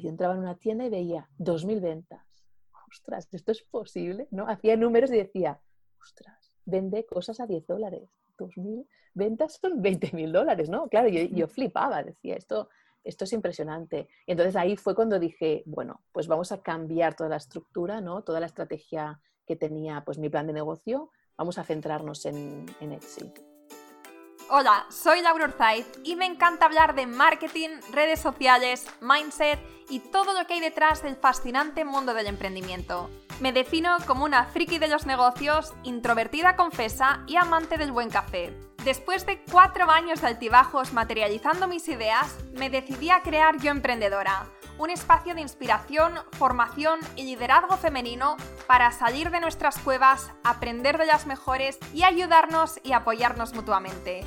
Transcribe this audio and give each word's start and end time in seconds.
yo 0.00 0.08
entraba 0.08 0.34
en 0.34 0.40
una 0.40 0.56
tienda 0.56 0.84
y 0.84 0.90
veía 0.90 1.28
2.000 1.38 1.80
ventas. 1.80 2.26
Ostras, 2.90 3.28
¿esto 3.32 3.52
es 3.52 3.62
posible? 3.62 4.28
¿No? 4.30 4.46
Hacía 4.48 4.76
números 4.76 5.10
y 5.10 5.16
decía, 5.16 5.60
ostras, 6.00 6.56
vende 6.64 7.06
cosas 7.06 7.40
a 7.40 7.46
10 7.46 7.66
dólares. 7.66 8.10
2.000 8.38 8.86
ventas 9.14 9.58
son 9.60 9.82
20.000 9.82 10.30
dólares, 10.30 10.68
¿no? 10.68 10.88
Claro, 10.88 11.08
yo, 11.08 11.22
yo 11.22 11.46
flipaba, 11.48 12.02
decía, 12.02 12.36
esto, 12.36 12.68
esto 13.04 13.24
es 13.24 13.32
impresionante. 13.32 14.08
Y 14.26 14.32
entonces 14.32 14.56
ahí 14.56 14.76
fue 14.76 14.94
cuando 14.94 15.18
dije, 15.18 15.62
bueno, 15.66 16.02
pues 16.12 16.26
vamos 16.26 16.52
a 16.52 16.62
cambiar 16.62 17.14
toda 17.14 17.30
la 17.30 17.36
estructura, 17.36 18.00
¿no? 18.00 18.22
Toda 18.22 18.40
la 18.40 18.46
estrategia 18.46 19.20
que 19.46 19.56
tenía 19.56 20.02
pues 20.04 20.18
mi 20.18 20.28
plan 20.28 20.46
de 20.46 20.52
negocio, 20.52 21.10
vamos 21.36 21.58
a 21.58 21.64
centrarnos 21.64 22.24
en, 22.26 22.66
en 22.80 22.92
Etsy. 22.92 23.32
Hola, 24.54 24.84
soy 24.90 25.22
Laura 25.22 25.46
Urzaiz 25.46 25.86
y 26.04 26.14
me 26.14 26.26
encanta 26.26 26.66
hablar 26.66 26.94
de 26.94 27.06
marketing, 27.06 27.70
redes 27.90 28.20
sociales, 28.20 28.86
mindset 29.00 29.58
y 29.88 30.00
todo 30.00 30.34
lo 30.38 30.46
que 30.46 30.52
hay 30.52 30.60
detrás 30.60 31.02
del 31.02 31.16
fascinante 31.16 31.86
mundo 31.86 32.12
del 32.12 32.26
emprendimiento. 32.26 33.08
Me 33.40 33.54
defino 33.54 33.96
como 34.06 34.26
una 34.26 34.44
friki 34.44 34.78
de 34.78 34.88
los 34.88 35.06
negocios, 35.06 35.72
introvertida 35.84 36.54
confesa 36.54 37.24
y 37.26 37.36
amante 37.36 37.78
del 37.78 37.92
buen 37.92 38.10
café. 38.10 38.54
Después 38.84 39.24
de 39.24 39.42
cuatro 39.50 39.90
años 39.90 40.20
de 40.20 40.26
altibajos 40.26 40.92
materializando 40.92 41.66
mis 41.66 41.88
ideas, 41.88 42.36
me 42.52 42.68
decidí 42.68 43.08
a 43.08 43.22
crear 43.22 43.56
Yo 43.56 43.70
Emprendedora, 43.70 44.44
un 44.76 44.90
espacio 44.90 45.34
de 45.34 45.40
inspiración, 45.40 46.18
formación 46.32 47.00
y 47.16 47.22
liderazgo 47.24 47.78
femenino 47.78 48.36
para 48.66 48.92
salir 48.92 49.30
de 49.30 49.40
nuestras 49.40 49.78
cuevas, 49.78 50.30
aprender 50.44 50.98
de 50.98 51.06
las 51.06 51.26
mejores 51.26 51.78
y 51.94 52.02
ayudarnos 52.02 52.80
y 52.82 52.92
apoyarnos 52.92 53.54
mutuamente. 53.54 54.26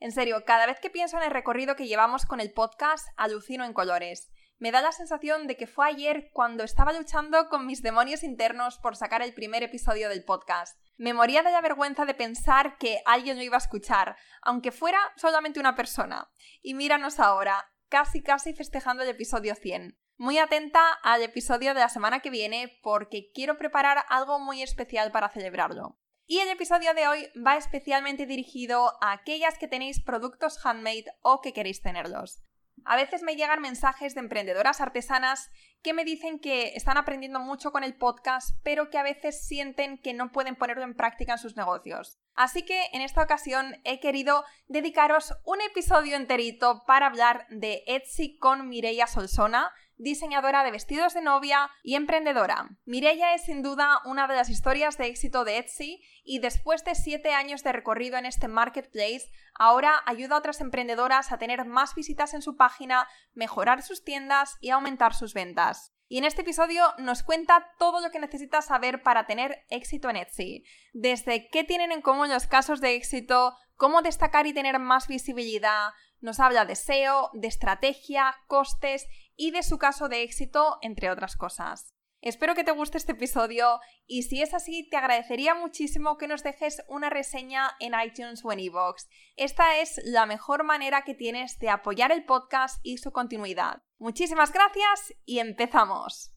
En 0.00 0.12
serio, 0.12 0.44
cada 0.44 0.66
vez 0.66 0.80
que 0.80 0.90
pienso 0.90 1.16
en 1.16 1.24
el 1.24 1.30
recorrido 1.30 1.76
que 1.76 1.86
llevamos 1.86 2.26
con 2.26 2.40
el 2.40 2.52
podcast, 2.52 3.08
alucino 3.16 3.64
en 3.64 3.72
colores 3.72 4.30
me 4.58 4.70
da 4.70 4.80
la 4.80 4.92
sensación 4.92 5.46
de 5.46 5.56
que 5.56 5.66
fue 5.66 5.86
ayer 5.86 6.30
cuando 6.32 6.64
estaba 6.64 6.92
luchando 6.92 7.48
con 7.48 7.66
mis 7.66 7.82
demonios 7.82 8.22
internos 8.22 8.78
por 8.78 8.96
sacar 8.96 9.20
el 9.20 9.34
primer 9.34 9.62
episodio 9.62 10.08
del 10.08 10.24
podcast. 10.24 10.78
Me 10.96 11.12
moría 11.12 11.42
de 11.42 11.50
la 11.50 11.60
vergüenza 11.60 12.06
de 12.06 12.14
pensar 12.14 12.78
que 12.78 13.00
alguien 13.04 13.36
lo 13.36 13.42
iba 13.42 13.56
a 13.56 13.58
escuchar, 13.58 14.16
aunque 14.40 14.72
fuera 14.72 14.98
solamente 15.16 15.60
una 15.60 15.74
persona. 15.74 16.30
Y 16.62 16.72
míranos 16.72 17.20
ahora, 17.20 17.70
casi 17.88 18.22
casi 18.22 18.54
festejando 18.54 19.02
el 19.02 19.10
episodio 19.10 19.54
100. 19.54 19.98
Muy 20.16 20.38
atenta 20.38 20.90
al 21.02 21.22
episodio 21.22 21.74
de 21.74 21.80
la 21.80 21.90
semana 21.90 22.20
que 22.20 22.30
viene 22.30 22.78
porque 22.82 23.30
quiero 23.34 23.58
preparar 23.58 24.06
algo 24.08 24.38
muy 24.38 24.62
especial 24.62 25.12
para 25.12 25.28
celebrarlo. 25.28 25.98
Y 26.28 26.40
el 26.40 26.48
episodio 26.48 26.92
de 26.92 27.06
hoy 27.06 27.28
va 27.36 27.56
especialmente 27.56 28.26
dirigido 28.26 28.94
a 29.00 29.12
aquellas 29.12 29.58
que 29.58 29.68
tenéis 29.68 30.02
productos 30.02 30.58
handmade 30.64 31.04
o 31.22 31.40
que 31.40 31.52
queréis 31.52 31.82
tenerlos. 31.82 32.42
A 32.84 32.96
veces 32.96 33.22
me 33.22 33.36
llegan 33.36 33.60
mensajes 33.62 34.14
de 34.14 34.22
emprendedoras 34.22 34.80
artesanas 34.80 35.48
que 35.82 35.94
me 35.94 36.04
dicen 36.04 36.40
que 36.40 36.74
están 36.74 36.96
aprendiendo 36.96 37.38
mucho 37.38 37.70
con 37.70 37.84
el 37.84 37.96
podcast, 37.96 38.58
pero 38.64 38.90
que 38.90 38.98
a 38.98 39.04
veces 39.04 39.46
sienten 39.46 39.98
que 39.98 40.14
no 40.14 40.32
pueden 40.32 40.56
ponerlo 40.56 40.82
en 40.82 40.96
práctica 40.96 41.34
en 41.34 41.38
sus 41.38 41.56
negocios. 41.56 42.18
Así 42.34 42.64
que 42.64 42.86
en 42.92 43.02
esta 43.02 43.22
ocasión 43.22 43.76
he 43.84 44.00
querido 44.00 44.44
dedicaros 44.66 45.32
un 45.44 45.60
episodio 45.60 46.16
enterito 46.16 46.82
para 46.88 47.06
hablar 47.06 47.46
de 47.50 47.84
Etsy 47.86 48.36
con 48.36 48.68
Mireia 48.68 49.06
Solsona, 49.06 49.70
diseñadora 49.96 50.64
de 50.64 50.70
vestidos 50.70 51.14
de 51.14 51.22
novia 51.22 51.70
y 51.82 51.94
emprendedora. 51.94 52.68
Mireia 52.84 53.34
es 53.34 53.44
sin 53.44 53.62
duda 53.62 54.00
una 54.04 54.26
de 54.26 54.34
las 54.34 54.50
historias 54.50 54.98
de 54.98 55.06
éxito 55.06 55.44
de 55.44 55.58
Etsy 55.58 56.02
y 56.24 56.38
después 56.38 56.84
de 56.84 56.94
siete 56.94 57.32
años 57.32 57.62
de 57.62 57.72
recorrido 57.72 58.18
en 58.18 58.26
este 58.26 58.48
marketplace, 58.48 59.30
ahora 59.54 60.02
ayuda 60.06 60.36
a 60.36 60.38
otras 60.38 60.60
emprendedoras 60.60 61.32
a 61.32 61.38
tener 61.38 61.64
más 61.64 61.94
visitas 61.94 62.34
en 62.34 62.42
su 62.42 62.56
página, 62.56 63.08
mejorar 63.34 63.82
sus 63.82 64.04
tiendas 64.04 64.56
y 64.60 64.70
aumentar 64.70 65.14
sus 65.14 65.34
ventas. 65.34 65.92
Y 66.08 66.18
en 66.18 66.24
este 66.24 66.42
episodio 66.42 66.84
nos 66.98 67.24
cuenta 67.24 67.66
todo 67.78 68.00
lo 68.00 68.10
que 68.10 68.20
necesitas 68.20 68.66
saber 68.66 69.02
para 69.02 69.26
tener 69.26 69.64
éxito 69.70 70.08
en 70.08 70.16
Etsy. 70.16 70.64
Desde 70.92 71.48
qué 71.48 71.64
tienen 71.64 71.90
en 71.90 72.00
común 72.00 72.28
los 72.28 72.46
casos 72.46 72.80
de 72.80 72.94
éxito, 72.94 73.56
cómo 73.76 74.02
destacar 74.02 74.46
y 74.46 74.54
tener 74.54 74.78
más 74.78 75.06
visibilidad, 75.06 75.90
nos 76.20 76.40
habla 76.40 76.64
de 76.64 76.74
SEO, 76.74 77.30
de 77.34 77.48
estrategia, 77.48 78.34
costes 78.46 79.06
y 79.36 79.50
de 79.50 79.62
su 79.62 79.78
caso 79.78 80.08
de 80.08 80.22
éxito, 80.22 80.78
entre 80.80 81.10
otras 81.10 81.36
cosas. 81.36 81.92
Espero 82.22 82.54
que 82.54 82.64
te 82.64 82.72
guste 82.72 82.98
este 82.98 83.12
episodio 83.12 83.78
y 84.06 84.22
si 84.22 84.42
es 84.42 84.54
así, 84.54 84.88
te 84.88 84.96
agradecería 84.96 85.54
muchísimo 85.54 86.16
que 86.16 86.26
nos 86.26 86.42
dejes 86.42 86.82
una 86.88 87.10
reseña 87.10 87.70
en 87.78 87.92
iTunes 88.04 88.44
o 88.44 88.50
en 88.50 88.60
iVoox. 88.60 89.04
Esta 89.36 89.78
es 89.78 90.00
la 90.04 90.26
mejor 90.26 90.64
manera 90.64 91.02
que 91.02 91.14
tienes 91.14 91.58
de 91.58 91.68
apoyar 91.68 92.10
el 92.10 92.24
podcast 92.24 92.80
y 92.82 92.98
su 92.98 93.12
continuidad. 93.12 93.82
Muchísimas 93.98 94.52
gracias 94.52 95.14
y 95.24 95.38
empezamos. 95.38 96.32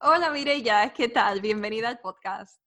Hola 0.00 0.30
Mireya, 0.30 0.92
¿qué 0.92 1.08
tal? 1.08 1.40
Bienvenida 1.40 1.88
al 1.88 2.00
podcast. 2.00 2.60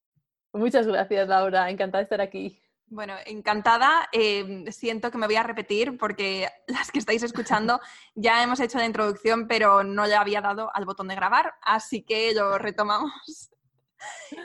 Muchas 0.54 0.88
gracias 0.88 1.28
Laura, 1.28 1.70
encantada 1.70 2.00
de 2.00 2.04
estar 2.04 2.22
aquí. 2.22 2.62
Bueno, 2.92 3.14
encantada. 3.28 4.10
Em, 4.12 4.66
siento 4.72 5.12
que 5.12 5.20
me 5.20 5.28
voy 5.28 5.36
a 5.36 5.44
repetir 5.44 5.96
porque 5.98 6.50
las 6.68 6.92
que 6.92 7.00
estáis 7.00 7.22
escuchando 7.22 7.80
ya 8.16 8.42
hemos 8.44 8.60
hecho 8.60 8.80
la 8.80 8.86
introducción, 8.86 9.48
pero 9.48 9.84
no 9.84 10.08
le 10.08 10.16
había 10.16 10.42
dado 10.42 10.72
al 10.74 10.86
botón 10.86 11.08
de 11.08 11.16
grabar, 11.16 11.54
así 11.62 12.04
que 12.04 12.34
lo 12.34 12.58
retomamos. 12.58 13.12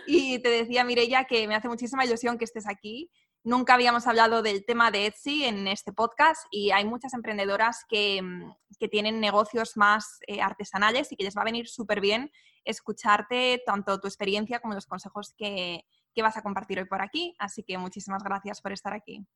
Y 0.09 0.41
te 0.41 0.49
decía, 0.49 0.83
Mireya, 0.83 1.27
que 1.27 1.47
me 1.47 1.55
hace 1.55 1.69
muchísima 1.69 2.05
ilusión 2.05 2.39
que 2.39 2.45
estés 2.45 2.67
aquí. 2.67 3.09
Nunca 3.45 3.75
habíamos 3.75 4.09
hablado 4.09 4.43
del 4.43 4.65
tema 4.65 4.91
de 4.91 5.07
Etsy 5.07 5.45
en 5.45 5.69
este 5.69 5.93
podcast 5.93 6.45
y 6.51 6.73
hay 6.73 6.85
muchas 6.85 7.15
emprendedoras 7.15 7.85
que, 7.89 8.17
em, 8.17 8.53
tienen 8.91 9.21
negocios 9.21 9.77
más 9.77 10.19
eh, 10.27 10.43
artesanales 10.43 11.13
y 11.13 11.17
que 11.17 11.23
les 11.23 11.37
va 11.37 11.43
a 11.43 11.45
venir 11.45 11.69
súper 11.69 12.01
bien 12.01 12.33
escucharte 12.65 13.63
tanto 13.65 14.01
tu 14.01 14.09
experiencia 14.09 14.59
como 14.59 14.75
los 14.75 14.87
consejos 14.87 15.33
que, 15.39 15.85
que 16.15 16.23
vas 16.23 16.37
a 16.37 16.43
compartir 16.43 16.79
hoy 16.79 16.87
por 16.87 17.03
aquí. 17.03 17.35
Así 17.39 17.63
que 17.63 17.77
muchísimas 17.79 18.23
gracias 18.23 18.61
por 18.61 18.73
estar 18.73 18.93
aquí. 18.93 19.27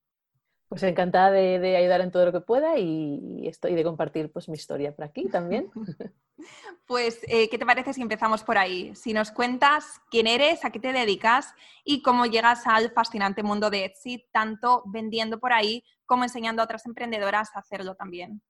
Pues 0.69 0.83
encantada 0.83 1.31
de, 1.31 1.77
ayudar 1.77 2.03
en 2.03 2.11
todo 2.11 2.27
lo 2.27 2.33
que 2.33 2.43
pueda 2.43 2.79
y, 2.79 3.47
estoy 3.49 3.75
de 3.75 3.85
compartir 3.85 4.31
pues, 4.31 4.49
mi 4.51 4.55
historia 4.55 4.95
por 4.95 5.05
aquí 5.05 5.29
también. 5.29 5.71
Pues, 6.87 7.19
eh, 7.27 7.49
¿qué 7.51 7.59
te 7.59 7.67
parece 7.67 7.93
si 7.93 8.01
empezamos 8.01 8.45
por 8.45 8.59
ahí? 8.59 8.95
Si 8.95 9.13
nos 9.13 9.33
cuentas 9.33 10.01
quién 10.09 10.29
eres, 10.29 10.65
a 10.65 10.71
qué 10.71 10.79
te 10.79 10.93
dedicas 10.93 11.53
y 11.85 12.01
cómo 12.01 12.27
llegas 12.27 12.65
al 12.69 12.93
fascinante 12.93 13.43
mundo 13.43 13.71
de 13.71 13.87
Etsy, 13.87 14.29
tanto 14.31 14.85
vendiendo 14.87 15.41
por 15.41 15.53
ahí 15.53 15.83
como 16.07 16.23
enseñando 16.23 16.63
a 16.63 16.65
otras 16.65 16.87
emprendedoras 16.87 17.51
a 17.57 17.59
hacerlo 17.59 17.97
también. 17.97 18.41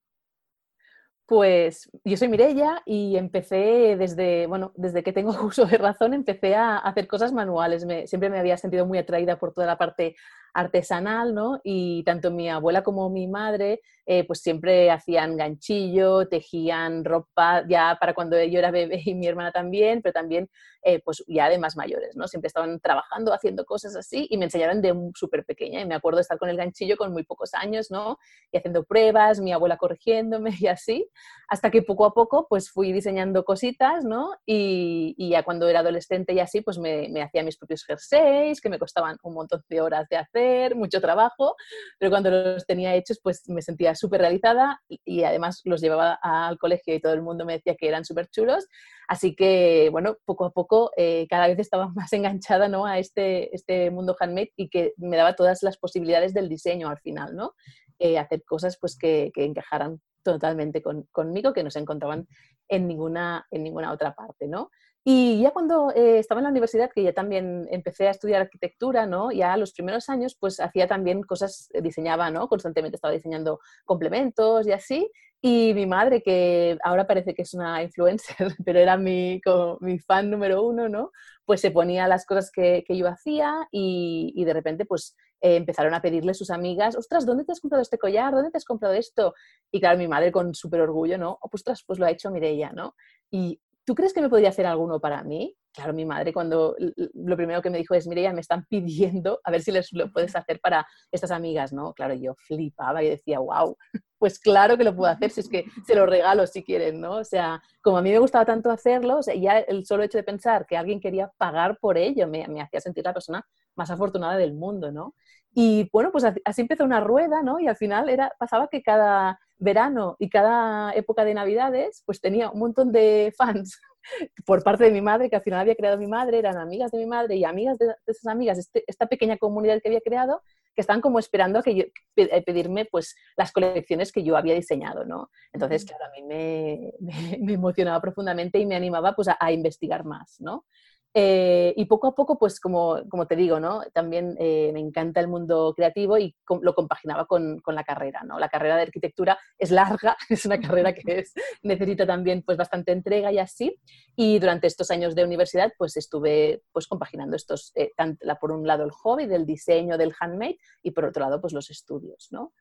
Pues 1.29 1.91
yo 2.03 2.17
soy 2.17 2.27
Mirella 2.27 2.81
y 2.87 3.15
empecé 3.15 3.95
desde, 3.99 4.47
bueno, 4.47 4.73
desde 4.75 5.03
que 5.03 5.13
tengo 5.13 5.29
uso 5.45 5.65
de 5.65 5.77
razón, 5.77 6.15
empecé 6.15 6.55
a 6.55 6.79
hacer 6.79 7.07
cosas 7.07 7.31
manuales. 7.31 7.85
siempre 8.09 8.31
me 8.31 8.39
había 8.39 8.57
sentido 8.57 8.87
muy 8.87 8.97
atraída 8.97 9.37
por 9.37 9.53
toda 9.53 9.67
la 9.67 9.77
parte 9.77 10.15
artesanal, 10.53 11.33
¿no? 11.33 11.59
Y 11.63 12.03
tanto 12.03 12.31
mi 12.31 12.49
abuela 12.49 12.83
como 12.83 13.09
mi 13.09 13.27
madre, 13.27 13.81
eh, 14.05 14.25
pues 14.25 14.39
siempre 14.39 14.89
hacían 14.89 15.37
ganchillo, 15.37 16.27
tejían 16.27 17.05
ropa 17.05 17.63
ya 17.67 17.97
para 17.99 18.13
cuando 18.13 18.41
yo 18.43 18.57
era 18.57 18.71
bebé 18.71 19.01
y 19.05 19.13
mi 19.13 19.27
hermana 19.27 19.51
también, 19.51 20.01
pero 20.01 20.13
también 20.13 20.49
eh, 20.81 21.01
pues 21.03 21.23
ya 21.27 21.49
de 21.49 21.59
más 21.59 21.75
mayores, 21.75 22.15
¿no? 22.15 22.27
Siempre 22.27 22.47
estaban 22.47 22.79
trabajando, 22.79 23.33
haciendo 23.33 23.65
cosas 23.65 23.95
así 23.95 24.27
y 24.29 24.37
me 24.37 24.45
enseñaron 24.45 24.81
de 24.81 24.95
súper 25.13 25.45
pequeña 25.45 25.81
y 25.81 25.85
me 25.85 25.93
acuerdo 25.93 26.17
de 26.17 26.21
estar 26.21 26.39
con 26.39 26.49
el 26.49 26.57
ganchillo 26.57 26.97
con 26.97 27.11
muy 27.11 27.23
pocos 27.23 27.53
años, 27.53 27.91
¿no? 27.91 28.17
Y 28.51 28.57
haciendo 28.57 28.83
pruebas, 28.83 29.39
mi 29.41 29.51
abuela 29.51 29.77
corrigiéndome 29.77 30.51
y 30.59 30.67
así, 30.67 31.07
hasta 31.47 31.69
que 31.69 31.83
poco 31.83 32.05
a 32.05 32.13
poco 32.13 32.47
pues 32.49 32.71
fui 32.71 32.91
diseñando 32.91 33.43
cositas, 33.43 34.03
¿no? 34.05 34.31
Y, 34.45 35.15
ya 35.29 35.43
cuando 35.43 35.67
era 35.67 35.81
adolescente 35.81 36.33
y 36.33 36.39
así, 36.39 36.61
pues 36.61 36.79
me 36.79 37.21
hacía 37.21 37.43
mis 37.43 37.57
propios 37.57 37.85
jerseys, 37.85 38.59
que 38.59 38.69
me 38.69 38.79
costaban 38.79 39.17
un 39.21 39.35
montón 39.35 39.63
de 39.69 39.81
horas 39.81 40.07
de 40.09 40.17
hacer 40.17 40.48
mucho 40.75 41.01
trabajo, 41.01 41.55
pero 41.97 42.11
cuando 42.11 42.29
los 42.31 42.65
tenía 42.65 42.95
hechos 42.95 43.19
pues 43.21 43.47
me 43.47 43.61
sentía 43.61 43.95
súper 43.95 44.21
realizada 44.21 44.81
y 44.87 45.23
además 45.23 45.61
los 45.65 45.81
llevaba 45.81 46.19
al 46.21 46.57
colegio 46.57 46.95
y 46.95 47.01
todo 47.01 47.13
el 47.13 47.21
mundo 47.21 47.45
me 47.45 47.53
decía 47.53 47.75
que 47.75 47.87
eran 47.87 48.05
súper 48.05 48.27
chulos. 48.29 48.67
Así 49.07 49.35
que, 49.35 49.89
bueno, 49.91 50.17
poco 50.23 50.45
a 50.45 50.51
poco 50.51 50.91
eh, 50.95 51.25
cada 51.29 51.47
vez 51.47 51.59
estaba 51.59 51.87
más 51.95 52.13
enganchada 52.13 52.67
¿no? 52.67 52.85
a 52.85 52.99
este, 52.99 53.53
este 53.55 53.89
mundo 53.89 54.15
handmade 54.19 54.53
y 54.55 54.69
que 54.69 54.93
me 54.97 55.17
daba 55.17 55.35
todas 55.35 55.63
las 55.63 55.77
posibilidades 55.77 56.33
del 56.33 56.47
diseño 56.47 56.89
al 56.89 56.99
final, 56.99 57.35
¿no? 57.35 57.53
Eh, 57.97 58.17
hacer 58.17 58.43
cosas 58.43 58.77
pues, 58.79 58.97
que, 58.97 59.31
que, 59.33 59.43
encajaran 59.43 59.99
totalmente 60.23 60.81
conmigo, 61.11 61.53
que 61.53 61.63
no 61.63 61.71
se 61.71 61.79
encontraban 61.79 62.27
en 62.69 62.87
ninguna, 62.87 63.45
en 63.51 63.63
ninguna 63.63 63.91
otra 63.91 64.13
parte, 64.13 64.47
¿no? 64.47 64.69
Y 65.03 65.41
ya 65.41 65.51
cuando 65.51 65.91
eh, 65.91 66.19
estaba 66.19 66.39
en 66.39 66.43
la 66.43 66.51
universidad, 66.51 66.91
que 66.93 67.03
ya 67.03 67.13
también 67.13 67.67
empecé 67.71 68.07
a 68.07 68.11
estudiar 68.11 68.41
arquitectura, 68.41 69.05
¿no? 69.05 69.31
Ya 69.31 69.55
los 69.57 69.71
primeros 69.73 70.09
años, 70.09 70.35
pues 70.39 70.59
hacía 70.59 70.87
también 70.87 71.23
cosas, 71.23 71.69
eh, 71.73 71.81
diseñaba, 71.81 72.29
¿no? 72.31 72.47
Constantemente 72.49 72.97
estaba 72.97 73.13
diseñando 73.13 73.59
complementos 73.85 74.67
y 74.67 74.71
así. 74.73 75.09
Y 75.41 75.73
mi 75.73 75.85
madre, 75.85 76.21
que 76.21 76.77
ahora 76.83 77.07
parece 77.07 77.33
que 77.33 77.43
es 77.43 77.53
una 77.53 77.81
influencer, 77.83 78.55
pero 78.65 78.79
era 78.79 78.97
mi, 78.97 79.41
mi 79.79 79.99
fan 79.99 80.29
número 80.29 80.63
uno, 80.63 80.89
¿no? 80.89 81.11
Pues 81.45 81.61
se 81.61 81.71
ponía 81.71 82.07
las 82.07 82.25
cosas 82.25 82.51
que, 82.51 82.83
que 82.85 82.97
yo 82.97 83.07
hacía 83.07 83.67
y, 83.71 84.33
y, 84.35 84.43
de 84.45 84.53
repente, 84.53 84.85
pues 84.85 85.15
eh, 85.41 85.55
empezaron 85.55 85.93
a 85.93 86.01
pedirle 86.01 86.33
sus 86.33 86.49
amigas, 86.51 86.97
ostras, 86.97 87.25
¿dónde 87.25 87.45
te 87.45 87.53
has 87.53 87.61
comprado 87.61 87.81
este 87.81 87.97
collar? 87.97 88.33
¿Dónde 88.33 88.51
te 88.51 88.57
has 88.57 88.65
comprado 88.65 88.93
esto? 88.95 89.33
Y 89.71 89.79
claro, 89.79 89.97
mi 89.97 90.07
madre 90.09 90.31
con 90.31 90.53
súper 90.53 90.81
orgullo, 90.81 91.17
¿no? 91.17 91.39
Oh, 91.41 91.49
pues, 91.49 91.61
ostras, 91.61 91.83
pues 91.87 91.99
lo 91.99 92.05
ha 92.05 92.11
hecho 92.11 92.29
Mireia, 92.31 92.71
¿no? 92.73 92.95
Y 93.31 93.61
¿tú 93.85 93.95
crees 93.95 94.13
que 94.13 94.21
me 94.21 94.29
podría 94.29 94.49
hacer 94.49 94.65
alguno 94.65 94.99
para 94.99 95.23
mí? 95.23 95.55
Claro, 95.71 95.93
mi 95.93 96.05
madre 96.05 96.33
cuando 96.33 96.75
lo 97.13 97.37
primero 97.37 97.61
que 97.61 97.69
me 97.69 97.77
dijo 97.77 97.93
es, 97.93 98.07
mire, 98.07 98.23
ya 98.23 98.33
me 98.33 98.41
están 98.41 98.65
pidiendo 98.69 99.39
a 99.43 99.51
ver 99.51 99.61
si 99.61 99.71
les 99.71 99.93
lo 99.93 100.11
puedes 100.11 100.35
hacer 100.35 100.59
para 100.59 100.85
estas 101.11 101.31
amigas, 101.31 101.71
¿no? 101.73 101.93
Claro, 101.93 102.13
yo 102.15 102.33
flipaba 102.35 103.03
y 103.03 103.09
decía, 103.09 103.39
wow, 103.39 103.77
pues 104.17 104.39
claro 104.39 104.77
que 104.77 104.83
lo 104.83 104.95
puedo 104.95 105.11
hacer, 105.11 105.31
si 105.31 105.41
es 105.41 105.49
que 105.49 105.65
se 105.85 105.95
lo 105.95 106.05
regalo 106.05 106.45
si 106.47 106.63
quieren, 106.63 106.99
¿no? 106.99 107.17
O 107.17 107.23
sea, 107.23 107.61
como 107.81 107.97
a 107.97 108.01
mí 108.01 108.11
me 108.11 108.19
gustaba 108.19 108.45
tanto 108.45 108.71
hacerlo, 108.71 109.19
o 109.19 109.33
ya 109.33 109.59
el 109.59 109.85
solo 109.85 110.03
hecho 110.03 110.17
de 110.17 110.23
pensar 110.23 110.65
que 110.65 110.75
alguien 110.75 110.99
quería 110.99 111.31
pagar 111.37 111.77
por 111.79 111.97
ello 111.97 112.27
me 112.27 112.43
hacía 112.61 112.81
sentir 112.81 113.05
la 113.05 113.13
persona 113.13 113.45
más 113.75 113.91
afortunada 113.91 114.37
del 114.37 114.53
mundo, 114.53 114.91
¿no? 114.91 115.15
Y 115.53 115.89
bueno, 115.91 116.11
pues 116.11 116.25
así 116.45 116.61
empezó 116.61 116.83
una 116.83 116.99
rueda, 116.99 117.41
¿no? 117.41 117.59
Y 117.59 117.67
al 117.67 117.75
final 117.75 118.09
era, 118.09 118.31
pasaba 118.37 118.67
que 118.67 118.81
cada 118.81 119.39
verano 119.57 120.15
y 120.19 120.29
cada 120.29 120.93
época 120.93 121.25
de 121.25 121.33
Navidades, 121.33 122.03
pues 122.05 122.21
tenía 122.21 122.49
un 122.49 122.59
montón 122.59 122.91
de 122.91 123.33
fans 123.37 123.79
por 124.45 124.63
parte 124.63 124.85
de 124.85 124.91
mi 124.91 125.01
madre, 125.01 125.29
que 125.29 125.35
al 125.35 125.41
final 125.41 125.59
había 125.59 125.75
creado 125.75 125.97
mi 125.97 126.07
madre, 126.07 126.39
eran 126.39 126.57
amigas 126.57 126.91
de 126.91 126.99
mi 126.99 127.05
madre 127.05 127.35
y 127.35 127.43
amigas 127.43 127.77
de, 127.77 127.93
esas 128.07 128.27
amigas, 128.27 128.57
este, 128.57 128.83
esta 128.87 129.07
pequeña 129.07 129.37
comunidad 129.37 129.81
que 129.81 129.89
había 129.89 130.01
creado, 130.01 130.41
que 130.73 130.81
estaban 130.81 131.01
como 131.01 131.19
esperando 131.19 131.59
a 131.59 131.63
que 131.63 131.75
yo, 131.75 131.83
eh, 132.15 132.43
pedirme 132.43 132.85
pues 132.85 133.15
las 133.35 133.51
colecciones 133.51 134.11
que 134.11 134.23
yo 134.23 134.37
había 134.37 134.53
diseñado, 134.53 135.03
¿no? 135.03 135.29
Entonces, 135.51 135.83
claro, 135.83 136.05
a 136.05 136.09
mí 136.11 136.23
me, 136.27 136.93
me, 137.39 137.53
emocionaba 137.53 137.99
profundamente 137.99 138.59
y 138.59 138.65
me 138.65 138.75
animaba 138.75 139.13
pues 139.13 139.27
a, 139.27 139.37
a 139.39 139.51
investigar 139.51 140.05
más, 140.05 140.37
¿no? 140.39 140.65
Eh, 141.15 141.73
y 141.75 141.85
poco 141.85 142.07
a 142.07 142.15
poco, 142.15 142.37
pues 142.37 142.59
como, 142.59 143.01
como 143.09 143.25
te 143.25 143.35
digo, 143.35 143.59
¿no? 143.59 143.81
también 143.93 144.35
eh, 144.39 144.69
me 144.73 144.79
encanta 144.79 145.19
el 145.19 145.27
mundo 145.27 145.73
creativo 145.75 146.19
y 146.19 146.35
lo 146.61 146.75
compaginaba 146.75 147.25
con, 147.25 147.59
con, 147.61 147.73
la 147.73 147.83
carrera. 147.83 148.21
¿no? 148.23 148.37
La 148.37 148.49
carrera 148.49 148.75
de 148.75 148.83
arquitectura 148.83 149.39
es 149.57 149.71
larga, 149.71 150.15
es 150.29 150.45
una 150.45 150.59
carrera 150.59 150.93
que 150.93 151.19
es, 151.19 151.33
necesita 151.63 152.05
también 152.05 152.43
pues, 152.43 152.57
bastante 152.57 152.91
entrega 152.91 153.31
y 153.31 153.39
así. 153.39 153.75
Y 154.15 154.37
durante 154.37 154.67
estos 154.67 154.91
años 154.91 155.15
de 155.15 155.23
universidad 155.23 155.71
pues 155.77 155.97
estuve 155.97 156.61
pues, 156.71 156.85
compaginando 156.85 157.35
estos, 157.35 157.71
eh, 157.75 157.91
por 158.39 158.51
un 158.51 158.67
lado 158.67 158.83
el 158.83 158.91
hobby 158.91 159.25
del 159.25 159.47
diseño, 159.47 159.97
del 159.97 160.13
handmade 160.19 160.59
y 160.83 160.91
por 160.91 161.05
otro 161.05 161.21
lado 161.21 161.41
pues, 161.41 161.53
los 161.53 161.71
estudios. 161.71 162.27
¿no? 162.29 162.53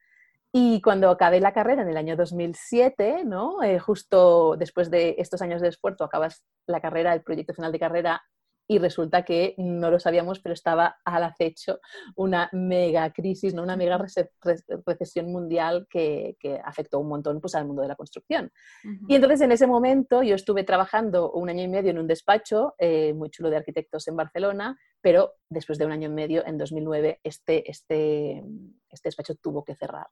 Y 0.53 0.81
cuando 0.81 1.11
acabé 1.11 1.41
la 1.41 1.53
carrera 1.53 1.83
en 1.83 1.91
el 1.91 1.99
año 1.99 2.17
2007, 2.17 3.25
¿no? 3.27 3.59
justo 3.81 4.57
después 4.57 4.91
de 4.91 5.17
estos 5.19 5.43
años 5.43 5.61
de 5.61 5.69
esfuerzo, 5.69 6.05
acabas 6.05 6.43
la 6.67 6.81
carrera, 6.81 7.13
el 7.13 7.23
proyecto 7.23 7.53
final 7.53 7.73
de 7.73 7.79
carrera 7.79 8.23
y 8.71 8.79
resulta 8.79 9.25
que 9.25 9.55
no 9.57 9.91
lo 9.91 9.99
sabíamos, 9.99 10.41
pero 10.41 10.53
estaba 10.53 10.99
al 11.03 11.25
acecho 11.25 11.81
una 12.15 12.51
mega 12.53 13.11
crisis, 13.13 13.55
¿no? 13.55 13.63
una 13.63 13.77
mega 13.77 13.99
recesión 14.87 15.33
mundial 15.33 15.89
que, 15.91 16.37
afectó 16.63 16.99
un 16.99 17.09
montón 17.09 17.41
pues, 17.41 17.55
al 17.55 17.67
mundo 17.67 17.83
de 17.83 17.89
la 17.89 17.97
construcción. 17.97 18.53
Y 19.09 19.15
entonces 19.15 19.41
en 19.41 19.53
ese 19.53 19.67
momento 19.67 20.23
yo 20.23 20.35
estuve 20.35 20.65
trabajando 20.65 21.33
un 21.33 21.49
año 21.49 21.63
y 21.63 21.69
medio 21.69 21.91
en 21.91 21.99
un 21.99 22.07
despacho 22.07 22.75
eh, 22.79 23.15
muy 23.15 23.31
chulo 23.31 23.49
de 23.49 23.57
arquitectos 23.57 24.07
en 24.07 24.17
Barcelona, 24.17 24.79
pero 25.01 25.33
después 25.49 25.79
de 25.79 25.87
un 25.87 25.93
año 25.93 26.09
y 26.09 26.13
medio, 26.13 26.47
en 26.47 26.59
2009, 26.59 27.21
este, 27.23 27.71
este, 27.71 28.45
este 28.91 29.09
despacho 29.09 29.35
tuvo 29.37 29.65
que 29.65 29.75
cerrar. 29.75 30.09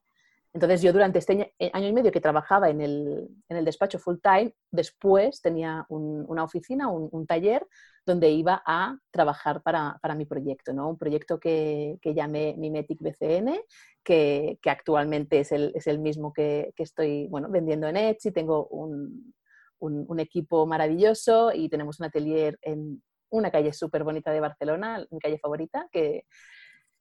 Entonces 0.53 0.81
yo 0.81 0.93
durante 0.93 1.19
este 1.19 1.53
eh, 1.59 1.69
año 1.73 1.87
y 1.87 1.93
medio 1.93 2.11
que 2.11 2.21
trabajaba 2.21 2.69
en 2.69 2.81
el, 2.81 3.27
en 3.49 3.57
el 3.57 3.65
despacho 3.65 3.99
full 3.99 4.17
time, 4.21 4.53
después 4.71 5.41
tenía 5.41 5.85
una 5.89 6.43
oficina, 6.43 6.89
un, 6.89 7.27
taller 7.27 7.67
donde 8.05 8.29
iba 8.31 8.63
a 8.65 8.97
trabajar 9.11 9.61
para, 9.61 9.97
para 10.01 10.15
mi 10.15 10.25
proyecto, 10.25 10.73
¿no? 10.73 10.89
un 10.89 10.97
proyecto 10.97 11.39
que, 11.39 11.97
que 12.01 12.13
llamé 12.13 12.55
Mimetic 12.57 12.99
BCN, 13.01 13.59
que, 14.03 14.57
que 14.61 14.69
actualmente 14.69 15.41
es 15.41 15.51
el, 15.51 15.73
es 15.75 15.87
el 15.87 15.99
mismo 15.99 16.31
que, 16.31 16.73
que, 16.75 16.83
estoy 16.83 17.27
bueno, 17.27 17.49
vendiendo 17.49 17.87
en 17.87 17.97
Etsy, 17.97 18.31
tengo 18.31 18.67
un, 18.67 19.33
un, 19.79 20.05
un 20.07 20.19
equipo 20.19 20.65
maravilloso 20.65 21.51
y 21.53 21.67
tenemos 21.69 21.99
un 21.99 22.05
atelier 22.05 22.57
en 22.61 23.03
una 23.29 23.51
calle 23.51 23.73
súper 23.73 24.03
bonita 24.03 24.31
de 24.31 24.39
Barcelona, 24.39 25.05
mi 25.11 25.19
calle 25.19 25.37
favorita, 25.37 25.87
que, 25.91 26.23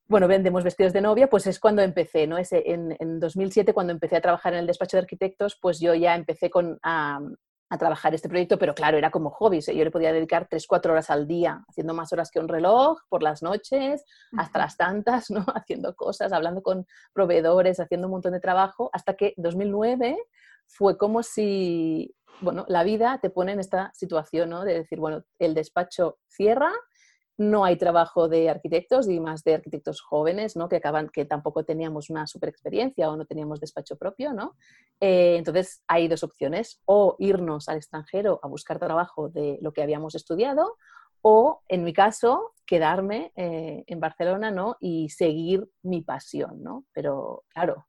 bueno, 0.09 0.29
vendemos 0.29 0.65
vestidos 0.65 0.93
de 0.93 1.01
novia, 1.01 1.29
pues 1.29 1.47
es 1.47 1.59
cuando 1.59 1.83
empecé, 1.83 2.27
¿no? 2.27 2.39
Ese, 2.39 2.63
en, 2.67 2.97
en 3.01 3.19
2007, 3.19 3.75
cuando 3.75 3.93
empecé 3.93 4.17
a 4.17 4.21
trabajar 4.21 4.53
en 4.53 4.61
el 4.61 4.67
despacho 4.67 4.97
de 4.97 5.03
arquitectos, 5.03 5.59
pues 5.61 5.81
yo 5.81 5.95
ya 5.95 6.15
empecé 6.15 6.49
con, 6.49 6.79
a, 6.83 7.21
a 7.69 7.79
trabajar 7.79 8.15
este 8.15 8.29
proyecto, 8.29 8.59
pero 8.59 8.75
claro, 8.75 8.97
era 8.97 9.11
como 9.11 9.31
hobby. 9.31 9.61
Yo 9.61 9.85
le 9.85 9.91
podía 9.91 10.13
dedicar 10.13 10.49
3-4 10.49 10.91
horas 10.91 11.11
al 11.11 11.27
día, 11.27 11.65
haciendo 11.69 11.95
más 11.95 12.13
horas 12.13 12.31
que 12.31 12.39
un 12.39 12.49
reloj, 12.49 13.01
por 13.09 13.23
las 13.23 13.43
noches, 13.43 14.05
hasta 14.37 14.59
las 14.59 14.77
tantas, 14.77 15.31
¿no? 15.31 15.45
Haciendo 15.55 15.95
cosas, 15.97 16.33
hablando 16.33 16.63
con 16.63 16.87
proveedores, 17.13 17.81
haciendo 17.81 18.07
un 18.07 18.13
montón 18.13 18.33
de 18.33 18.41
trabajo, 18.41 18.91
hasta 18.93 19.15
que 19.15 19.35
2009 19.37 20.17
fue 20.67 20.97
como 20.97 21.23
si, 21.23 22.15
bueno, 22.41 22.65
la 22.69 22.85
vida 22.85 23.19
te 23.21 23.31
pone 23.31 23.53
en 23.53 23.61
esta 23.61 23.91
situación, 23.95 24.51
¿no? 24.51 24.65
De 24.65 24.75
decir, 24.75 25.01
bueno, 25.01 25.25
el 25.39 25.55
despacho 25.55 26.19
cierra 26.29 26.71
no 27.39 27.65
hay 27.65 27.77
trabajo 27.77 28.29
de 28.29 28.49
arquitectos 28.49 29.09
y 29.09 29.21
más 29.21 29.45
de 29.45 29.55
arquitectos 29.55 30.01
jóvenes, 30.01 30.57
¿no? 30.57 30.69
Que 30.69 30.77
acaban, 30.77 31.09
que 31.09 31.25
tampoco 31.25 31.65
teníamos 31.65 32.09
una 32.11 32.27
super 32.27 32.49
experiencia 32.49 33.11
o 33.11 33.17
no 33.17 33.27
teníamos 33.27 33.61
despacho 33.61 33.97
propio, 33.97 34.33
¿no? 34.33 34.57
Eh, 35.01 35.37
entonces 35.37 35.83
hay 35.87 36.09
dos 36.09 36.23
opciones, 36.23 36.81
o 36.87 37.17
irnos 37.19 37.69
al 37.69 37.77
extranjero 37.77 38.41
a 38.43 38.49
buscar 38.49 38.79
trabajo 38.79 39.29
de 39.29 39.59
lo 39.61 39.73
que 39.73 39.83
habíamos 39.83 40.15
estudiado, 40.15 40.77
o 41.23 41.63
en 41.69 41.85
mi 41.85 41.93
caso, 41.93 42.55
quedarme 42.67 43.33
eh, 43.37 43.85
en 43.87 44.01
Barcelona 44.01 44.51
¿no? 44.51 44.77
y 44.81 45.09
seguir 45.09 45.67
mi 45.83 46.03
pasión. 46.03 46.63
¿no? 46.63 46.85
Pero 46.93 47.45
claro, 47.49 47.87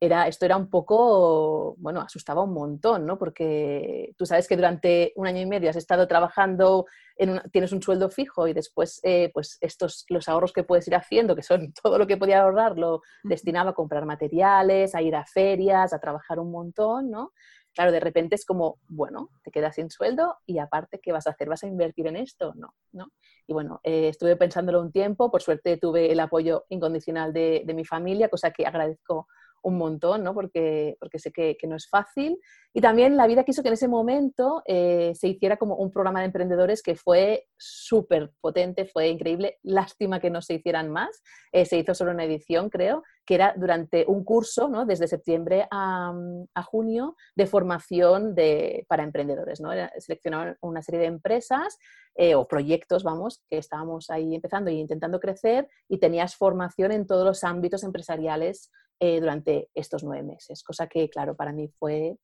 era, 0.00 0.28
esto 0.28 0.46
era 0.46 0.56
un 0.56 0.70
poco, 0.70 1.74
bueno, 1.78 2.00
asustaba 2.00 2.44
un 2.44 2.54
montón, 2.54 3.04
¿no? 3.04 3.18
porque 3.18 4.14
tú 4.16 4.24
sabes 4.24 4.46
que 4.46 4.56
durante 4.56 5.12
un 5.16 5.26
año 5.26 5.40
y 5.40 5.46
medio 5.46 5.68
has 5.68 5.76
estado 5.76 6.06
trabajando, 6.06 6.86
en 7.16 7.40
tienes 7.50 7.72
un 7.72 7.82
sueldo 7.82 8.08
fijo 8.10 8.46
y 8.46 8.52
después 8.52 9.00
eh, 9.02 9.30
pues 9.34 9.58
estos, 9.60 10.04
los 10.08 10.28
ahorros 10.28 10.52
que 10.52 10.64
puedes 10.64 10.86
ir 10.86 10.94
haciendo, 10.94 11.34
que 11.34 11.42
son 11.42 11.72
todo 11.82 11.98
lo 11.98 12.06
que 12.06 12.16
podía 12.16 12.42
ahorrar, 12.42 12.78
lo 12.78 13.02
destinaba 13.24 13.70
a 13.70 13.74
comprar 13.74 14.06
materiales, 14.06 14.94
a 14.94 15.02
ir 15.02 15.16
a 15.16 15.26
ferias, 15.26 15.92
a 15.92 15.98
trabajar 15.98 16.38
un 16.38 16.52
montón, 16.52 17.10
¿no? 17.10 17.32
Claro, 17.76 17.92
de 17.92 18.00
repente 18.00 18.34
es 18.34 18.46
como, 18.46 18.78
bueno, 18.88 19.28
te 19.44 19.50
quedas 19.50 19.74
sin 19.74 19.90
sueldo 19.90 20.38
y 20.46 20.58
aparte, 20.58 20.98
¿qué 20.98 21.12
vas 21.12 21.26
a 21.26 21.30
hacer? 21.30 21.48
¿Vas 21.50 21.62
a 21.62 21.66
invertir 21.66 22.06
en 22.06 22.16
esto? 22.16 22.54
No, 22.56 22.74
¿no? 22.92 23.08
Y 23.46 23.52
bueno, 23.52 23.80
eh, 23.84 24.08
estuve 24.08 24.34
pensándolo 24.36 24.80
un 24.80 24.90
tiempo, 24.90 25.30
por 25.30 25.42
suerte 25.42 25.76
tuve 25.76 26.10
el 26.10 26.18
apoyo 26.20 26.64
incondicional 26.70 27.34
de, 27.34 27.62
de 27.66 27.74
mi 27.74 27.84
familia, 27.84 28.30
cosa 28.30 28.50
que 28.50 28.66
agradezco 28.66 29.28
un 29.62 29.78
montón, 29.78 30.22
¿no? 30.22 30.34
porque, 30.34 30.96
porque 31.00 31.18
sé 31.18 31.32
que, 31.32 31.56
no 31.66 31.76
es 31.76 31.88
fácil. 31.88 32.38
Y 32.72 32.80
también 32.80 33.16
la 33.16 33.26
vida 33.26 33.44
quiso 33.44 33.62
que 33.62 33.68
en 33.68 33.74
ese 33.74 33.88
momento 33.88 34.62
eh, 34.66 35.12
se 35.14 35.28
hiciera 35.28 35.56
como 35.56 35.76
un 35.76 35.90
programa 35.90 36.20
de 36.20 36.26
emprendedores 36.26 36.82
que 36.82 36.94
fue 36.94 37.46
súper 37.56 38.32
potente, 38.40 38.84
fue 38.84 39.08
increíble. 39.08 39.58
Lástima 39.62 40.20
que 40.20 40.30
no 40.30 40.42
se 40.42 40.54
hicieran 40.54 40.90
más. 40.90 41.22
Eh, 41.52 41.64
se 41.64 41.78
hizo 41.78 41.94
solo 41.94 42.12
una 42.12 42.24
edición, 42.24 42.68
creo, 42.70 43.02
que 43.24 43.34
era 43.34 43.54
durante 43.56 44.04
un 44.06 44.24
curso, 44.24 44.68
¿no? 44.68 44.84
desde 44.84 45.08
septiembre 45.08 45.66
a, 45.70 46.12
a 46.54 46.62
junio, 46.62 47.16
de 47.34 47.46
formación 47.46 48.34
de, 48.34 48.84
para 48.88 49.02
emprendedores. 49.02 49.60
¿no? 49.60 49.70
Seleccionaron 49.98 50.56
una 50.60 50.82
serie 50.82 51.00
de 51.00 51.06
empresas 51.06 51.78
eh, 52.18 52.34
o 52.34 52.48
proyectos, 52.48 53.04
vamos, 53.04 53.42
que 53.50 53.58
estábamos 53.58 54.08
ahí 54.08 54.34
empezando 54.34 54.70
y 54.70 54.80
intentando 54.80 55.20
crecer 55.20 55.68
y 55.86 55.98
tenías 55.98 56.34
formación 56.34 56.90
en 56.92 57.06
todos 57.06 57.26
los 57.26 57.44
ámbitos 57.44 57.84
empresariales 57.84 58.70
eh, 59.00 59.20
durante 59.20 59.68
estos 59.74 60.04
nueve 60.04 60.22
meses, 60.22 60.62
cosa 60.62 60.86
que, 60.86 61.08
claro, 61.08 61.36
para 61.36 61.52
mí 61.52 61.68
fue 61.68 62.16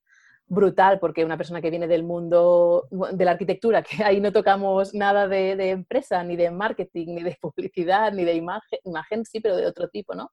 brutal, 0.45 0.99
porque 0.99 1.25
una 1.25 1.37
persona 1.37 1.61
que 1.61 1.69
viene 1.69 1.87
del 1.87 2.03
mundo 2.03 2.87
de 2.91 3.25
la 3.25 3.31
arquitectura, 3.31 3.81
que 3.83 4.03
ahí 4.03 4.19
no 4.19 4.31
tocamos 4.31 4.93
nada 4.93 5.27
de, 5.27 5.69
empresa, 5.69 6.23
ni 6.23 6.35
de 6.35 6.51
marketing, 6.51 7.15
ni 7.15 7.23
de 7.23 7.37
publicidad, 7.41 8.11
ni 8.13 8.23
de 8.23 8.35
imagen, 8.35 8.79
imagen 8.83 9.25
sí, 9.25 9.39
pero 9.39 9.55
de 9.55 9.65
otro 9.65 9.89
tipo, 9.89 10.13
¿no? 10.15 10.31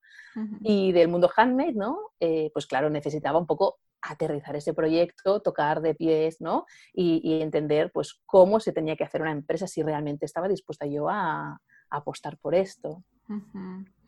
Y 0.61 0.91
del 0.91 1.07
mundo 1.07 1.29
handmade, 1.35 1.73
¿no? 1.73 1.97
Eh, 2.19 2.51
pues 2.53 2.65
claro, 2.65 2.89
necesitaba 2.89 3.39
un 3.39 3.47
poco 3.47 3.79
aterrizar 4.01 4.55
ese 4.55 4.73
proyecto, 4.73 5.41
tocar 5.41 5.81
de 5.81 5.95
pies, 5.95 6.41
¿no? 6.41 6.65
Y, 6.93 7.41
entender, 7.41 7.91
pues, 7.91 8.19
cómo 8.25 8.59
se 8.59 8.73
tenía 8.73 8.95
que 8.95 9.03
hacer 9.03 9.21
una 9.21 9.31
empresa 9.31 9.67
si 9.67 9.83
realmente 9.83 10.25
estaba 10.25 10.47
dispuesta 10.47 10.85
yo 10.85 11.09
a, 11.09 11.59
apostar 11.93 12.37
por 12.37 12.55
esto. 12.55 13.03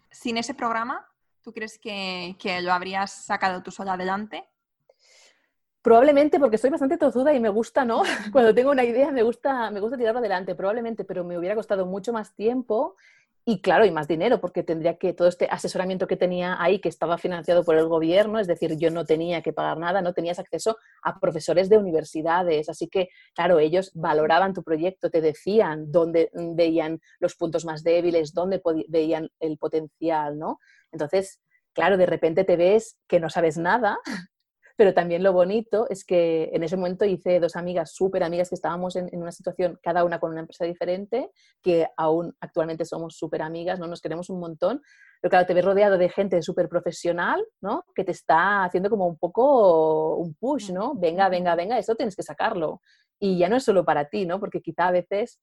Sin 0.10 0.38
ese 0.38 0.54
programa, 0.54 1.06
¿Tú 1.44 1.52
crees 1.52 1.78
que, 1.78 2.36
lo 2.62 2.72
habrías 2.72 3.12
sacado 3.12 3.62
tú 3.62 3.70
sola 3.70 3.94
adelante? 3.94 4.46
Probablemente 5.82 6.40
porque 6.40 6.58
soy 6.58 6.70
bastante 6.70 6.98
tozuda 6.98 7.34
y 7.34 7.42
me 7.42 7.50
gusta, 7.50 7.84
¿no? 7.84 8.04
Cuando 8.32 8.56
tengo 8.56 8.72
una 8.72 8.86
idea 8.86 9.12
me 9.12 9.24
gusta, 9.24 9.70
me 9.70 9.82
gusta 9.82 9.98
tirarla 9.98 10.22
adelante, 10.22 10.56
probablemente, 10.56 11.04
pero 11.04 11.26
me 11.26 11.38
hubiera 11.38 11.56
costado 11.56 11.86
mucho 11.86 12.14
más 12.14 12.34
tiempo 12.34 12.96
y 13.46 13.60
claro, 13.60 13.84
y 13.84 13.92
más 13.92 14.08
dinero, 14.08 14.40
porque 14.40 14.64
tendría 14.64 14.98
que 14.98 15.12
todo 15.12 15.28
este 15.28 15.50
asesoramiento 15.52 16.08
que 16.08 16.16
tenía 16.16 16.56
ahí, 16.64 16.80
que 16.80 16.88
estaba 16.88 17.18
financiado 17.18 17.66
por 17.66 17.76
el 17.76 17.90
gobierno, 17.90 18.40
es 18.40 18.48
decir, 18.48 18.78
yo 18.78 18.90
no 18.90 19.04
tenía 19.04 19.42
que 19.42 19.52
pagar 19.52 19.78
nada, 19.78 20.02
no 20.02 20.14
tenías 20.14 20.40
acceso 20.40 20.78
a 21.02 21.20
profesores 21.20 21.68
de 21.68 21.78
universidades. 21.78 22.70
Así 22.70 22.88
que, 22.88 23.10
claro, 23.36 23.60
ellos 23.60 23.92
valoraban 23.96 24.54
tu 24.54 24.64
proyecto, 24.64 25.10
te 25.10 25.20
decían 25.20 25.92
dónde 25.92 26.32
veían 26.56 27.02
los 27.20 27.36
puntos 27.36 27.66
más 27.66 27.84
débiles, 27.84 28.34
dónde 28.34 28.62
veían 28.88 29.30
el 29.42 29.58
potencial, 29.58 30.40
¿no? 30.40 30.60
Entonces, 30.94 31.42
claro, 31.74 31.98
de 31.98 32.06
repente 32.06 32.46
te 32.46 32.56
ves 32.56 32.98
que 33.08 33.20
no 33.20 33.30
sabes 33.30 33.58
nada 33.58 34.00
pero 34.76 34.94
también 34.94 35.24
lo 35.24 35.34
bonito 35.34 35.88
es 35.90 36.04
que 36.04 36.50
en 36.54 36.64
ese 36.64 36.78
momento 36.78 37.06
hice 37.06 37.40
dos 37.40 37.56
amigas, 37.56 37.94
súper 37.94 38.24
amigas, 38.24 38.50
que 38.50 38.56
estábamos 38.56 38.96
en, 38.96 39.10
una 39.14 39.32
situación, 39.32 39.80
cada 39.84 40.04
una 40.04 40.20
con 40.20 40.32
una 40.32 40.42
empresa 40.42 40.66
diferente, 40.66 41.30
que 41.62 41.88
aún 41.96 42.36
actualmente 42.40 42.86
somos 42.86 43.16
súper 43.16 43.42
amigas, 43.44 43.80
¿no? 43.80 43.88
nos 43.88 44.02
queremos 44.02 44.30
un 44.30 44.40
montón, 44.40 44.82
pero 45.22 45.30
claro, 45.30 45.46
te 45.46 45.54
ves 45.54 45.64
rodeado 45.64 45.98
de 45.98 46.10
gente 46.10 46.42
súper 46.42 46.68
profesional, 46.68 47.46
¿no? 47.62 47.86
Que 47.96 48.04
te 48.04 48.12
está 48.12 48.66
haciendo 48.66 48.90
como 48.90 49.08
un 49.08 49.18
poco 49.18 50.18
un 50.18 50.34
push, 50.34 50.72
¿no? 50.72 50.96
Venga, 50.96 51.30
venga, 51.30 51.56
venga, 51.56 51.78
eso 51.78 51.96
tienes 51.96 52.16
que 52.16 52.24
sacarlo. 52.24 52.82
Y 53.20 53.38
ya 53.38 53.48
no 53.48 53.56
es 53.56 53.64
solo 53.64 53.86
para 53.86 54.10
ti, 54.10 54.26
¿no? 54.26 54.42
Porque 54.42 54.62
quizá 54.62 54.88
a 54.88 54.92
veces, 54.92 55.40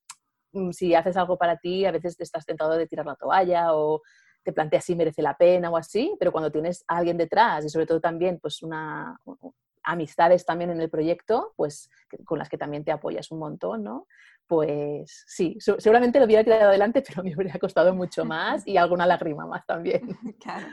mm, 0.51 0.69
si 0.69 0.93
haces 0.93 1.17
algo 1.17 1.35
para 1.37 1.57
ti, 1.57 1.85
a 1.85 1.91
veces 1.91 2.15
te 2.15 2.23
estás 2.23 2.45
tentado 2.45 2.77
de 2.77 2.85
tirar 2.85 3.07
la 3.07 3.15
toalla 3.15 3.73
o 3.73 4.01
te 4.43 4.53
planteas 4.53 4.85
si 4.85 4.95
merece 4.95 5.21
la 5.21 5.35
pena 5.35 5.69
o 5.69 5.77
así, 5.77 6.15
pero 6.19 6.31
cuando 6.31 6.51
tienes 6.51 6.83
a 6.87 6.97
alguien 6.97 7.17
detrás 7.17 7.65
y 7.65 7.69
sobre 7.69 7.85
todo 7.85 7.99
también 7.99 8.39
pues 8.39 8.63
una 8.63 9.19
amistades 9.83 10.45
también 10.45 10.69
en 10.71 10.81
el 10.81 10.89
proyecto, 10.89 11.53
pues 11.55 11.89
con 12.25 12.37
las 12.37 12.49
que 12.49 12.57
también 12.57 12.83
te 12.83 12.91
apoyas 12.91 13.31
un 13.31 13.39
montón, 13.39 13.83
¿no? 13.83 14.07
Pues 14.47 15.23
sí, 15.27 15.57
seguramente 15.59 16.19
lo 16.19 16.25
hubiera 16.25 16.43
tirado 16.43 16.69
adelante, 16.69 17.03
pero 17.07 17.23
me 17.23 17.35
hubiera 17.35 17.57
costado 17.59 17.93
mucho 17.93 18.25
más 18.25 18.67
y 18.67 18.77
alguna 18.77 19.05
lágrima 19.05 19.45
más 19.45 19.65
también. 19.65 20.01
Claro. 20.39 20.67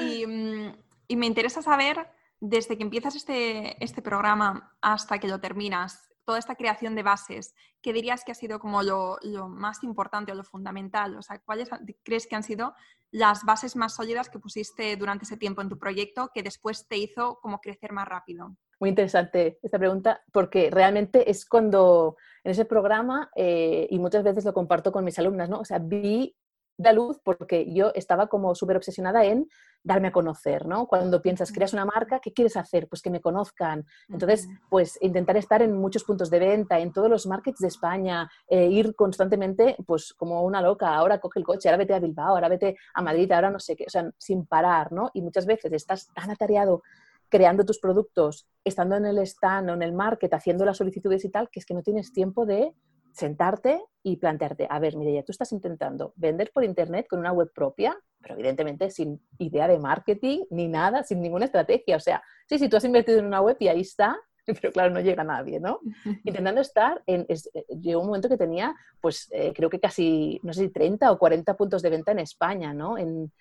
Y, 0.00 0.26
mm, 0.26 0.76
y 1.08 1.16
me 1.16 1.26
interesa 1.26 1.62
saber, 1.62 2.06
desde 2.40 2.76
que 2.76 2.82
empiezas 2.82 3.16
este, 3.16 3.82
este 3.82 4.02
programa 4.02 4.76
hasta 4.80 5.18
que 5.18 5.28
lo 5.28 5.40
terminas, 5.40 6.10
toda 6.24 6.38
esta 6.38 6.56
creación 6.56 6.94
de 6.94 7.02
bases, 7.02 7.54
¿qué 7.82 7.92
dirías 7.92 8.24
que 8.24 8.32
ha 8.32 8.34
sido 8.34 8.58
como 8.58 8.82
lo, 8.82 9.18
más 9.48 9.82
importante 9.82 10.32
o 10.32 10.34
lo 10.34 10.44
fundamental? 10.44 11.16
O 11.16 11.22
sea, 11.22 11.40
¿cuáles 11.44 11.68
crees 12.02 12.26
que 12.26 12.36
han 12.36 12.42
sido 12.42 12.74
las 13.10 13.44
bases 13.44 13.76
más 13.76 13.94
sólidas 13.94 14.28
que 14.28 14.38
pusiste 14.38 14.96
durante 14.96 15.24
ese 15.24 15.36
tiempo 15.36 15.62
en 15.62 15.68
tu 15.68 15.78
proyecto 15.78 16.30
que 16.34 16.42
después 16.42 16.88
te 16.88 16.96
hizo 16.96 17.38
como 17.40 17.60
crecer 17.60 17.92
más 17.92 18.08
rápido? 18.08 18.56
Muy 18.80 18.90
interesante 18.90 19.58
esta 19.62 19.78
pregunta 19.78 20.22
porque 20.32 20.68
realmente 20.70 21.30
es 21.30 21.46
cuando 21.46 22.16
en 22.42 22.50
ese 22.50 22.64
programa, 22.64 23.30
eh, 23.36 23.86
y 23.90 23.98
muchas 23.98 24.24
veces 24.24 24.44
lo 24.44 24.52
comparto 24.52 24.92
con 24.92 25.04
mis 25.04 25.18
alumnas, 25.18 25.48
¿no? 25.48 25.60
O 25.60 25.64
sea, 25.64 25.78
vi 25.78 26.36
da 26.76 26.92
luz 26.92 27.20
porque 27.22 27.72
yo 27.72 27.92
estaba 27.94 28.26
como 28.26 28.54
súper 28.54 28.76
obsesionada 28.76 29.24
en 29.24 29.48
darme 29.82 30.08
a 30.08 30.12
conocer, 30.12 30.66
¿no? 30.66 30.86
Cuando 30.86 31.20
piensas, 31.20 31.52
creas 31.52 31.74
una 31.74 31.84
marca, 31.84 32.18
¿qué 32.18 32.32
quieres 32.32 32.56
hacer? 32.56 32.88
Pues 32.88 33.02
que 33.02 33.10
me 33.10 33.20
conozcan. 33.20 33.84
Entonces, 34.08 34.48
pues 34.70 34.98
intentar 35.02 35.36
estar 35.36 35.60
en 35.60 35.74
muchos 35.74 36.04
puntos 36.04 36.30
de 36.30 36.38
venta, 36.38 36.80
en 36.80 36.92
todos 36.92 37.10
los 37.10 37.26
markets 37.26 37.58
de 37.58 37.68
España, 37.68 38.28
eh, 38.48 38.66
ir 38.66 38.94
constantemente, 38.94 39.76
pues 39.86 40.14
como 40.14 40.42
una 40.42 40.62
loca, 40.62 40.94
ahora 40.94 41.20
coge 41.20 41.38
el 41.38 41.44
coche, 41.44 41.68
ahora 41.68 41.78
vete 41.78 41.94
a 41.94 42.00
Bilbao, 42.00 42.34
ahora 42.34 42.48
vete 42.48 42.76
a 42.94 43.02
Madrid, 43.02 43.30
ahora 43.30 43.50
no 43.50 43.60
sé 43.60 43.76
qué, 43.76 43.84
o 43.86 43.90
sea, 43.90 44.10
sin 44.16 44.46
parar, 44.46 44.90
¿no? 44.90 45.10
Y 45.12 45.20
muchas 45.20 45.44
veces 45.44 45.70
estás 45.72 46.08
tan 46.14 46.30
atareado 46.30 46.82
creando 47.28 47.64
tus 47.64 47.78
productos, 47.78 48.46
estando 48.64 48.96
en 48.96 49.06
el 49.06 49.18
stand 49.18 49.68
o 49.68 49.74
en 49.74 49.82
el 49.82 49.92
market, 49.92 50.32
haciendo 50.32 50.64
las 50.64 50.78
solicitudes 50.78 51.24
y 51.24 51.30
tal, 51.30 51.50
que 51.50 51.60
es 51.60 51.66
que 51.66 51.74
no 51.74 51.82
tienes 51.82 52.12
tiempo 52.12 52.46
de 52.46 52.74
sentarte 53.14 53.80
y 54.02 54.16
plantearte, 54.16 54.66
a 54.68 54.78
ver, 54.78 54.94
ya 55.00 55.22
tú 55.22 55.32
estás 55.32 55.52
intentando 55.52 56.12
vender 56.16 56.50
por 56.52 56.64
Internet 56.64 57.06
con 57.08 57.20
una 57.20 57.32
web 57.32 57.50
propia, 57.54 57.96
pero 58.20 58.34
evidentemente 58.34 58.90
sin 58.90 59.20
idea 59.38 59.68
de 59.68 59.78
marketing 59.78 60.44
ni 60.50 60.68
nada, 60.68 61.04
sin 61.04 61.22
ninguna 61.22 61.46
estrategia. 61.46 61.96
O 61.96 62.00
sea, 62.00 62.22
sí, 62.48 62.58
sí, 62.58 62.68
tú 62.68 62.76
has 62.76 62.84
invertido 62.84 63.18
en 63.18 63.26
una 63.26 63.40
web 63.40 63.56
y 63.60 63.68
ahí 63.68 63.80
está, 63.80 64.16
pero 64.60 64.72
claro, 64.72 64.92
no 64.92 65.00
llega 65.00 65.24
nadie, 65.24 65.60
¿no? 65.60 65.80
Intentando 66.24 66.60
estar 66.60 67.02
en... 67.06 67.24
Eh, 67.28 67.64
llegó 67.80 68.00
un 68.00 68.08
momento 68.08 68.28
que 68.28 68.36
tenía, 68.36 68.74
pues 69.00 69.28
eh, 69.30 69.52
creo 69.54 69.70
que 69.70 69.80
casi, 69.80 70.40
no 70.42 70.52
sé 70.52 70.62
si 70.64 70.68
30 70.70 71.10
o 71.12 71.18
40 71.18 71.56
puntos 71.56 71.80
de 71.80 71.90
venta 71.90 72.12
en 72.12 72.18
España, 72.18 72.74
¿no? 72.74 72.98
En, 72.98 73.32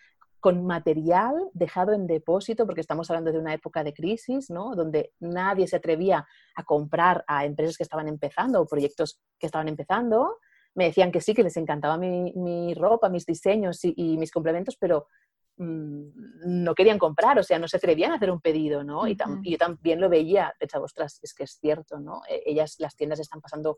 con 0.44 0.66
material 0.66 1.50
dejado 1.54 1.94
en 1.94 2.06
depósito, 2.06 2.66
porque 2.66 2.82
estamos 2.82 3.10
hablando 3.10 3.32
de 3.32 3.40
una 3.40 3.54
época 3.54 3.82
de 3.82 3.94
crisis, 3.94 4.50
¿no? 4.50 4.76
donde 4.76 5.14
nadie 5.22 5.70
se 5.70 5.78
atrevía 5.78 6.28
a 6.54 6.64
comprar 6.66 7.24
a 7.28 7.46
empresas 7.46 7.78
que 7.78 7.84
estaban 7.84 8.10
empezando 8.10 8.60
o 8.60 8.66
proyectos 8.66 9.22
que 9.40 9.46
estaban 9.46 9.70
empezando. 9.70 10.40
Me 10.76 10.84
decían 10.84 11.14
que 11.14 11.22
sí, 11.22 11.34
que 11.34 11.44
les 11.44 11.56
encantaba 11.56 11.98
mi, 11.98 12.74
ropa, 12.74 13.08
mis 13.08 13.26
diseños 13.26 13.80
y, 13.84 14.18
mis 14.18 14.32
complementos, 14.32 14.76
pero 14.78 15.08
mm, 15.56 16.08
no 16.46 16.76
querían 16.76 17.00
comprar, 17.00 17.40
o 17.40 17.44
sea, 17.44 17.58
no 17.58 17.70
se 17.70 17.78
atrevían 17.78 18.12
a 18.12 18.16
hacer 18.16 18.30
un 18.30 18.42
pedido, 18.42 18.84
¿no? 18.84 19.08
y, 19.08 19.16
yo 19.46 19.58
también 19.58 20.02
lo 20.02 20.10
veía, 20.10 20.54
pensaba, 20.60 20.84
ostras, 20.84 21.20
es 21.24 21.34
que 21.34 21.46
es 21.46 21.58
cierto, 21.58 22.02
¿no? 22.02 22.22
E, 22.28 22.44
ellas, 22.48 22.76
las 22.80 22.98
tiendas 22.98 23.22
están 23.22 23.40
pasando 23.40 23.78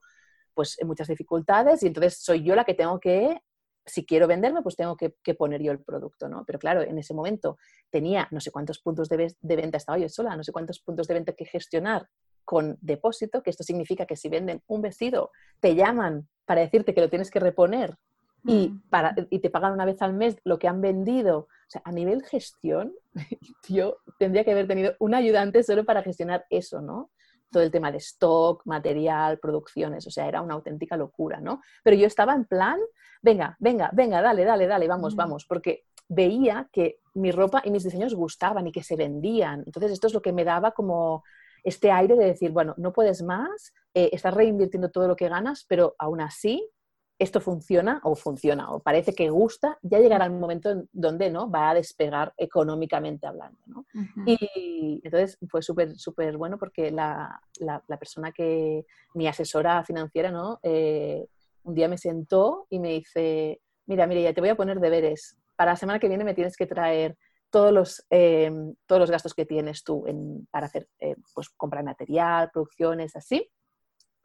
pues 0.56 0.80
muchas 0.84 1.10
dificultades 1.10 1.84
y 1.84 1.88
entonces 1.88 2.18
soy 2.18 2.44
yo 2.44 2.56
la 2.56 2.64
que 2.64 2.74
tengo 2.74 3.00
que 3.00 3.40
si 3.86 4.06
quiero 4.06 4.28
venderme, 4.28 4.62
pues 4.62 4.76
tengo 4.76 4.98
que, 4.98 5.12
poner 5.36 5.62
yo 5.62 5.72
el 5.72 5.80
producto, 5.80 6.28
¿no? 6.28 6.44
Pero 6.46 6.60
claro, 6.60 6.82
en 6.82 6.98
ese 6.98 7.14
momento 7.14 7.58
tenía 7.92 8.28
no 8.32 8.40
sé 8.40 8.52
cuántos 8.52 8.80
puntos 8.80 9.10
de, 9.10 9.36
venta, 9.42 9.78
estaba 9.78 9.98
yo 9.98 10.10
sola, 10.10 10.36
no 10.36 10.44
sé 10.44 10.52
cuántos 10.52 10.80
puntos 10.80 11.08
de 11.08 11.14
venta 11.14 11.34
que 11.34 11.46
gestionar 11.46 12.08
con 12.44 12.78
depósito, 12.82 13.44
que 13.44 13.50
esto 13.50 13.64
significa 13.64 14.06
que 14.06 14.16
si 14.16 14.30
venden 14.30 14.62
un 14.68 14.82
vestido, 14.82 15.32
te 15.60 15.76
llaman 15.76 16.28
para 16.46 16.62
decirte 16.62 16.94
que 16.94 17.02
lo 17.02 17.10
tienes 17.10 17.30
que 17.30 17.40
reponer 17.40 17.98
y, 18.44 18.70
mm. 18.70 18.84
para, 18.90 19.16
y 19.30 19.40
te 19.40 19.50
pagan 19.50 19.74
una 19.74 19.86
vez 19.86 20.02
al 20.02 20.14
mes 20.14 20.38
lo 20.44 20.60
que 20.60 20.68
han 20.68 20.82
vendido. 20.82 21.40
O 21.40 21.70
sea, 21.70 21.82
a 21.86 21.92
nivel 21.92 22.24
gestión, 22.24 22.94
yo 23.70 23.98
tendría 24.20 24.44
que 24.44 24.52
haber 24.52 24.68
tenido 24.68 24.96
un 25.00 25.16
ayudante 25.16 25.64
solo 25.64 25.86
para 25.86 26.04
gestionar 26.04 26.46
eso, 26.50 26.82
¿no? 26.82 27.10
Todo 27.56 27.64
el 27.64 27.72
tema 27.72 27.90
de 27.90 28.00
stock, 28.00 28.64
material, 28.66 29.40
producciones, 29.40 30.06
o 30.06 30.12
sea, 30.12 30.28
era 30.28 30.42
una 30.42 30.56
auténtica 30.56 30.98
locura, 30.98 31.40
¿no? 31.40 31.62
Pero 31.86 31.96
yo 31.96 32.06
estaba 32.06 32.36
en 32.36 32.44
plan, 32.44 32.78
venga, 33.22 33.56
venga, 33.62 33.90
venga, 33.94 34.22
dale, 34.22 34.44
dale, 34.44 34.68
dale, 34.68 34.90
vamos, 34.90 35.14
mm. 35.14 35.18
vamos, 35.18 35.46
porque 35.46 35.86
veía 36.10 36.68
que 36.70 37.00
mi 37.14 37.32
ropa 37.32 37.62
y 37.64 37.72
mis 37.72 37.86
diseños 37.86 38.14
gustaban 38.14 38.68
y 38.68 38.74
que 38.74 38.84
se 38.84 38.98
vendían. 38.98 39.64
Entonces, 39.66 39.94
esto 39.94 40.08
es 40.08 40.14
lo 40.14 40.22
que 40.22 40.34
me 40.34 40.44
daba 40.44 40.72
como 40.72 41.24
este 41.64 41.92
aire 41.92 42.18
de 42.18 42.26
decir, 42.26 42.52
bueno, 42.52 42.74
no 42.76 42.92
puedes 42.92 43.24
más, 43.24 43.74
eh, 43.94 44.10
estás 44.12 44.34
reinvirtiendo 44.34 44.92
todo 44.92 45.08
lo 45.08 45.16
que 45.16 45.30
ganas, 45.30 45.64
pero 45.70 45.96
aún 45.98 46.20
así 46.20 46.70
esto 47.18 47.40
funciona 47.40 48.02
o 48.04 48.16
funciona 48.16 48.72
o 48.72 48.82
parece 48.82 49.14
que 49.14 49.30
gusta, 49.30 49.78
ya 49.82 50.00
llegará 50.00 50.26
el 50.26 50.32
momento 50.32 50.70
en 50.70 50.90
donde 50.92 51.30
¿no? 51.30 51.50
va 51.50 51.70
a 51.70 51.74
despegar 51.74 52.34
económicamente 52.38 53.26
hablando. 53.26 53.60
¿no? 53.68 53.86
Y 54.26 55.02
entonces 55.04 55.38
fue 55.50 55.62
súper, 55.62 55.98
súper 55.98 56.36
bueno 56.38 56.58
porque 56.58 56.92
la, 56.92 57.42
la, 57.60 57.98
persona 57.98 58.32
que, 58.32 58.86
mi 59.14 59.28
asesora 59.28 59.84
financiera, 59.84 60.30
¿no? 60.30 60.60
Eh, 60.62 61.26
un 61.64 61.74
día 61.74 61.88
me 61.88 61.98
sentó 61.98 62.68
y 62.70 62.80
me 62.80 62.90
dice, 62.90 63.62
mira, 63.86 64.06
mira, 64.08 64.22
ya 64.22 64.34
te 64.34 64.42
voy 64.42 64.50
a 64.50 64.58
poner 64.58 64.80
deberes. 64.80 65.38
Para 65.56 65.72
la 65.72 65.78
semana 65.78 66.00
que 66.00 66.10
viene 66.10 66.26
me 66.26 66.34
tienes 66.34 66.58
que 66.58 66.68
traer 66.68 67.18
todos 67.50 67.72
los, 67.72 68.06
eh, 68.10 68.52
todos 68.86 69.00
los 69.00 69.10
gastos 69.10 69.34
que 69.34 69.46
tienes 69.46 69.86
tú 69.86 70.06
en, 70.06 70.48
para 70.52 70.66
hacer, 70.66 70.90
eh, 71.00 71.16
pues 71.34 71.50
comprar 71.50 71.86
material, 71.86 72.52
producciones, 72.52 73.16
así 73.16 73.50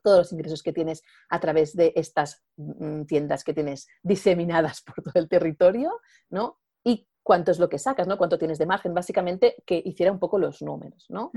todos 0.02 0.19
los 0.19 0.33
ingresos 0.33 0.62
que 0.62 0.73
tienes 0.73 1.02
a 1.28 1.40
través 1.40 1.75
de 1.75 1.92
estas 1.97 2.42
mm, 2.57 3.04
tiendas 3.04 3.45
que 3.45 3.54
tienes 3.54 3.88
diseminadas 4.02 4.83
por 4.87 5.02
todo 5.02 5.14
el 5.14 5.28
territorio, 5.28 6.00
¿no? 6.28 6.59
Y 6.85 7.09
cuánto 7.23 7.50
es 7.50 7.59
lo 7.59 7.69
que 7.69 7.78
sacas, 7.78 8.07
¿no? 8.07 8.19
Cuánto 8.19 8.38
tienes 8.38 8.59
de 8.59 8.66
margen, 8.66 8.95
básicamente 8.95 9.57
que 9.66 9.83
hiciera 9.85 10.12
un 10.12 10.19
poco 10.19 10.38
los 10.38 10.62
números, 10.62 11.07
¿no? 11.09 11.30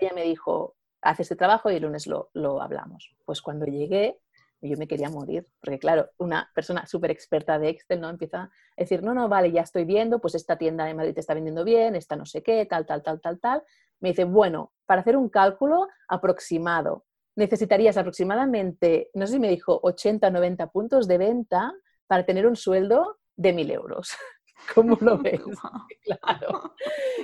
ella 0.00 0.12
me 0.14 0.24
dijo, 0.24 0.76
haz 1.02 1.20
este 1.20 1.36
trabajo 1.36 1.70
y 1.70 1.76
el 1.76 1.82
lunes 1.82 2.06
lo, 2.06 2.30
lo 2.34 2.60
hablamos. 2.60 3.14
Pues 3.24 3.40
cuando 3.40 3.66
llegué, 3.66 4.18
yo 4.62 4.76
me 4.76 4.86
quería 4.86 5.08
morir, 5.08 5.48
porque 5.60 5.78
claro, 5.78 6.10
una 6.18 6.50
persona 6.54 6.86
súper 6.86 7.10
experta 7.10 7.58
de 7.58 7.70
Excel, 7.70 8.00
¿no? 8.00 8.10
Empieza 8.10 8.42
a 8.42 8.50
decir, 8.76 9.02
no, 9.02 9.14
no, 9.14 9.28
vale, 9.28 9.52
ya 9.52 9.62
estoy 9.62 9.84
viendo, 9.84 10.20
pues 10.20 10.34
esta 10.34 10.58
tienda 10.58 10.84
de 10.84 10.94
Madrid 10.94 11.14
te 11.14 11.20
está 11.20 11.34
vendiendo 11.34 11.64
bien, 11.64 11.96
esta 11.96 12.16
no 12.16 12.26
sé 12.26 12.42
qué, 12.42 12.66
tal, 12.66 12.84
tal, 12.84 13.02
tal, 13.02 13.20
tal, 13.20 13.40
tal. 13.40 13.62
Me 14.00 14.10
dice, 14.10 14.24
bueno, 14.24 14.72
para 14.86 15.00
hacer 15.00 15.16
un 15.16 15.28
cálculo 15.28 15.88
aproximado, 16.08 17.04
necesitarías 17.40 17.96
aproximadamente, 17.96 19.10
no 19.14 19.26
sé 19.26 19.34
si 19.34 19.38
me 19.40 19.48
dijo, 19.48 19.80
80, 19.82 20.30
90 20.30 20.66
puntos 20.68 21.08
de 21.08 21.18
venta 21.18 21.72
para 22.06 22.24
tener 22.24 22.46
un 22.46 22.54
sueldo 22.54 23.18
de 23.36 23.54
1.000 23.54 23.72
euros. 23.72 24.10
¿Cómo 24.74 24.96
lo 25.00 25.18
ves? 25.22 25.40
claro. 26.04 26.74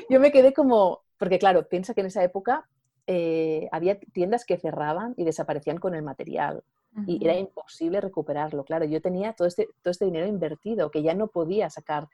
Yo 0.09 0.19
me 0.19 0.33
quedé 0.33 0.53
como, 0.53 1.03
porque 1.19 1.39
claro, 1.39 1.69
piensa 1.69 1.95
que 1.95 2.01
en 2.01 2.07
esa 2.09 2.25
época 2.25 2.69
eh, 3.07 3.69
había 3.71 4.01
tiendas 4.01 4.45
que 4.45 4.57
cerraban 4.57 5.15
y 5.17 5.25
desaparecían 5.25 5.79
con 5.79 5.95
el 5.95 6.03
material 6.03 6.65
y 7.07 7.23
era 7.23 7.37
imposible 7.37 8.01
recuperarlo. 8.01 8.65
Claro, 8.65 8.87
yo 8.87 9.03
tenía 9.03 9.35
todo 9.35 9.47
este, 9.47 9.69
todo 9.83 9.91
este 9.91 10.07
dinero 10.07 10.27
invertido 10.27 10.91
que 10.91 11.03
ya 11.03 11.13
no 11.13 11.27
podía 11.27 11.69
sacar 11.69 12.09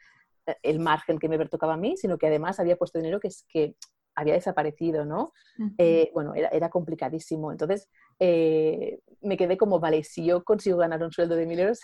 eh, 0.45 0.57
el 0.65 0.81
margen 0.81 1.21
que 1.21 1.29
me 1.29 1.39
tocaba 1.47 1.75
a 1.75 1.77
mí, 1.77 1.97
sino 1.97 2.19
que 2.19 2.27
además 2.27 2.59
había 2.59 2.75
puesto 2.75 2.99
dinero 2.99 3.21
que, 3.21 3.29
que 3.49 3.77
había 4.15 4.35
desaparecido, 4.35 5.05
¿no? 5.05 5.33
Eh, 5.79 6.11
bueno, 6.15 6.35
era, 6.35 6.49
era, 6.49 6.69
complicadísimo. 6.69 7.53
Entonces, 7.53 7.89
eh, 8.19 9.01
me 9.21 9.37
quedé 9.37 9.57
como, 9.57 9.81
vale, 9.81 10.05
si 10.05 10.25
yo 10.25 10.45
consigo 10.45 10.79
ganar 10.79 11.03
un 11.03 11.13
sueldo 11.13 11.37
de 11.37 11.47
mil 11.47 11.61
euros 11.61 11.81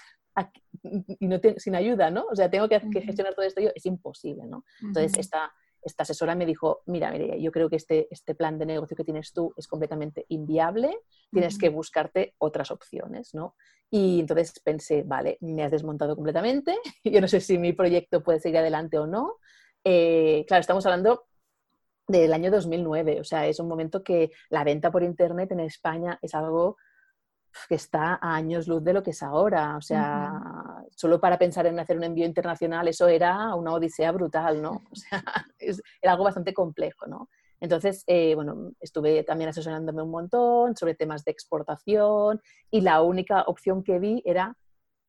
y 1.20 1.26
no 1.26 1.40
sin 1.56 1.74
ayuda, 1.74 2.10
¿no? 2.10 2.26
O 2.30 2.36
sea, 2.36 2.50
tengo 2.50 2.68
que, 2.68 2.80
gestionar 2.80 3.34
todo 3.34 3.44
esto 3.44 3.60
yo, 3.60 3.70
es 3.74 3.86
imposible, 3.86 4.44
¿no? 4.46 4.64
Entonces, 4.80 5.18
esta, 5.18 5.52
esta 5.82 6.02
asesora 6.02 6.34
me 6.34 6.46
dijo, 6.46 6.82
mira, 6.86 7.10
mira, 7.10 7.36
yo 7.36 7.50
creo 7.50 7.68
que 7.68 7.76
este, 7.76 8.08
este 8.10 8.34
plan 8.34 8.58
de 8.58 8.66
negocio 8.66 8.96
que 8.96 9.04
tienes 9.04 9.32
tú 9.32 9.52
es 9.56 9.66
completamente 9.66 10.26
inviable, 10.28 10.98
tienes 11.30 11.58
que 11.58 11.68
buscarte 11.68 12.34
otras 12.38 12.70
opciones, 12.70 13.34
¿no? 13.34 13.56
Y 13.90 14.20
entonces 14.20 14.60
pensé, 14.60 15.02
vale, 15.02 15.38
me 15.40 15.64
has 15.64 15.70
desmontado 15.70 16.14
completamente, 16.14 16.76
yo 17.04 17.20
no 17.20 17.28
sé 17.28 17.40
si 17.40 17.58
mi 17.58 17.72
proyecto 17.72 18.22
puede 18.22 18.40
seguir 18.40 18.58
adelante 18.58 18.98
o 18.98 19.06
no. 19.06 19.36
Eh, 19.84 20.44
claro, 20.46 20.60
estamos 20.60 20.84
hablando 20.86 21.24
del 22.08 22.32
año 22.32 22.50
2009, 22.50 23.20
o 23.20 23.24
sea, 23.24 23.46
es 23.46 23.60
un 23.60 23.68
momento 23.68 24.02
que 24.02 24.30
la 24.48 24.64
venta 24.64 24.90
por 24.90 25.02
Internet 25.02 25.52
en 25.52 25.60
España 25.60 26.18
es 26.22 26.34
algo 26.34 26.76
que 27.68 27.74
está 27.74 28.18
a 28.20 28.34
años 28.34 28.68
luz 28.68 28.82
de 28.84 28.92
lo 28.92 29.02
que 29.02 29.10
es 29.10 29.22
ahora. 29.22 29.76
O 29.76 29.80
sea, 29.80 30.32
solo 30.94 31.20
para 31.20 31.38
pensar 31.38 31.66
en 31.66 31.78
hacer 31.78 31.96
un 31.96 32.04
envío 32.04 32.26
internacional, 32.26 32.88
eso 32.88 33.08
era 33.08 33.54
una 33.54 33.72
odisea 33.72 34.12
brutal, 34.12 34.62
¿no? 34.62 34.82
O 34.90 34.96
sea, 34.96 35.22
era 36.02 36.12
algo 36.12 36.24
bastante 36.24 36.54
complejo, 36.54 37.06
¿no? 37.06 37.28
Entonces, 37.60 38.04
eh, 38.06 38.34
bueno, 38.34 38.72
estuve 38.80 39.24
también 39.24 39.50
asesorándome 39.50 40.02
un 40.02 40.10
montón 40.10 40.76
sobre 40.76 40.94
temas 40.94 41.24
de 41.24 41.32
exportación 41.32 42.40
y 42.70 42.82
la 42.82 43.02
única 43.02 43.42
opción 43.42 43.82
que 43.82 43.98
vi 43.98 44.22
era 44.24 44.56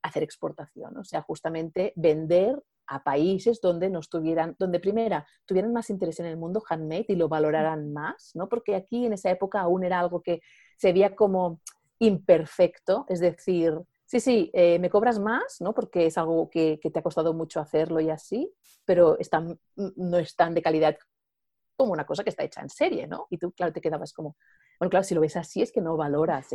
hacer 0.01 0.24
exportación, 0.24 0.98
o 0.98 1.03
sea, 1.03 1.22
justamente 1.22 1.94
vender 1.96 2.60
a 2.89 3.03
países 3.03 3.62
donde 3.62 3.89
no 3.89 4.00
estuvieran, 4.00 4.55
donde 4.58 4.79
primera 4.79 5.25
tuvieran 5.46 5.72
más 5.72 5.89
interés 5.89 6.19
en 6.19 6.25
el 6.25 6.38
mundo 6.38 6.63
handmade 6.67 7.05
y 7.08 7.15
lo 7.15 7.29
valoraran 7.29 7.93
más, 7.93 8.31
¿no? 8.34 8.50
Porque 8.50 8.75
aquí 8.75 9.05
en 9.05 9.13
esa 9.13 9.29
época 9.29 9.62
aún 9.62 9.84
era 9.84 10.00
algo 10.00 10.22
que 10.22 10.41
se 10.77 10.91
veía 10.91 11.15
como 11.15 11.62
imperfecto, 12.00 13.05
es 13.08 13.19
decir, 13.19 13.74
sí, 14.05 14.19
sí, 14.19 14.50
eh, 14.53 14.79
me 14.79 14.89
cobras 14.89 15.19
más, 15.19 15.62
¿no? 15.62 15.74
Porque 15.74 16.08
es 16.08 16.17
algo 16.17 16.50
que, 16.50 16.79
te 16.81 17.00
ha 17.00 17.03
costado 17.03 17.34
mucho 17.34 17.60
hacerlo 17.60 18.00
y 18.00 18.10
así, 18.10 18.51
pero 18.86 19.17
no 19.75 20.17
es 20.17 20.36
tan 20.36 20.53
de 20.55 20.62
calidad 20.62 20.98
como 21.79 21.93
una 21.93 22.05
cosa 22.05 22.25
que 22.25 22.29
está 22.29 22.43
hecha 22.43 22.59
en 22.59 22.69
serie, 22.69 23.07
¿no? 23.07 23.27
Y 23.29 23.38
tú, 23.38 23.53
claro, 23.53 23.71
te 23.71 23.79
quedabas 23.79 24.12
como, 24.12 24.36
bueno, 24.79 24.89
claro, 24.89 25.05
si 25.05 25.15
lo 25.15 25.21
ves 25.21 25.38
así 25.38 25.62
es 25.62 25.71
que 25.71 25.79
no 25.79 25.95
valoras 25.95 26.48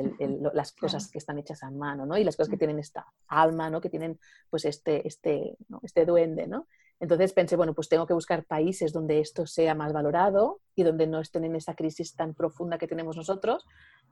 las 0.53 0.73
cosas 0.73 1.11
que 1.11 1.17
están 1.17 1.39
hechas 1.39 1.63
a 1.63 1.71
mano, 1.71 2.05
¿no? 2.05 2.19
Y 2.19 2.25
las 2.25 2.37
cosas 2.37 2.51
que 2.51 2.59
tienen 2.59 2.79
esta 2.79 3.07
alma, 3.29 3.71
¿no? 3.71 3.81
Que 3.81 3.89
tienen, 3.89 4.21
pues, 4.51 4.67
este, 4.67 5.09
este, 5.09 5.57
este 5.83 6.05
duende, 6.05 6.47
¿no? 6.47 6.67
Entonces 7.01 7.33
pensé, 7.33 7.57
bueno, 7.57 7.75
pues 7.75 7.89
tengo 7.89 8.07
que 8.07 8.13
buscar 8.13 8.45
países 8.45 8.93
donde 8.93 9.21
esto 9.21 9.47
sea 9.47 9.75
más 9.75 9.95
valorado 9.95 10.61
y 10.75 10.83
donde 10.83 11.07
no 11.07 11.21
estén 11.21 11.45
en 11.45 11.57
esa 11.57 11.75
crisis 11.75 12.15
tan 12.15 12.35
profunda 12.35 12.77
que 12.77 12.87
tenemos 12.87 13.17
nosotros 13.17 13.67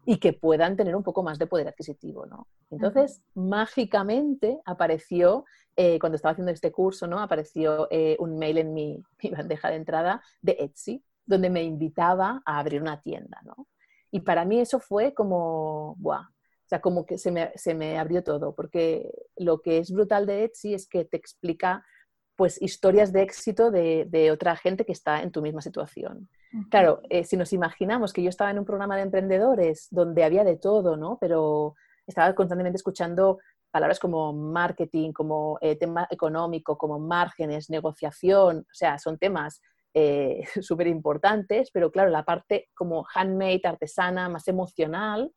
y 0.05 0.19
que 0.19 0.33
puedan 0.33 0.77
tener 0.77 0.97
un 0.97 1.03
poco 1.03 1.23
más 1.23 1.39
de 1.39 1.47
poder 1.47 1.69
adquisitivo, 1.69 2.27
¿no? 2.27 2.49
Entonces, 2.71 3.23
mágicamente 3.35 4.61
apareció, 4.65 5.45
eh, 5.77 5.99
cuando 5.99 6.17
estaba 6.17 6.33
haciendo 6.33 6.51
este 6.51 6.73
curso, 6.73 7.07
¿no? 7.07 7.21
Apareció 7.21 7.87
eh, 7.91 8.17
un 8.19 8.39
mail 8.39 8.59
en 8.59 8.75
mi, 8.75 9.03
bandeja 9.31 9.71
de 9.71 9.77
entrada 9.77 10.23
de 10.41 10.57
Etsy, 10.59 11.05
donde 11.25 11.51
me 11.51 11.63
invitaba 11.63 12.43
a 12.45 12.59
abrir 12.59 12.83
una 12.83 13.01
tienda, 13.01 13.41
¿no? 13.45 13.69
Y 14.11 14.21
para 14.21 14.45
mí 14.45 14.61
eso 14.61 14.81
fue 14.81 15.15
como, 15.15 15.95
¡buah! 15.99 16.23
O 16.23 16.69
sea, 16.73 16.81
como 16.81 17.07
que 17.07 17.19
se 17.19 17.31
me, 17.31 17.53
se 17.55 17.75
me 17.75 17.99
abrió 17.99 18.25
todo, 18.25 18.55
porque 18.55 19.11
lo 19.37 19.61
que 19.61 19.79
es 19.79 19.93
brutal 19.93 20.27
de 20.27 20.45
Etsy 20.45 20.75
es 20.75 20.89
que 20.89 21.05
te 21.05 21.17
explica 21.17 21.85
pues 22.37 22.61
historias 22.61 23.12
de 23.12 23.23
éxito 23.23 23.71
de, 23.71 24.31
otra 24.33 24.57
gente 24.57 24.85
que 24.85 24.93
está 24.93 25.23
en 25.23 25.31
tu 25.31 25.43
misma 25.43 25.61
situación. 25.61 26.29
Claro, 26.71 27.01
eh, 27.09 27.25
si 27.25 27.37
nos 27.37 27.53
imaginamos 27.53 28.12
que 28.12 28.23
yo 28.23 28.29
estaba 28.29 28.51
en 28.51 28.59
un 28.59 28.65
programa 28.65 28.97
de 28.97 29.03
emprendedores 29.03 29.89
donde 29.91 30.25
había 30.25 30.45
de 30.45 30.57
todo, 30.57 30.97
¿no? 30.97 31.19
Pero 31.21 31.75
estaba 32.07 32.35
constantemente 32.35 32.77
escuchando 32.77 33.39
palabras 33.71 33.99
como 33.99 34.33
marketing, 34.33 35.12
como 35.12 35.59
eh, 35.61 35.77
tema 35.77 36.07
económico, 36.11 36.77
como 36.77 36.99
márgenes, 36.99 37.71
negociación, 37.71 38.59
o 38.61 38.75
sea, 38.75 38.99
son 38.99 39.18
temas 39.18 39.62
súper 40.61 40.87
eh, 40.87 40.90
importantes, 40.90 41.71
pero 41.73 41.90
claro, 41.90 42.11
la 42.11 42.25
parte 42.25 42.68
como 42.75 43.05
handmade, 43.14 43.62
artesana, 43.64 44.29
más 44.29 44.47
emocional, 44.49 45.33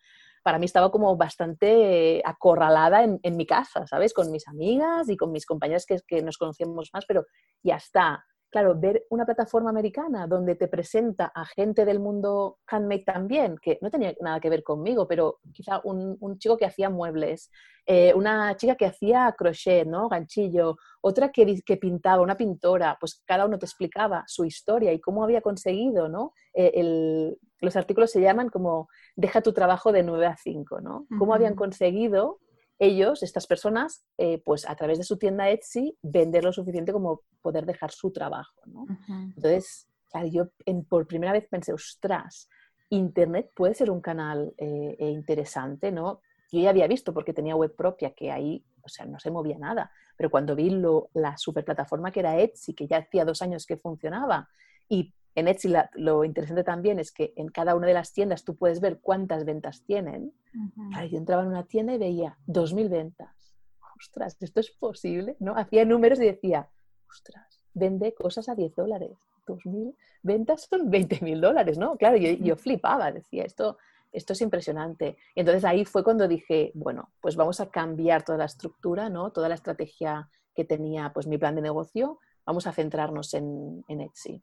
para 0.46 0.60
mí 0.60 0.66
estaba 0.66 0.92
como 0.92 1.18
bastante 1.18 2.22
acorralada 2.24 3.04
en, 3.04 3.36
mi 3.36 3.48
casa, 3.48 3.88
¿sabes? 3.88 4.14
Con 4.14 4.30
mis 4.30 4.48
amigas 4.48 5.10
y 5.10 5.18
con 5.18 5.32
mis 5.32 5.44
compañeras 5.44 5.88
que, 5.88 5.98
que 6.08 6.22
nos 6.22 6.38
conocíamos 6.38 6.92
más, 6.94 7.04
pero 7.08 7.26
ya 7.64 7.78
está 7.78 8.24
claro, 8.56 8.74
ver 8.74 9.06
una 9.10 9.26
plataforma 9.26 9.70
americana 9.70 10.28
donde 10.28 10.56
te 10.56 10.70
presenta 10.70 11.30
a 11.36 11.46
gente 11.46 11.84
del 11.84 12.00
mundo 12.00 12.60
handmade 12.68 13.04
también, 13.04 13.58
que 13.62 13.78
no 13.82 13.92
tenía 13.92 14.16
nada 14.22 14.40
que 14.40 14.50
ver 14.50 14.64
conmigo, 14.64 15.10
pero 15.10 15.40
quizá 15.52 15.82
un, 15.84 16.40
chico 16.40 16.56
que 16.56 16.64
hacía 16.64 16.90
muebles, 16.90 17.52
eh, 17.86 18.14
una 18.14 18.56
chica 18.56 18.76
que 18.76 18.86
hacía 18.86 19.36
crochet, 19.38 19.86
¿no? 19.86 20.08
Ganchillo, 20.08 20.78
otra 21.02 21.34
que, 21.34 21.62
que, 21.66 21.76
pintaba, 21.76 22.24
una 22.24 22.38
pintora, 22.38 22.96
pues 22.98 23.22
cada 23.26 23.46
uno 23.46 23.60
te 23.60 23.66
explicaba 23.66 24.24
su 24.26 24.46
historia 24.46 24.94
y 24.94 25.02
cómo 25.02 25.26
había 25.26 25.42
conseguido, 25.42 26.08
¿no? 26.08 26.32
Eh, 26.54 27.36
los 27.60 27.76
artículos 27.76 28.12
se 28.12 28.22
llaman 28.22 28.48
como 28.48 28.88
deja 29.18 29.42
tu 29.42 29.52
trabajo 29.52 29.92
de 29.92 30.04
9 30.04 30.28
a 30.28 30.38
5, 30.38 30.80
¿no? 30.80 31.08
Cómo 31.20 31.34
habían 31.34 31.56
conseguido 31.56 32.40
ellos, 32.80 33.24
estas 33.24 33.48
personas, 33.48 34.06
eh, 34.18 34.42
pues 34.44 34.68
a 34.68 34.76
través 34.76 34.98
de 34.98 35.04
su 35.04 35.18
tienda 35.18 35.50
Etsy, 35.50 35.98
vender 36.02 36.44
lo 36.44 36.52
suficiente 36.52 36.92
como 36.92 37.22
poder 37.42 37.66
dejar 37.66 37.92
su 37.92 38.12
trabajo. 38.12 38.62
¿no? 38.66 38.86
Entonces, 39.08 39.88
claro, 40.12 40.28
yo 40.28 40.50
por 40.90 41.08
primera 41.08 41.32
vez 41.32 41.48
pensé, 41.50 41.74
ostras, 41.74 42.50
Internet 42.90 43.52
puede 43.56 43.74
ser 43.74 43.90
un 43.90 44.02
canal 44.02 44.54
eh, 44.58 44.96
eh, 45.00 45.10
interesante, 45.10 45.92
¿no? 45.92 46.22
Yo 46.52 46.60
ya 46.60 46.70
había 46.70 46.88
visto 46.88 47.14
porque 47.14 47.34
tenía 47.34 47.56
web 47.56 47.76
propia 47.76 48.14
que 48.14 48.32
ahí, 48.32 48.64
o 48.84 48.90
sea, 48.90 49.06
no 49.06 49.20
se 49.20 49.32
movía 49.32 49.58
nada, 49.58 49.92
pero 50.16 50.30
cuando 50.30 50.56
vi 50.56 50.70
lo, 50.70 51.10
la 51.14 51.36
superplataforma 51.38 52.12
que 52.12 52.20
era 52.20 52.40
Etsy, 52.40 52.76
que 52.76 52.88
ya 52.88 52.98
hacía 52.98 53.26
dos 53.26 53.42
años 53.42 53.66
que 53.66 53.78
funcionaba, 53.78 54.48
y 54.88 55.14
en 55.36 55.50
Etsy 55.50 55.74
lo 55.96 56.24
interesante 56.24 56.64
también 56.64 56.98
es 56.98 57.12
que 57.12 57.34
en 57.36 57.50
cada 57.50 57.76
una 57.76 57.88
de 57.88 57.94
las 57.94 58.14
tiendas 58.14 58.46
tú 58.46 58.56
puedes 58.56 58.80
ver 58.80 59.00
cuántas 59.02 59.44
ventas 59.44 59.84
tienen. 59.84 60.34
yo 60.54 61.18
entraba 61.18 61.44
en 61.44 61.50
una 61.50 61.66
tienda 61.66 61.94
y 61.94 61.98
veía 61.98 62.38
2.000 62.48 62.90
ventas. 62.90 63.56
Ostras, 63.98 64.38
¿esto 64.40 64.62
es 64.62 64.72
posible? 64.72 65.36
¿No? 65.40 65.56
Hacía 65.58 65.84
números 65.84 66.20
y 66.20 66.26
decía, 66.26 66.70
ostras, 67.10 67.62
vende 67.74 68.14
cosas 68.14 68.48
a 68.48 68.56
10 68.56 68.76
dólares. 68.76 69.18
2.000 69.46 69.94
ventas 70.24 70.68
son 70.70 70.90
20.000 70.90 71.40
dólares, 71.40 71.78
¿no? 71.78 71.98
Claro, 71.98 72.16
yo, 72.18 72.32
yo, 72.32 72.56
flipaba, 72.56 73.12
decía, 73.12 73.44
esto, 73.44 73.78
esto 74.14 74.34
es 74.34 74.42
impresionante. 74.42 75.18
Y 75.36 75.42
entonces 75.42 75.66
ahí 75.66 75.84
fue 75.84 76.04
cuando 76.04 76.28
dije, 76.30 76.72
bueno, 76.76 77.12
pues 77.22 77.36
vamos 77.36 77.60
a 77.60 77.70
cambiar 77.70 78.24
toda 78.24 78.38
la 78.38 78.46
estructura, 78.46 79.10
¿no? 79.10 79.32
Toda 79.32 79.50
la 79.50 79.56
estrategia 79.56 80.30
que 80.56 80.64
tenía 80.64 81.12
pues 81.14 81.28
mi 81.28 81.38
plan 81.38 81.56
de 81.56 81.62
negocio, 81.62 82.20
vamos 82.46 82.68
a 82.68 82.72
centrarnos 82.72 83.34
en, 83.34 83.84
en 83.90 84.02
Etsy. 84.02 84.42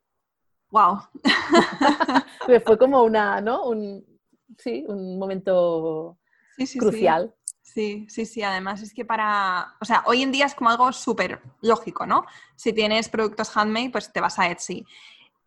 Wow. 0.73 1.03
Fue 2.65 2.79
como 2.79 3.03
una, 3.03 3.41
¿no? 3.43 3.65
Un, 3.67 4.05
sí, 4.59 4.85
un 4.89 5.19
momento 5.19 6.19
crucial. 6.79 7.35
Sí. 7.61 8.07
sí, 8.09 8.27
sí, 8.27 8.43
Además 8.43 8.83
es 8.83 8.93
que 8.93 9.05
para, 9.05 9.77
o 9.81 9.85
sea, 9.85 10.03
hoy 10.07 10.23
en 10.23 10.33
día 10.33 10.47
es 10.47 10.55
como 10.55 10.71
algo 10.71 10.93
súper 10.93 11.41
lógico, 11.61 12.07
¿no? 12.07 12.25
Si 12.57 12.73
tienes 12.73 13.09
productos 13.09 13.55
handmade, 13.57 13.91
pues 13.91 14.13
te 14.13 14.21
vas 14.21 14.39
a 14.39 14.51
Etsy. 14.51 14.85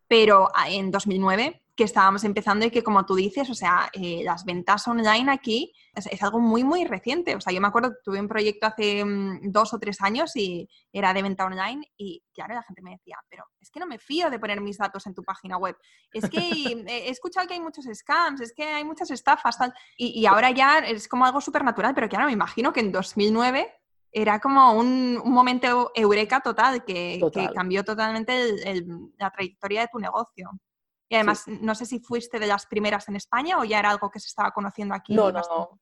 Pero 0.08 0.50
ah, 0.56 0.70
en 0.70 0.92
2009 0.92 1.62
que 1.76 1.84
estábamos 1.84 2.24
empezando 2.24 2.66
y 2.66 2.72
que 2.72 2.84
como 2.84 3.06
tú 3.06 3.16
dices, 3.16 3.50
o 3.50 3.54
sea, 3.54 3.90
eh, 3.94 4.22
las 4.24 4.46
ventas 4.46 4.88
online 4.88 5.30
aquí 5.30 5.74
es, 5.94 6.24
algo 6.24 6.40
muy, 6.40 6.64
muy 6.64 6.86
reciente. 6.86 7.36
O 7.36 7.42
sea, 7.42 7.52
yo 7.52 7.60
me 7.60 7.68
acuerdo 7.68 7.90
que 7.90 7.98
tuve 8.04 8.20
un 8.20 8.30
proyecto 8.30 8.68
hace 8.68 9.04
mm, 9.04 9.52
dos 9.52 9.74
o 9.74 9.80
tres 9.80 10.02
años 10.02 10.36
y 10.36 10.70
era 10.94 11.14
de 11.14 11.22
venta 11.22 11.46
online 11.46 11.92
y 11.98 12.24
claro, 12.34 12.56
la 12.56 12.64
gente 12.64 12.82
me 12.82 12.92
decía, 12.92 13.18
pero 13.30 13.44
es 13.60 13.70
que 13.70 13.80
no 13.80 13.88
me 13.88 14.00
fío 14.00 14.30
de 14.30 14.40
poner 14.40 14.62
mis 14.62 14.78
datos 14.78 15.06
en 15.06 15.14
tu 15.14 15.24
página 15.24 15.58
web. 15.58 15.76
Es 16.14 16.30
que 16.30 16.40
he 16.88 17.10
escuchado 17.10 17.46
que 17.48 17.56
hay 17.56 17.60
muchos 17.62 17.86
scams, 17.94 18.40
es 18.40 18.54
que 18.54 18.64
hay 18.64 18.86
muchas 18.86 19.12
estafas, 19.12 19.58
tal. 19.58 19.74
Y, 19.98 20.26
ahora 20.26 20.52
ya 20.52 20.80
es 20.80 21.08
como 21.08 21.26
algo 21.26 21.42
súper 21.42 21.64
natural, 21.64 21.94
pero 21.94 22.08
claro, 22.08 22.26
me 22.26 22.34
imagino 22.34 22.72
que 22.72 22.80
en 22.80 22.92
2009 22.92 23.72
era 24.12 24.40
como 24.40 24.74
un, 24.74 25.22
momento 25.26 25.92
eureka 25.94 26.40
total 26.40 26.86
que, 26.86 27.20
cambió 27.54 27.84
totalmente 27.84 28.56
la 29.18 29.30
trayectoria 29.30 29.82
de 29.82 29.88
tu 29.92 30.00
negocio. 30.00 30.52
Y 31.10 31.16
además, 31.16 31.44
no 31.48 31.76
sé 31.76 31.86
si 31.86 32.00
fuiste 32.00 32.40
de 32.40 32.48
las 32.48 32.66
primeras 32.66 33.08
en 33.10 33.16
España 33.16 33.60
o 33.60 33.64
ya 33.64 33.80
era 33.80 33.92
algo 33.92 34.10
que 34.10 34.20
se 34.20 34.28
estaba 34.28 34.52
conociendo 34.52 34.96
aquí. 34.96 35.14
No, 35.14 35.32
no. 35.32 35.80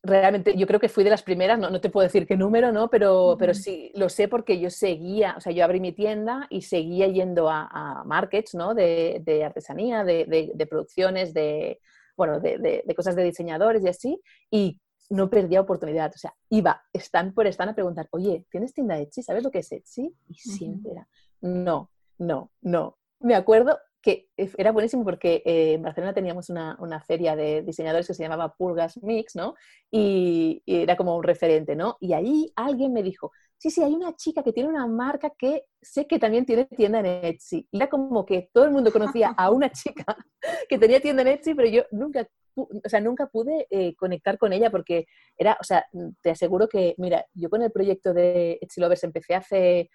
Realmente, 0.00 0.56
yo 0.56 0.66
creo 0.66 0.78
que 0.78 0.88
fui 0.88 1.02
de 1.02 1.10
las 1.10 1.24
primeras, 1.24 1.58
no, 1.58 1.70
no 1.70 1.80
te 1.80 1.90
puedo 1.90 2.06
decir 2.06 2.26
qué 2.26 2.36
número, 2.36 2.70
¿no? 2.70 2.88
Pero, 2.88 3.36
pero 3.38 3.52
sí, 3.52 3.90
lo 3.94 4.08
sé 4.08 4.28
porque 4.28 4.60
yo 4.60 4.70
seguía, 4.70 5.34
o 5.36 5.40
sea, 5.40 5.52
yo 5.52 5.64
abrí 5.64 5.80
mi 5.80 5.92
tienda 5.92 6.46
y 6.50 6.62
seguía 6.62 7.08
yendo 7.08 7.50
a, 7.50 8.04
markets, 8.06 8.54
¿no? 8.54 8.74
De, 8.74 9.20
de 9.24 9.44
artesanía, 9.44 10.04
de, 10.04 10.52
de, 10.54 10.66
producciones, 10.66 11.34
de, 11.34 11.80
bueno, 12.16 12.38
de, 12.38 12.84
cosas 12.96 13.16
de 13.16 13.24
diseñadores 13.24 13.84
y 13.84 13.88
así, 13.88 14.22
y 14.50 14.80
no 15.10 15.28
perdía 15.28 15.60
oportunidad. 15.60 16.12
O 16.14 16.18
sea, 16.18 16.32
iba, 16.48 16.80
están 16.92 17.34
por 17.34 17.48
están 17.48 17.68
a 17.68 17.74
preguntar, 17.74 18.06
oye, 18.12 18.46
¿tienes 18.50 18.72
tienda 18.72 18.98
Etsy? 18.98 19.24
¿Sabes 19.24 19.42
lo 19.42 19.50
que 19.50 19.58
es 19.58 19.72
Etsy? 19.72 20.14
Y 20.28 20.34
siempre 20.34 20.92
era, 20.92 21.08
no, 21.40 21.90
no, 22.18 22.52
no, 22.62 22.98
me 23.18 23.34
acuerdo 23.34 23.78
que 24.00 24.28
era 24.36 24.70
buenísimo 24.70 25.04
porque 25.04 25.42
eh, 25.44 25.74
en 25.74 25.82
Barcelona 25.82 26.14
teníamos 26.14 26.50
una, 26.50 26.76
una, 26.78 27.00
feria 27.00 27.34
de 27.34 27.62
diseñadores 27.62 28.06
que 28.06 28.14
se 28.14 28.22
llamaba 28.22 28.54
Purgas 28.54 28.96
Mix, 29.02 29.34
¿no? 29.34 29.54
Y, 29.90 30.62
era 30.66 30.96
como 30.96 31.16
un 31.16 31.24
referente, 31.24 31.74
¿no? 31.74 31.96
Y 32.00 32.12
ahí 32.12 32.52
alguien 32.54 32.92
me 32.92 33.02
dijo, 33.02 33.32
sí, 33.56 33.70
sí, 33.70 33.82
hay 33.82 33.92
una 33.94 34.14
chica 34.14 34.42
que 34.42 34.52
tiene 34.52 34.68
una 34.68 34.86
marca 34.86 35.32
que 35.36 35.64
sé 35.82 36.06
que 36.06 36.18
también 36.18 36.46
tiene 36.46 36.66
tienda 36.66 37.00
en 37.00 37.06
Etsy. 37.06 37.66
Y 37.70 37.76
era 37.76 37.88
como 37.88 38.24
que 38.24 38.50
todo 38.52 38.64
el 38.64 38.70
mundo 38.70 38.92
conocía 38.92 39.30
a 39.36 39.50
una 39.50 39.70
chica 39.70 40.04
que 40.68 40.78
tenía 40.78 41.00
tienda 41.00 41.22
en 41.22 41.28
Etsy, 41.28 41.54
pero 41.54 41.68
yo 41.68 41.82
nunca, 41.90 42.28
o 42.54 42.68
sea, 42.84 43.00
nunca 43.00 43.26
pude 43.26 43.66
eh, 43.70 43.96
conectar 43.96 44.38
con 44.38 44.52
ella 44.52 44.70
porque 44.70 45.06
era, 45.36 45.56
o 45.60 45.64
sea, 45.64 45.84
te 46.22 46.30
aseguro 46.30 46.68
que, 46.68 46.94
mira, 46.98 47.26
yo 47.34 47.50
con 47.50 47.62
el 47.62 47.72
proyecto 47.72 48.14
de 48.14 48.58
Etsy 48.60 48.80
Lovers 48.80 49.02
empecé 49.02 49.34
hace, 49.34 49.90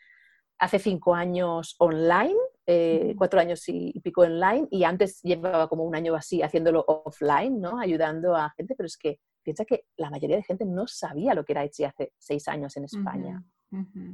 hace 0.59 0.79
cinco 0.79 1.15
años 1.15 1.75
online, 1.79 2.35
eh, 2.65 3.13
cuatro 3.17 3.39
años 3.39 3.63
y, 3.67 3.99
pico 3.99 4.21
online, 4.21 4.67
y 4.71 4.83
antes 4.83 5.21
llevaba 5.21 5.67
como 5.67 5.83
un 5.83 5.95
año 5.95 6.15
así 6.15 6.41
haciéndolo 6.41 6.83
offline, 6.87 7.59
¿no? 7.59 7.79
Ayudando 7.79 8.35
a 8.35 8.51
gente, 8.51 8.75
pero 8.75 8.87
es 8.87 8.97
que 8.97 9.19
piensa 9.43 9.65
que 9.65 9.85
la 9.97 10.09
mayoría 10.09 10.37
de 10.37 10.43
gente 10.43 10.65
no 10.65 10.87
sabía 10.87 11.33
lo 11.33 11.43
que 11.43 11.53
era 11.53 11.63
Etsy 11.63 11.83
hace 11.83 12.13
seis 12.17 12.47
años 12.47 12.77
en 12.77 12.85
España. 12.85 13.43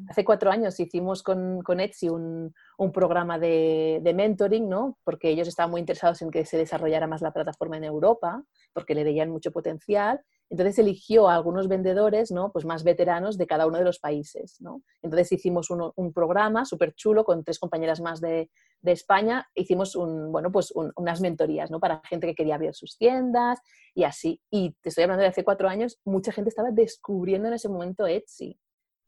Hace 0.08 0.24
cuatro 0.24 0.50
años 0.52 0.80
hicimos 0.80 1.22
con, 1.22 1.62
con 1.64 1.82
Etsy 1.82 2.08
un, 2.08 2.54
un 2.78 2.92
programa 2.94 3.38
de, 3.38 4.00
de, 4.02 4.14
mentoring, 4.14 4.70
¿no? 4.70 4.98
Porque 5.04 5.30
ellos 5.30 5.50
estaban 5.50 5.70
muy 5.70 5.82
interesados 5.82 6.22
en 6.22 6.32
que 6.32 6.46
se 6.46 6.58
desarrollara 6.58 7.08
más 7.08 7.22
la 7.22 7.34
plataforma 7.34 7.76
en 7.76 7.84
Europa, 7.84 8.42
porque 8.74 8.96
le 8.96 9.04
veían 9.04 9.30
mucho 9.30 9.52
potencial. 9.52 10.22
Entonces 10.50 10.80
eligió 10.80 11.30
a 11.30 11.36
algunos 11.36 11.68
vendedores, 11.68 12.32
¿no? 12.32 12.52
Pues 12.52 12.66
más 12.66 12.84
veteranos 12.84 13.38
de 13.38 13.48
cada 13.48 13.68
uno 13.68 13.78
de 13.78 13.84
los 13.84 14.00
países, 14.00 14.60
¿no? 14.60 14.82
Entonces 15.02 15.32
hicimos 15.32 15.70
un, 15.70 16.14
programa 16.14 16.66
súper 16.66 16.94
chulo 16.96 17.24
con 17.24 17.44
tres 17.44 17.60
compañeras 17.60 18.02
más 18.02 18.20
de, 18.20 18.50
de 18.82 18.92
España. 18.92 19.48
Hicimos 19.54 19.96
bueno, 19.96 20.52
pues 20.52 20.74
unas 20.74 21.22
mentorías, 21.22 21.70
¿no? 21.70 21.80
Para 21.80 22.02
gente 22.10 22.28
que 22.28 22.36
quería 22.36 22.56
abrir 22.56 22.74
sus 22.74 22.98
tiendas 22.98 23.60
y 23.94 24.04
así. 24.04 24.42
Y 24.50 24.72
te 24.82 24.90
estoy 24.90 25.04
hablando 25.04 25.22
de 25.22 25.30
hace 25.30 25.44
cuatro 25.44 25.70
años, 25.70 26.00
mucha 26.04 26.32
gente 26.32 26.50
estaba 26.50 26.72
descubriendo 26.72 27.48
en 27.48 27.54
ese 27.54 27.70
momento 27.70 28.08
Etsy 28.08 28.60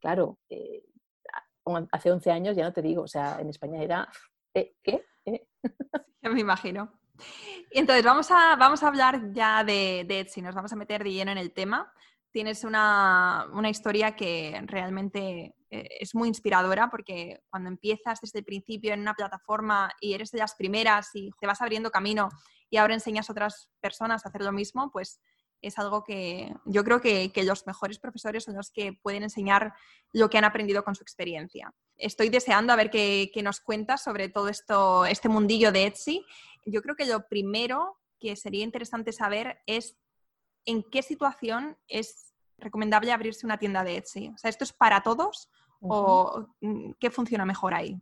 claro, 0.02 0.40
eh, 0.50 0.84
hace 1.92 2.12
11 2.12 2.32
años 2.32 2.58
ya 2.58 2.64
no 2.66 2.74
te 2.74 2.82
digo, 2.82 3.04
o 3.04 3.08
sea, 3.08 3.40
en 3.40 3.50
España 3.50 3.82
era, 3.82 4.10
¿eh? 4.54 4.76
¿qué? 4.84 5.06
¿Eh? 5.26 5.48
me 6.24 6.42
imagino. 6.42 6.92
Entonces 7.72 8.04
vamos 8.04 8.30
a, 8.32 8.56
vamos 8.56 8.84
a 8.84 8.88
hablar 8.88 9.32
ya 9.34 9.64
de, 9.64 10.06
de, 10.08 10.22
Etsy, 10.22 10.42
nos 10.42 10.56
vamos 10.56 10.74
a 10.74 10.76
meter 10.76 11.04
de 11.04 11.12
lleno 11.12 11.32
en 11.32 11.38
el 11.38 11.54
tema. 11.54 11.92
Tienes 12.32 12.64
una, 12.64 13.48
una 13.54 13.70
historia 13.70 14.16
que 14.16 14.62
realmente 14.66 15.56
es 15.70 16.14
muy 16.16 16.28
inspiradora 16.28 16.90
porque 16.90 17.42
cuando 17.50 17.70
empiezas 17.70 18.20
desde 18.22 18.40
el 18.40 18.46
principio 18.46 18.94
en 18.94 19.00
una 19.00 19.14
plataforma 19.14 19.92
y 20.02 20.14
eres 20.14 20.32
de 20.32 20.40
las 20.40 20.56
primeras 20.56 21.10
y 21.14 21.32
te 21.40 21.48
vas 21.48 21.62
abriendo 21.62 21.92
camino 21.92 22.30
y 22.70 22.78
ahora 22.78 22.94
enseñas 22.94 23.30
a 23.30 23.34
otras 23.34 23.70
personas 23.80 24.26
a 24.26 24.30
hacer 24.30 24.42
lo 24.42 24.52
mismo, 24.52 24.92
pues 24.92 25.22
es 25.62 25.78
algo 25.78 26.04
que 26.04 26.54
yo 26.66 26.84
creo 26.84 27.02
que, 27.02 27.32
los 27.44 27.66
mejores 27.68 28.00
profesores 28.00 28.44
son 28.44 28.56
los 28.56 28.72
que 28.72 28.94
pueden 29.02 29.24
enseñar 29.24 29.74
lo 30.12 30.30
que 30.30 30.38
han 30.38 30.44
aprendido 30.44 30.84
con 30.84 30.96
su 30.96 31.04
experiencia. 31.04 31.74
Estoy 31.98 32.30
deseando 32.30 32.74
a 32.74 32.76
ver 32.76 32.90
qué, 32.90 33.32
nos 33.44 33.60
cuentas 33.60 34.04
sobre 34.04 34.30
todo 34.30 34.50
esto, 34.50 35.06
este 35.06 35.30
mundillo 35.30 35.72
de 35.72 35.86
Etsy. 35.86 36.26
Yo 36.66 36.82
creo 36.82 36.96
que 36.96 37.06
lo 37.06 37.28
primero 37.28 37.98
que 38.20 38.36
sería 38.36 38.64
interesante 38.64 39.12
saber 39.12 39.60
es 39.66 39.98
en 40.66 40.84
qué 40.84 41.02
situación 41.02 41.78
es 41.88 42.34
recomendable 42.58 43.12
abrirse 43.12 43.46
una 43.46 43.58
tienda 43.58 43.84
de 43.84 43.98
Etsy. 43.98 44.30
O 44.30 44.38
sea, 44.38 44.50
¿esto 44.50 44.64
es 44.64 44.74
para 44.74 45.02
todos 45.02 45.50
o 45.82 46.46
mm, 46.62 46.92
qué 47.00 47.10
funciona 47.10 47.46
mejor 47.46 47.74
ahí? 47.74 48.00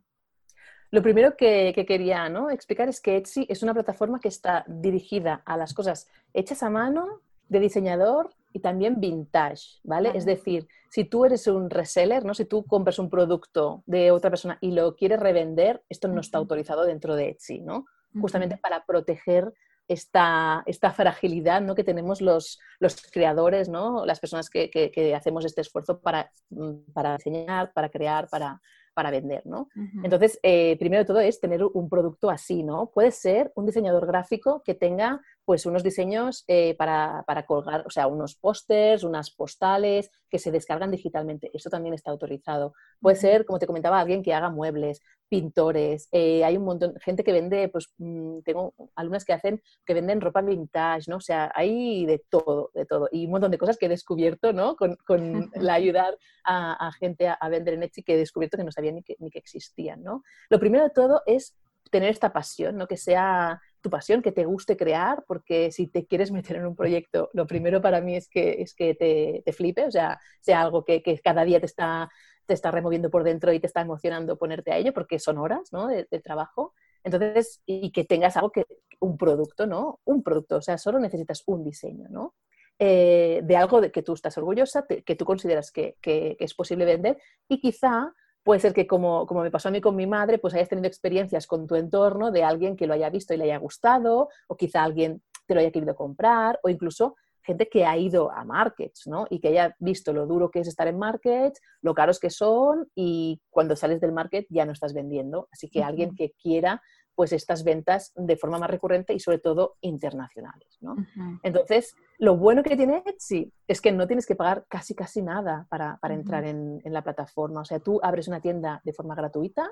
Lo 0.90 1.02
primero 1.02 1.36
que, 1.36 1.72
quería 1.86 2.26
explicar 2.50 2.88
es 2.88 3.00
que 3.00 3.16
Etsy 3.16 3.46
es 3.48 3.62
una 3.62 3.74
plataforma 3.74 4.18
que 4.18 4.28
está 4.28 4.64
dirigida 4.66 5.42
a 5.46 5.56
las 5.56 5.72
cosas 5.72 6.08
hechas 6.34 6.62
a 6.62 6.70
mano 6.70 7.20
de 7.48 7.60
diseñador 7.60 8.34
y 8.52 8.58
también 8.58 9.00
vintage, 9.00 9.78
¿vale? 9.84 10.10
Es 10.14 10.24
decir, 10.24 10.66
si 10.90 11.04
tú 11.04 11.24
eres 11.24 11.46
un 11.46 11.70
reseller, 11.70 12.24
¿no? 12.24 12.34
Si 12.34 12.44
tú 12.44 12.64
compras 12.64 12.98
un 12.98 13.08
producto 13.08 13.84
de 13.86 14.10
otra 14.10 14.30
persona 14.30 14.58
y 14.60 14.72
lo 14.72 14.96
quieres 14.96 15.20
revender, 15.20 15.84
esto 15.88 16.08
no 16.08 16.20
está 16.20 16.38
autorizado 16.38 16.84
dentro 16.84 17.14
de 17.14 17.30
Etsy, 17.30 17.60
¿no? 17.60 17.86
Justamente 18.18 18.56
para 18.56 18.84
proteger 18.84 19.52
esta, 19.90 20.62
esta 20.66 20.92
fragilidad 20.92 21.60
¿no? 21.60 21.74
que 21.74 21.82
tenemos 21.82 22.20
los, 22.20 22.60
los 22.78 22.96
creadores, 23.10 23.68
¿no? 23.68 24.06
las 24.06 24.20
personas 24.20 24.48
que, 24.48 24.70
que, 24.70 25.14
hacemos 25.14 25.44
este 25.44 25.62
esfuerzo 25.62 26.00
para, 26.00 26.30
mm, 26.50 26.92
para 26.92 27.16
diseñar, 27.16 27.72
para 27.72 27.88
crear, 27.88 28.28
para, 28.28 28.60
para 28.94 29.10
vender, 29.10 29.46
¿no? 29.46 29.68
Entonces, 30.04 30.38
eh, 30.42 30.76
primero 30.78 31.02
de 31.02 31.06
todo 31.06 31.20
es 31.20 31.40
tener 31.40 31.64
un 31.64 31.88
producto 31.88 32.30
así, 32.30 32.62
¿no? 32.62 32.90
Puede 32.90 33.10
ser 33.12 33.52
un 33.54 33.66
diseñador 33.66 34.06
gráfico 34.06 34.62
que 34.64 34.74
tenga 34.74 35.20
pues 35.50 35.66
unos 35.66 35.82
diseños 35.82 36.44
eh, 36.46 36.76
para, 36.76 37.24
para, 37.26 37.44
colgar, 37.44 37.82
o 37.84 37.90
sea, 37.90 38.06
unos 38.06 38.36
pósters, 38.36 39.02
unas 39.02 39.32
postales 39.32 40.12
que 40.28 40.38
se 40.38 40.52
descargan 40.52 40.92
digitalmente. 40.92 41.50
Eso 41.52 41.68
también 41.68 41.92
está 41.92 42.12
autorizado. 42.12 42.72
Puede 43.00 43.16
ser, 43.16 43.44
como 43.44 43.58
te 43.58 43.66
comentaba, 43.66 43.98
alguien 43.98 44.22
que 44.22 44.32
haga 44.32 44.48
muebles, 44.48 45.02
pintores. 45.28 46.08
Eh, 46.12 46.44
hay 46.44 46.56
un 46.56 46.62
montón 46.62 46.94
gente 47.00 47.24
que 47.24 47.32
vende, 47.32 47.68
pues 47.68 47.92
mm, 47.98 48.42
tengo 48.44 48.74
alumnas 48.94 49.24
que 49.24 49.32
hacen, 49.32 49.60
que 49.84 49.92
venden 49.92 50.20
ropa 50.20 50.40
vintage, 50.40 51.10
¿no? 51.10 51.16
O 51.16 51.20
sea, 51.20 51.50
hay 51.52 52.06
de 52.06 52.22
todo, 52.30 52.70
de 52.72 52.86
todo. 52.86 53.08
Y 53.10 53.24
un 53.24 53.32
montón 53.32 53.50
de 53.50 53.58
cosas 53.58 53.76
que 53.76 53.86
he 53.86 53.88
descubierto, 53.88 54.52
¿no? 54.52 54.76
Con, 54.76 54.98
con 55.04 55.50
la 55.56 55.74
ayudar 55.74 56.16
a, 56.44 56.92
gente 57.00 57.26
a, 57.26 57.48
vender 57.48 57.74
en 57.74 57.82
Etsy 57.82 58.04
que 58.04 58.14
he 58.14 58.18
descubierto 58.18 58.56
que 58.56 58.62
no 58.62 58.70
sabía 58.70 58.92
ni 58.92 59.02
que, 59.02 59.16
ni 59.18 59.30
que 59.30 59.40
existían, 59.40 60.04
¿no? 60.04 60.22
Lo 60.48 60.60
primero 60.60 60.84
de 60.84 60.90
todo 60.90 61.22
es 61.26 61.56
tener 61.90 62.10
esta 62.10 62.32
pasión, 62.32 62.76
¿no? 62.76 62.86
Que 62.86 62.96
sea 62.96 63.60
tu 63.80 63.90
pasión, 63.90 64.22
que 64.22 64.32
te 64.32 64.44
guste 64.44 64.76
crear, 64.76 65.24
porque 65.26 65.70
si 65.72 65.86
te 65.86 66.06
quieres 66.06 66.30
meter 66.30 66.56
en 66.56 66.66
un 66.66 66.76
proyecto, 66.76 67.30
lo 67.32 67.46
primero 67.46 67.80
para 67.80 68.00
mí 68.00 68.16
es 68.16 68.28
que, 68.28 68.62
es 68.62 68.74
que 68.74 68.94
te, 68.94 69.42
te 69.44 69.52
flipe, 69.52 69.86
o 69.86 69.90
sea, 69.90 70.20
sea 70.40 70.60
algo 70.60 70.84
que, 70.84 71.02
que, 71.02 71.18
cada 71.18 71.44
día 71.44 71.60
te 71.60 71.66
está, 71.66 72.10
te 72.46 72.54
está 72.54 72.70
removiendo 72.70 73.10
por 73.10 73.24
dentro 73.24 73.52
y 73.52 73.60
te 73.60 73.66
está 73.66 73.80
emocionando 73.80 74.36
ponerte 74.36 74.72
a 74.72 74.76
ello, 74.76 74.92
porque 74.92 75.18
son 75.18 75.38
horas 75.38 75.72
¿no? 75.72 75.86
de, 75.86 76.04
trabajo. 76.22 76.74
Entonces, 77.04 77.62
y 77.64 77.92
que 77.92 78.04
tengas 78.04 78.36
algo 78.36 78.50
que, 78.50 78.66
un 79.00 79.16
producto, 79.16 79.66
¿no? 79.66 80.00
Un 80.04 80.22
producto, 80.22 80.56
o 80.56 80.62
sea, 80.62 80.76
solo 80.76 80.98
necesitas 80.98 81.42
un 81.46 81.64
diseño, 81.64 82.08
¿no? 82.10 82.34
Eh, 82.78 83.40
de 83.44 83.56
algo 83.56 83.80
de 83.80 83.92
que 83.92 84.02
tú 84.02 84.14
estás 84.14 84.36
orgullosa, 84.38 84.86
que 84.86 85.14
tú 85.14 85.24
consideras 85.24 85.70
que, 85.70 85.96
que, 86.00 86.36
es 86.40 86.54
posible 86.54 86.84
vender 86.84 87.18
y 87.48 87.60
quizá 87.60 88.14
Puede 88.42 88.60
ser 88.60 88.72
que, 88.72 88.86
como, 88.86 89.26
como, 89.26 89.42
me 89.42 89.50
pasó 89.50 89.68
a 89.68 89.72
mí 89.72 89.80
con 89.80 89.96
mi 89.96 90.06
madre, 90.06 90.38
pues 90.38 90.54
hayas 90.54 90.68
tenido 90.68 90.88
experiencias 90.88 91.46
con 91.46 91.66
tu 91.66 91.74
entorno 91.74 92.30
de 92.30 92.42
alguien 92.42 92.76
que 92.76 92.86
lo 92.86 92.94
haya 92.94 93.10
visto 93.10 93.34
y 93.34 93.36
le 93.36 93.44
haya 93.44 93.58
gustado, 93.58 94.28
o 94.48 94.56
quizá 94.56 94.82
alguien 94.82 95.22
te 95.46 95.54
lo 95.54 95.60
haya 95.60 95.70
querido 95.70 95.94
comprar, 95.94 96.58
o 96.62 96.68
incluso 96.68 97.16
gente 97.50 97.68
que 97.68 97.84
ha 97.84 97.96
ido 97.96 98.30
a 98.30 98.44
markets, 98.44 99.06
¿no? 99.06 99.26
Y 99.28 99.40
que 99.40 99.48
haya 99.48 99.74
visto 99.78 100.12
lo 100.12 100.26
duro 100.26 100.50
que 100.50 100.60
es 100.60 100.68
estar 100.68 100.88
en 100.88 100.98
markets, 100.98 101.60
lo 101.82 101.94
caros 101.94 102.18
que 102.18 102.30
son, 102.30 102.88
y 102.94 103.40
cuando 103.50 103.76
sales 103.76 104.00
del 104.00 104.12
market 104.12 104.46
ya 104.48 104.64
no 104.64 104.72
estás 104.72 104.94
vendiendo. 104.94 105.48
Así 105.52 105.68
que 105.68 105.82
alguien 105.82 106.14
que 106.14 106.32
quiera 106.40 106.80
pues 107.14 107.32
estas 107.32 107.64
ventas 107.64 108.12
de 108.16 108.36
forma 108.36 108.58
más 108.58 108.70
recurrente 108.70 109.12
y 109.12 109.20
sobre 109.20 109.38
todo 109.38 109.76
internacionales. 109.82 110.78
¿no? 110.80 110.96
Entonces, 111.42 111.94
lo 112.18 112.36
bueno 112.36 112.62
que 112.62 112.76
tiene 112.76 113.02
Etsy 113.04 113.52
es 113.66 113.82
que 113.82 113.92
no 113.92 114.06
tienes 114.06 114.26
que 114.26 114.36
pagar 114.36 114.64
casi 114.68 114.94
casi 114.94 115.20
nada 115.20 115.66
para, 115.68 115.98
para 116.00 116.14
entrar 116.14 116.46
en, 116.46 116.80
en, 116.82 116.92
la 116.94 117.02
plataforma. 117.02 117.60
O 117.60 117.64
sea, 117.66 117.78
tú 117.78 118.00
abres 118.02 118.26
una 118.28 118.40
tienda 118.40 118.80
de 118.84 118.94
forma 118.94 119.14
gratuita 119.14 119.70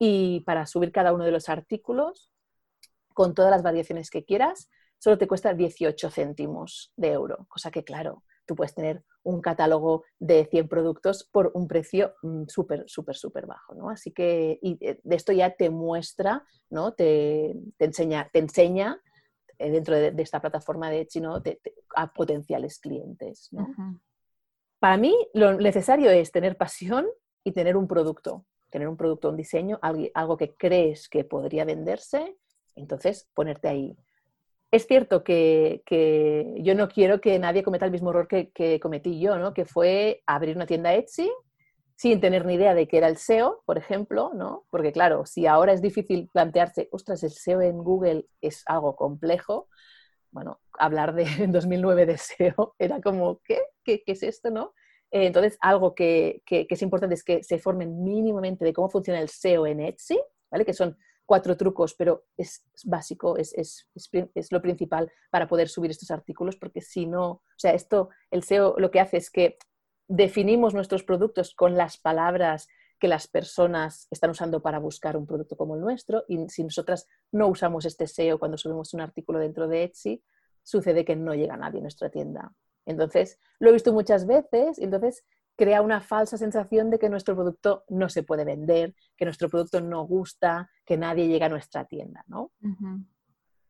y 0.00 0.40
para 0.40 0.66
subir 0.66 0.90
cada 0.90 1.12
uno 1.12 1.24
de 1.24 1.30
los 1.30 1.48
artículos 1.48 2.32
con 3.12 3.34
todas 3.34 3.50
las 3.50 3.62
variaciones 3.62 4.10
que 4.10 4.24
quieras, 4.24 4.68
solo 5.00 5.18
te 5.18 5.26
cuesta 5.26 5.54
18 5.54 6.10
céntimos 6.10 6.92
de 6.94 7.12
euro, 7.12 7.46
cosa 7.48 7.70
que 7.70 7.82
claro, 7.82 8.22
tú 8.44 8.54
puedes 8.54 8.74
tener 8.74 9.02
un 9.22 9.40
catálogo 9.40 10.04
de 10.18 10.44
100 10.44 10.68
productos 10.68 11.28
por 11.32 11.50
un 11.54 11.66
precio 11.66 12.14
mm, 12.22 12.44
súper, 12.48 12.84
súper, 12.86 13.16
súper 13.16 13.46
bajo, 13.46 13.74
¿no? 13.74 13.90
Así 13.90 14.12
que 14.12 14.58
y 14.62 14.76
eh, 14.80 15.00
de 15.02 15.16
esto 15.16 15.32
ya 15.32 15.50
te 15.50 15.70
muestra, 15.70 16.44
¿no? 16.68 16.92
Te, 16.92 17.56
enseña, 17.78 18.28
te 18.32 18.40
enseña 18.40 19.00
eh, 19.58 19.70
dentro 19.70 19.96
de, 19.96 20.14
esta 20.22 20.40
plataforma 20.40 20.90
de 20.90 21.06
Chino 21.06 21.42
a 21.96 22.12
potenciales 22.12 22.78
clientes, 22.78 23.50
Para 24.78 24.96
mí 24.96 25.14
lo 25.34 25.54
necesario 25.54 26.10
es 26.10 26.30
tener 26.30 26.56
pasión 26.56 27.06
y 27.42 27.52
tener 27.52 27.76
un 27.76 27.86
producto, 27.86 28.46
tener 28.70 28.88
un 28.88 28.96
producto, 28.96 29.30
un 29.30 29.36
diseño, 29.36 29.78
algo 30.14 30.36
que 30.36 30.54
crees 30.56 31.08
que 31.08 31.24
podría 31.24 31.64
venderse, 31.64 32.36
entonces 32.74 33.28
ponerte 33.34 33.68
ahí 33.68 33.96
es 34.70 34.86
cierto 34.86 35.24
que, 35.24 35.82
yo 36.58 36.74
no 36.74 36.88
quiero 36.88 37.20
que 37.20 37.38
nadie 37.38 37.62
cometa 37.62 37.86
el 37.86 37.92
mismo 37.92 38.10
error 38.10 38.28
que, 38.28 38.80
cometí 38.80 39.20
yo, 39.20 39.36
¿no? 39.38 39.52
que 39.52 39.64
fue 39.64 40.22
abrir 40.26 40.56
una 40.56 40.66
tienda 40.66 40.94
Etsy 40.94 41.30
sin 41.96 42.20
tener 42.20 42.46
ni 42.46 42.54
idea 42.54 42.74
de 42.74 42.88
qué 42.88 42.96
era 42.98 43.08
el 43.08 43.18
SEO, 43.18 43.62
por 43.66 43.76
ejemplo, 43.76 44.30
¿no? 44.34 44.64
porque 44.70 44.92
claro, 44.92 45.26
si 45.26 45.46
ahora 45.46 45.72
es 45.72 45.82
difícil 45.82 46.30
plantearse, 46.32 46.88
ostras, 46.92 47.22
el 47.24 47.30
SEO 47.30 47.60
en 47.60 47.78
Google 47.78 48.26
es 48.40 48.62
algo 48.66 48.96
complejo, 48.96 49.68
bueno, 50.30 50.60
hablar 50.78 51.14
de 51.14 51.24
en 51.44 51.52
2009 51.52 52.06
de 52.06 52.18
SEO 52.18 52.74
era 52.78 53.00
como, 53.00 53.40
¿qué? 53.44 53.58
¿Qué, 53.84 54.02
es 54.06 54.22
esto? 54.22 54.50
¿no? 54.50 54.72
Eh, 55.10 55.26
entonces, 55.26 55.58
algo 55.60 55.94
que, 55.94 56.42
que, 56.46 56.66
es 56.68 56.82
importante 56.82 57.14
es 57.16 57.24
que 57.24 57.42
se 57.42 57.58
formen 57.58 58.02
mínimamente 58.02 58.64
de 58.64 58.72
cómo 58.72 58.88
funciona 58.88 59.20
el 59.20 59.28
SEO 59.28 59.66
en 59.66 59.80
Etsy, 59.80 60.18
¿vale? 60.50 60.64
que 60.64 60.72
son 60.72 60.96
cuatro 61.30 61.56
trucos, 61.56 61.94
pero 61.94 62.24
es, 62.36 62.64
básico, 62.82 63.36
es, 63.36 63.54
es, 63.54 63.86
es, 64.34 64.50
lo 64.50 64.60
principal 64.60 65.12
para 65.30 65.46
poder 65.46 65.68
subir 65.68 65.92
estos 65.92 66.10
artículos, 66.10 66.56
porque 66.56 66.80
si 66.80 67.06
no, 67.06 67.30
o 67.30 67.42
sea, 67.56 67.72
esto, 67.72 68.08
el 68.32 68.42
SEO 68.42 68.74
lo 68.78 68.90
que 68.90 68.98
hace 68.98 69.18
es 69.18 69.30
que 69.30 69.56
definimos 70.08 70.74
nuestros 70.74 71.04
productos 71.04 71.54
con 71.54 71.76
las 71.76 71.98
palabras 71.98 72.66
que 72.98 73.06
las 73.06 73.28
personas 73.28 74.08
están 74.10 74.30
usando 74.30 74.60
para 74.60 74.80
buscar 74.80 75.16
un 75.16 75.24
producto 75.24 75.56
como 75.56 75.76
el 75.76 75.82
nuestro 75.82 76.24
y 76.26 76.48
si 76.48 76.64
nosotras 76.64 77.06
no 77.30 77.46
usamos 77.46 77.84
este 77.84 78.08
SEO 78.08 78.40
cuando 78.40 78.58
subimos 78.58 78.92
un 78.92 79.00
artículo 79.00 79.38
dentro 79.38 79.68
de 79.68 79.84
Etsy, 79.84 80.24
sucede 80.64 81.04
que 81.04 81.14
no 81.14 81.36
llega 81.36 81.56
nadie 81.56 81.78
a 81.78 81.82
nuestra 81.82 82.10
tienda. 82.10 82.52
Entonces, 82.86 83.38
lo 83.60 83.70
he 83.70 83.72
visto 83.72 83.92
muchas 83.92 84.26
veces 84.26 84.80
entonces 84.80 85.24
crea 85.60 85.82
una 85.82 86.00
falsa 86.00 86.38
sensación 86.38 86.88
de 86.88 86.98
que 86.98 87.10
nuestro 87.10 87.34
producto 87.34 87.84
no 87.90 88.08
se 88.08 88.22
puede 88.22 88.46
vender, 88.46 88.94
que 89.14 89.26
nuestro 89.26 89.50
producto 89.50 89.78
no 89.82 90.06
gusta, 90.06 90.70
que 90.86 90.96
nadie 90.96 91.28
llega 91.28 91.46
a 91.46 91.48
nuestra 91.50 91.84
tienda, 91.84 92.24
¿no? 92.28 92.52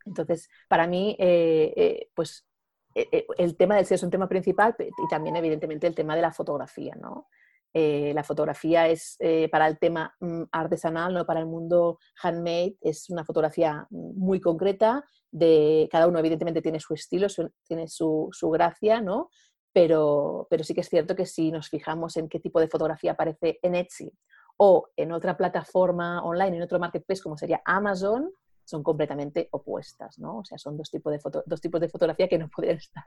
Entonces, 0.06 0.48
para 0.68 0.86
mí, 0.86 1.16
eh, 1.18 1.74
eh, 1.76 2.10
pues 2.14 2.46
eh, 2.94 3.26
el 3.38 3.56
tema 3.56 3.74
del 3.74 3.86
SEO 3.86 3.96
es 3.96 4.04
un 4.04 4.10
tema 4.10 4.28
principal 4.28 4.76
y 4.78 5.08
también, 5.08 5.34
evidentemente, 5.34 5.88
el 5.88 5.96
tema 5.96 6.14
de 6.14 6.22
la 6.22 6.32
fotografía, 6.32 6.94
¿no? 6.94 7.26
la 7.72 8.24
fotografía 8.24 8.88
es 8.88 9.16
para 9.50 9.68
el 9.68 9.78
tema 9.78 10.12
mm, 10.18 10.42
artesanal, 10.50 11.14
no 11.14 11.24
para 11.24 11.38
el 11.38 11.46
mundo 11.46 11.98
handmade, 12.20 12.76
es 12.80 13.08
una 13.10 13.24
fotografía 13.24 13.86
muy 13.90 14.40
concreta, 14.40 15.04
de 15.30 15.88
cada 15.90 16.08
uno 16.08 16.18
evidentemente 16.18 16.62
tiene 16.62 16.80
su 16.80 16.94
estilo, 16.94 17.28
tiene 17.64 17.86
su, 17.86 18.28
su 18.32 18.50
gracia, 18.50 19.00
¿no? 19.00 19.30
Pero, 19.72 20.46
pero 20.50 20.64
sí 20.64 20.74
que 20.74 20.80
es 20.80 20.88
cierto 20.88 21.14
que 21.14 21.26
si 21.26 21.50
nos 21.50 21.68
fijamos 21.68 22.16
en 22.16 22.28
qué 22.28 22.40
tipo 22.40 22.60
de 22.60 22.68
fotografía 22.68 23.12
aparece 23.12 23.58
en 23.62 23.74
Etsy 23.74 24.12
o 24.56 24.88
en 24.96 25.12
otra 25.12 25.36
plataforma 25.36 26.22
online, 26.22 26.56
en 26.56 26.62
otro 26.62 26.78
marketplace 26.78 27.22
como 27.22 27.36
sería 27.36 27.62
Amazon, 27.64 28.30
son 28.70 28.82
completamente 28.82 29.48
opuestas, 29.52 30.18
¿no? 30.18 30.38
O 30.38 30.44
sea, 30.44 30.58
son 30.58 30.76
dos 30.76 30.90
tipos 30.90 31.12
de, 31.12 31.42
dos 31.46 31.60
tipos 31.60 31.80
de 31.80 31.88
fotografía 31.88 32.28
que 32.28 32.38
no 32.38 32.48
podrían 32.54 32.76
estar 32.76 33.04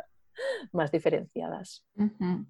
más 0.72 0.92
diferenciadas. 0.92 1.86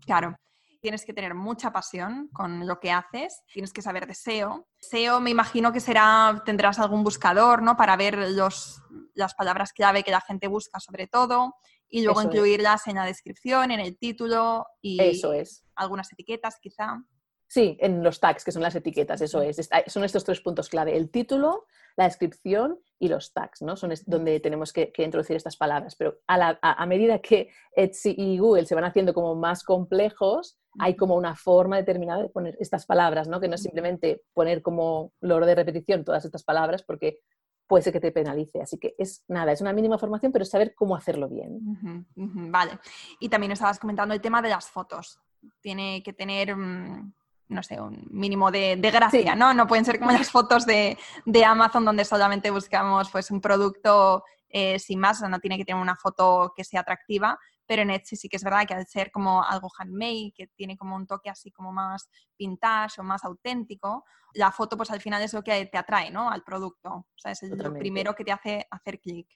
claro. 0.05 0.35
Tienes 0.81 1.05
que 1.05 1.13
tener 1.13 1.33
mucha 1.33 1.71
pasión 1.71 2.27
con 2.33 2.67
lo 2.67 2.81
que 2.81 2.91
haces, 2.91 3.41
tienes 3.53 3.71
que 3.71 3.81
saber 3.81 4.05
de 4.05 4.13
SEO. 4.13 4.67
SEO 4.81 5.21
me 5.21 5.29
imagino 5.29 5.71
que 5.71 5.79
será, 5.79 6.41
tendrás 6.45 6.77
algún 6.77 7.05
buscador, 7.05 7.61
¿no? 7.61 7.77
Para 7.77 7.95
ver 7.95 8.17
los, 8.31 8.81
las 9.13 9.33
palabras 9.33 9.71
clave 9.71 10.03
que 10.03 10.11
la 10.11 10.19
gente 10.19 10.49
busca 10.49 10.81
sobre 10.81 11.07
todo 11.07 11.55
y 11.93 12.01
luego 12.01 12.23
incluirlas 12.23 12.87
en 12.87 12.95
la 12.95 13.05
descripción, 13.05 13.69
en 13.69 13.79
el 13.79 13.99
título 13.99 14.65
y 14.81 14.99
eso 14.99 15.31
es. 15.31 15.63
algunas 15.75 16.11
etiquetas 16.11 16.57
quizá. 16.59 17.03
Sí, 17.47 17.77
en 17.79 18.03
los 18.03 18.19
tags, 18.19 18.43
que 18.43 18.51
son 18.51 18.63
las 18.63 18.73
etiquetas, 18.73 19.21
eso 19.21 19.43
es. 19.43 19.69
Son 19.85 20.03
estos 20.03 20.23
tres 20.23 20.41
puntos 20.41 20.69
clave, 20.69 20.97
el 20.97 21.11
título, 21.11 21.67
la 21.95 22.05
descripción 22.05 22.79
y 22.97 23.09
los 23.09 23.31
tags, 23.31 23.61
¿no? 23.61 23.75
Son 23.75 23.93
donde 24.07 24.39
tenemos 24.39 24.73
que, 24.73 24.91
introducir 24.97 25.35
estas 25.35 25.55
palabras. 25.55 25.95
Pero 25.95 26.17
a, 26.25 26.85
medida 26.87 27.19
que 27.19 27.49
Etsy 27.75 28.15
y 28.17 28.39
Google 28.39 28.65
se 28.65 28.73
van 28.73 28.85
haciendo 28.85 29.13
como 29.13 29.35
más 29.35 29.63
complejos, 29.63 30.57
hay 30.79 30.95
como 30.95 31.13
una 31.13 31.35
forma 31.35 31.77
determinada 31.77 32.23
de 32.23 32.29
poner 32.29 32.57
estas 32.59 32.87
palabras, 32.87 33.27
¿no? 33.27 33.39
Que 33.39 33.47
no 33.47 33.53
es 33.53 33.61
simplemente 33.61 34.23
poner 34.33 34.63
como 34.63 35.13
loro 35.21 35.45
de 35.45 35.53
repetición 35.53 36.03
todas 36.03 36.25
estas 36.25 36.43
palabras, 36.43 36.81
porque 36.81 37.19
puede 37.67 37.83
ser 37.83 37.93
que 37.93 37.99
te 37.99 38.11
penalice. 38.11 38.61
Así 38.61 38.77
que 38.77 38.95
es 38.97 39.23
nada, 39.27 39.51
es 39.51 39.61
una 39.61 39.73
mínima 39.73 39.97
formación, 39.97 40.31
pero 40.31 40.45
saber 40.45 40.73
cómo 40.75 40.95
hacerlo 40.95 41.29
bien. 41.29 42.05
vale. 42.15 42.79
Y 43.19 43.29
también 43.29 43.51
estabas 43.51 43.79
comentando 43.79 44.13
el 44.13 44.21
tema 44.21 44.41
de 44.41 44.49
las 44.49 44.69
fotos. 44.69 45.19
Tiene 45.61 46.01
que 46.03 46.13
tener, 46.13 46.55
mm, 46.55 47.13
no 47.49 47.63
sé, 47.63 47.79
un 47.79 48.07
mínimo 48.09 48.51
de, 48.51 48.75
gracia, 48.75 49.35
¿no? 49.35 49.53
No 49.53 49.67
pueden 49.67 49.85
ser 49.85 49.99
como 49.99 50.11
las 50.11 50.31
fotos 50.31 50.65
de, 50.65 50.97
Amazon 51.45 51.85
donde 51.85 52.05
solamente 52.05 52.51
buscamos 52.51 53.09
pues, 53.11 53.31
un 53.31 53.41
producto 53.41 54.23
eh, 54.49 54.77
sin 54.77 54.99
más, 54.99 55.21
no 55.21 55.39
tiene 55.39 55.57
que 55.57 55.65
tener 55.65 55.81
una 55.81 55.95
foto 55.95 56.53
que 56.55 56.63
sea 56.63 56.81
atractiva, 56.81 57.39
pero 57.65 57.81
en 57.81 57.91
Etsy 57.91 58.15
sí 58.15 58.29
que 58.29 58.37
es 58.37 58.43
verdad 58.43 58.65
que 58.67 58.73
al 58.73 58.87
ser 58.87 59.11
como 59.11 59.43
algo 59.43 59.69
handmade, 59.77 60.33
que 60.35 60.47
tiene 60.55 60.77
como 60.77 60.95
un 60.95 61.07
toque 61.07 61.29
así 61.29 61.51
como 61.51 61.71
más 61.71 62.09
vintage 62.37 63.01
o 63.01 63.03
más 63.03 63.23
auténtico, 63.23 64.05
la 64.33 64.51
foto 64.51 64.77
pues 64.77 64.91
al 64.91 65.01
final 65.01 65.21
es 65.21 65.33
lo 65.33 65.43
que 65.43 65.65
te 65.65 65.77
atrae, 65.77 66.11
¿no? 66.11 66.29
Al 66.29 66.43
producto. 66.43 66.89
O 66.89 67.17
sea, 67.17 67.31
es 67.31 67.43
el, 67.43 67.57
lo 67.57 67.73
primero 67.73 68.15
que 68.15 68.23
te 68.23 68.31
hace 68.31 68.67
hacer 68.69 68.99
clic. 68.99 69.27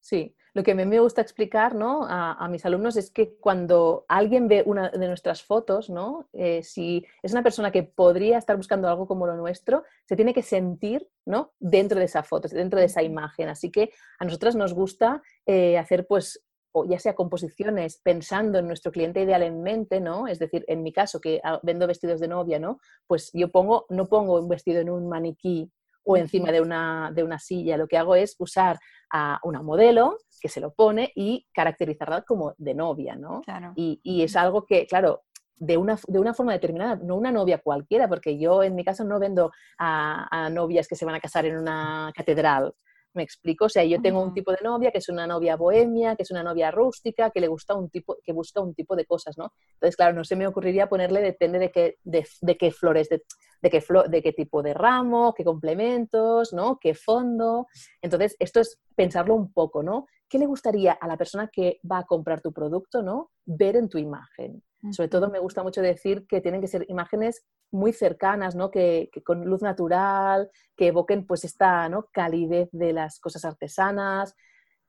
Sí, 0.00 0.36
lo 0.54 0.62
que 0.62 0.70
a 0.70 0.74
mí 0.76 0.86
me 0.86 1.00
gusta 1.00 1.20
explicar 1.20 1.74
¿no? 1.74 2.06
a, 2.08 2.46
mis 2.48 2.64
alumnos 2.64 2.96
es 2.96 3.10
que 3.10 3.36
cuando 3.40 4.04
alguien 4.06 4.46
ve 4.46 4.62
una 4.64 4.88
de 4.88 5.08
nuestras 5.08 5.42
fotos, 5.42 5.90
¿no? 5.90 6.28
Eh, 6.32 6.62
si 6.62 7.04
es 7.24 7.32
una 7.32 7.42
persona 7.42 7.72
que 7.72 7.82
podría 7.82 8.38
estar 8.38 8.56
buscando 8.56 8.88
algo 8.88 9.08
como 9.08 9.26
lo 9.26 9.34
nuestro, 9.36 9.82
se 10.04 10.14
tiene 10.14 10.32
que 10.32 10.44
sentir 10.44 11.10
¿no? 11.24 11.54
dentro 11.58 11.98
de 11.98 12.04
esa 12.04 12.22
foto, 12.22 12.46
dentro 12.46 12.78
de 12.78 12.86
esa 12.86 13.02
imagen. 13.02 13.48
Así 13.48 13.72
que 13.72 13.90
a 14.20 14.24
nosotras 14.24 14.54
nos 14.54 14.74
gusta 14.74 15.22
eh, 15.44 15.76
hacer 15.76 16.06
pues 16.06 16.45
ya 16.84 16.98
sea 16.98 17.14
composiciones 17.14 18.00
pensando 18.02 18.58
en 18.58 18.66
nuestro 18.66 18.92
cliente 18.92 19.22
ideal 19.22 19.42
en 19.42 19.62
mente, 19.62 20.00
¿no? 20.00 20.28
Es 20.28 20.38
decir, 20.38 20.64
en 20.68 20.82
mi 20.82 20.92
caso, 20.92 21.20
que 21.20 21.40
vendo 21.62 21.86
vestidos 21.86 22.20
de 22.20 22.28
novia, 22.28 22.58
¿no? 22.58 22.80
Pues 23.06 23.30
yo 23.32 23.50
pongo, 23.50 23.86
no 23.88 24.06
pongo 24.06 24.38
un 24.38 24.48
vestido 24.48 24.80
en 24.80 24.90
un 24.90 25.08
maniquí 25.08 25.70
o 26.06 26.16
encima 26.16 26.52
de 26.52 26.60
una, 26.60 27.10
de 27.12 27.24
una 27.24 27.38
silla, 27.38 27.76
lo 27.76 27.88
que 27.88 27.98
hago 27.98 28.14
es 28.14 28.36
usar 28.38 28.78
a 29.12 29.40
una 29.42 29.60
modelo 29.60 30.18
que 30.40 30.48
se 30.48 30.60
lo 30.60 30.72
pone 30.72 31.10
y 31.16 31.46
caracterizarla 31.52 32.22
como 32.22 32.54
de 32.58 32.74
novia, 32.74 33.16
¿no? 33.16 33.42
Y, 33.74 34.22
es 34.22 34.36
algo 34.36 34.64
que, 34.64 34.86
claro, 34.86 35.24
de 35.56 35.76
una, 35.76 35.98
de 36.06 36.18
una, 36.20 36.32
forma 36.32 36.52
determinada, 36.52 36.96
no 36.96 37.16
una 37.16 37.32
novia 37.32 37.58
cualquiera, 37.58 38.08
porque 38.08 38.38
yo 38.38 38.62
en 38.62 38.76
mi 38.76 38.84
caso 38.84 39.04
no 39.04 39.18
vendo 39.18 39.50
a, 39.78 40.48
novias 40.52 40.86
que 40.86 40.94
se 40.94 41.04
van 41.04 41.16
a 41.16 41.20
casar 41.20 41.44
en 41.46 41.56
una 41.56 42.12
catedral, 42.14 42.72
¿Me 43.16 43.22
explico? 43.22 43.64
O 43.64 43.68
sea, 43.70 43.82
yo 43.82 44.02
tengo 44.02 44.20
un 44.20 44.34
tipo 44.34 44.52
de 44.52 44.58
novia 44.62 44.90
que 44.90 44.98
es 44.98 45.08
una 45.08 45.26
novia 45.26 45.56
bohemia, 45.56 46.16
que 46.16 46.22
es 46.22 46.30
una 46.30 46.42
novia 46.42 46.70
rústica, 46.70 47.30
que 47.30 47.40
le 47.40 47.48
gusta 47.48 47.74
un 47.74 47.88
tipo, 47.88 48.18
que 48.22 48.34
busca 48.34 48.60
un 48.60 48.74
tipo 48.74 48.94
de 48.94 49.06
cosas, 49.06 49.38
¿no? 49.38 49.54
Entonces, 49.72 49.96
claro, 49.96 50.14
no 50.14 50.22
se 50.22 50.36
me 50.36 50.46
ocurriría 50.46 50.86
ponerle, 50.86 51.22
depende 51.22 51.58
de 51.58 51.70
qué, 51.70 51.96
de, 52.04 52.56
qué 52.58 52.70
flores, 52.70 53.08
de, 53.08 53.22
qué 53.62 53.82
de 54.10 54.22
qué 54.22 54.32
tipo 54.34 54.62
de 54.62 54.74
ramo, 54.74 55.32
qué 55.34 55.44
complementos, 55.44 56.52
¿no? 56.52 56.78
Qué 56.78 56.94
fondo. 56.94 57.68
Entonces, 58.02 58.36
esto 58.38 58.60
es 58.60 58.78
pensarlo 58.94 59.34
un 59.34 59.50
poco, 59.50 59.82
¿no? 59.82 60.06
¿Qué 60.28 60.38
le 60.38 60.44
gustaría 60.44 60.92
a 60.92 61.08
la 61.08 61.16
persona 61.16 61.48
que 61.50 61.80
va 61.90 62.00
a 62.00 62.04
comprar 62.04 62.42
tu 62.42 62.52
producto, 62.52 63.02
¿no? 63.02 63.30
Ver 63.46 63.76
en 63.76 63.88
tu 63.88 63.96
imagen. 63.96 64.62
Sobre 64.90 65.08
todo 65.08 65.30
me 65.30 65.38
gusta 65.38 65.62
mucho 65.62 65.82
decir 65.82 66.26
que 66.26 66.40
tienen 66.40 66.60
que 66.60 66.68
ser 66.68 66.84
imágenes 66.88 67.44
muy 67.70 67.92
cercanas, 67.92 68.54
¿no? 68.54 68.70
que, 68.70 69.10
con 69.24 69.44
luz 69.44 69.62
natural, 69.62 70.50
que 70.76 70.88
evoquen 70.88 71.26
pues 71.26 71.44
esta 71.44 71.88
¿no? 71.88 72.08
calidez 72.12 72.68
de 72.72 72.92
las 72.92 73.18
cosas 73.18 73.44
artesanas. 73.44 74.34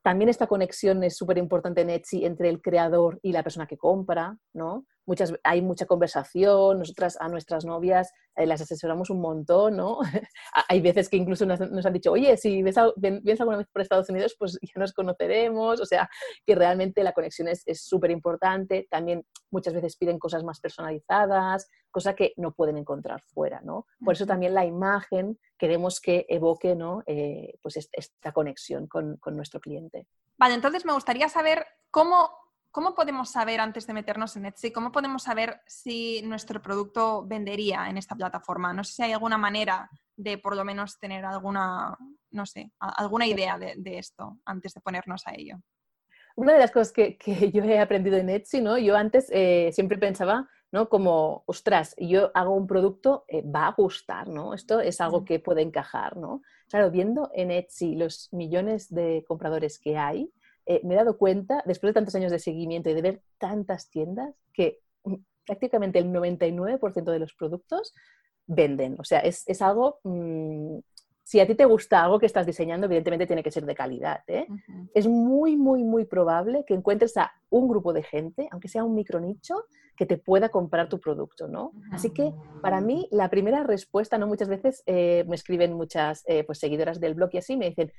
También 0.02 0.28
esta 0.28 0.46
conexión 0.46 1.02
es 1.04 1.16
súper 1.16 1.38
importante 1.38 1.80
en 1.80 1.90
Etsy 1.90 2.24
entre 2.24 2.48
el 2.48 2.62
creador 2.62 3.18
y 3.22 3.32
la 3.32 3.42
persona 3.42 3.66
que 3.66 3.76
compra, 3.76 4.38
¿no? 4.52 4.86
Muchas, 5.08 5.32
hay 5.42 5.62
mucha 5.62 5.86
conversación, 5.86 6.78
nosotras 6.78 7.16
a 7.18 7.28
nuestras 7.28 7.64
novias 7.64 8.12
eh, 8.36 8.46
las 8.46 8.60
asesoramos 8.60 9.10
un 9.10 9.20
montón, 9.20 9.76
¿no? 9.76 9.98
hay 10.68 10.80
veces 10.80 11.08
que 11.08 11.16
incluso 11.16 11.46
nos, 11.46 11.60
han 11.60 11.92
dicho, 11.92 12.12
oye, 12.12 12.36
si 12.36 12.62
ves, 12.62 12.76
vienes 12.96 13.40
alguna 13.40 13.56
vez 13.56 13.66
por 13.72 13.82
Estados 13.82 14.10
Unidos, 14.10 14.36
pues 14.38 14.58
ya 14.62 14.72
nos 14.76 14.92
conoceremos, 14.92 15.80
o 15.80 15.86
sea, 15.86 16.08
que 16.46 16.54
realmente 16.54 17.02
la 17.02 17.12
conexión 17.12 17.48
es 17.48 17.64
súper 17.82 18.10
importante, 18.10 18.86
también 18.90 19.24
muchas 19.50 19.72
veces 19.74 19.96
piden 19.96 20.18
cosas 20.18 20.44
más 20.44 20.60
personalizadas, 20.60 21.68
cosa 21.90 22.14
que 22.14 22.34
no 22.36 22.52
pueden 22.52 22.76
encontrar 22.76 23.22
fuera, 23.22 23.60
¿no? 23.62 23.86
Por 24.04 24.14
eso 24.14 24.26
también 24.26 24.54
la 24.54 24.66
imagen 24.66 25.38
queremos 25.56 26.00
que 26.00 26.26
evoque, 26.28 26.74
¿no? 26.76 27.02
Eh, 27.06 27.54
pues 27.62 27.88
esta 27.92 28.32
conexión 28.32 28.86
con, 28.86 29.16
con 29.16 29.36
nuestro 29.36 29.58
cliente. 29.58 30.06
Vale, 30.36 30.54
entonces 30.54 30.84
me 30.84 30.92
gustaría 30.92 31.28
saber 31.28 31.66
cómo 31.90 32.30
¿Cómo 32.78 32.94
podemos 32.94 33.30
saber, 33.30 33.60
antes 33.60 33.88
de 33.88 33.92
meternos 33.92 34.36
en 34.36 34.46
Etsy, 34.46 34.70
cómo 34.70 34.92
podemos 34.92 35.24
saber 35.24 35.62
si 35.66 36.22
nuestro 36.22 36.62
producto 36.62 37.26
vendería 37.26 37.90
en 37.90 37.98
esta 37.98 38.14
plataforma? 38.14 38.72
No 38.72 38.84
sé 38.84 38.92
si 38.92 39.02
hay 39.02 39.10
alguna 39.10 39.36
manera 39.36 39.90
de 40.14 40.38
por 40.38 40.54
lo 40.54 40.64
menos 40.64 40.96
tener 41.00 41.24
alguna, 41.24 41.98
no 42.30 42.46
sé, 42.46 42.70
alguna 42.78 43.26
idea 43.26 43.58
de, 43.58 43.98
esto 43.98 44.38
antes 44.44 44.74
de 44.74 44.80
ponernos 44.80 45.26
a 45.26 45.32
ello. 45.34 45.56
Una 46.36 46.52
de 46.52 46.60
las 46.60 46.70
cosas 46.70 46.92
que, 46.92 47.18
yo 47.52 47.64
he 47.64 47.80
aprendido 47.80 48.16
en 48.16 48.30
Etsy, 48.30 48.60
¿no? 48.60 48.78
Yo 48.78 48.96
antes 48.96 49.28
eh, 49.32 49.70
siempre 49.72 49.98
pensaba, 49.98 50.48
¿no? 50.70 50.88
Como, 50.88 51.42
ostras, 51.46 51.96
yo 51.98 52.30
hago 52.32 52.54
un 52.54 52.68
producto, 52.68 53.24
eh, 53.26 53.42
va 53.42 53.66
a 53.66 53.72
gustar, 53.72 54.28
¿no? 54.28 54.54
Esto 54.54 54.78
es 54.78 55.00
algo 55.00 55.24
que 55.24 55.40
puede 55.40 55.62
encajar, 55.62 56.16
¿no? 56.16 56.42
Claro, 56.68 56.92
viendo 56.92 57.32
en 57.34 57.50
Etsy 57.50 57.96
los 57.96 58.32
millones 58.32 58.94
de 58.94 59.24
compradores 59.26 59.80
que 59.80 59.98
hay, 59.98 60.30
eh, 60.68 60.82
me 60.84 60.94
he 60.94 60.96
dado 60.98 61.16
cuenta, 61.16 61.62
después 61.66 61.90
de 61.90 61.94
tantos 61.94 62.14
años 62.14 62.30
de 62.30 62.38
seguimiento 62.38 62.90
y 62.90 62.94
de 62.94 63.02
ver 63.02 63.22
tantas 63.38 63.88
tiendas, 63.88 64.34
que 64.52 64.80
prácticamente 65.46 65.98
el 65.98 66.12
99% 66.12 67.10
de 67.10 67.18
los 67.18 67.32
productos 67.32 67.94
venden. 68.46 68.96
O 68.98 69.04
sea, 69.04 69.20
es, 69.20 69.62
algo 69.62 69.98
mm, 70.04 70.78
si 71.24 71.40
a 71.40 71.46
ti 71.46 71.54
te 71.54 71.64
gusta 71.64 72.04
algo 72.04 72.18
que 72.18 72.26
estás 72.26 72.44
diseñando, 72.44 72.84
evidentemente 72.84 73.26
tiene 73.26 73.42
que 73.42 73.50
ser 73.50 73.64
de 73.64 73.74
calidad. 73.74 74.20
¿eh? 74.26 74.46
Es 74.92 75.06
muy, 75.06 75.56
muy, 75.56 75.84
muy 75.84 76.04
probable 76.04 76.64
que 76.66 76.74
encuentres 76.74 77.16
a 77.16 77.32
un 77.48 77.66
grupo 77.66 77.94
de 77.94 78.02
gente, 78.02 78.46
aunque 78.50 78.68
sea 78.68 78.84
un 78.84 78.94
micronicho, 78.94 79.64
que 79.96 80.04
te 80.06 80.18
pueda 80.18 80.50
comprar 80.50 80.88
tu 80.88 81.00
producto, 81.00 81.48
¿no? 81.48 81.72
Así 81.90 82.10
que 82.10 82.32
para 82.62 82.80
mí 82.80 83.08
la 83.10 83.28
primera 83.30 83.64
respuesta, 83.64 84.16
¿no? 84.16 84.28
Muchas 84.28 84.48
veces 84.48 84.82
eh, 84.86 85.24
me 85.26 85.34
escriben 85.34 85.72
muchas 85.72 86.24
eh, 86.28 86.44
pues, 86.44 86.60
seguidoras 86.60 87.00
del 87.00 87.14
blog 87.14 87.30
y 87.32 87.38
así 87.38 87.56
me 87.56 87.68
dicen, 87.70 87.90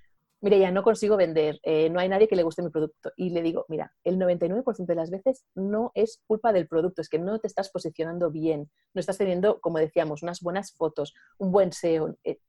mire, 0.42 0.60
ya 0.60 0.72
no 0.72 0.84
consigo 0.84 1.18
vender, 1.18 1.60
eh, 1.64 1.90
no 1.90 2.00
hay 2.00 2.10
nadie 2.10 2.28
que 2.28 2.36
le 2.36 2.44
guste 2.44 2.62
mi 2.62 2.70
producto. 2.70 3.12
Y 3.16 3.30
le 3.32 3.42
digo, 3.42 3.66
mira, 3.68 3.94
el 4.04 4.18
99% 4.18 4.86
de 4.86 4.96
las 4.96 5.10
veces 5.10 5.46
no 5.56 5.92
es 5.96 6.22
culpa 6.28 6.54
del 6.54 6.68
producto, 6.68 7.02
es 7.02 7.10
que 7.10 7.20
no 7.20 7.40
te 7.40 7.48
estás 7.48 7.70
posicionando 7.70 8.32
bien, 8.32 8.70
no 8.94 9.00
estás 9.00 9.18
teniendo, 9.18 9.60
como 9.60 9.80
decíamos, 9.80 10.24
unas 10.24 10.42
buenas 10.42 10.74
fotos, 10.74 11.14
un 11.38 11.52
buen 11.52 11.72
SEO. 11.72 12.16
Eh, 12.24 12.40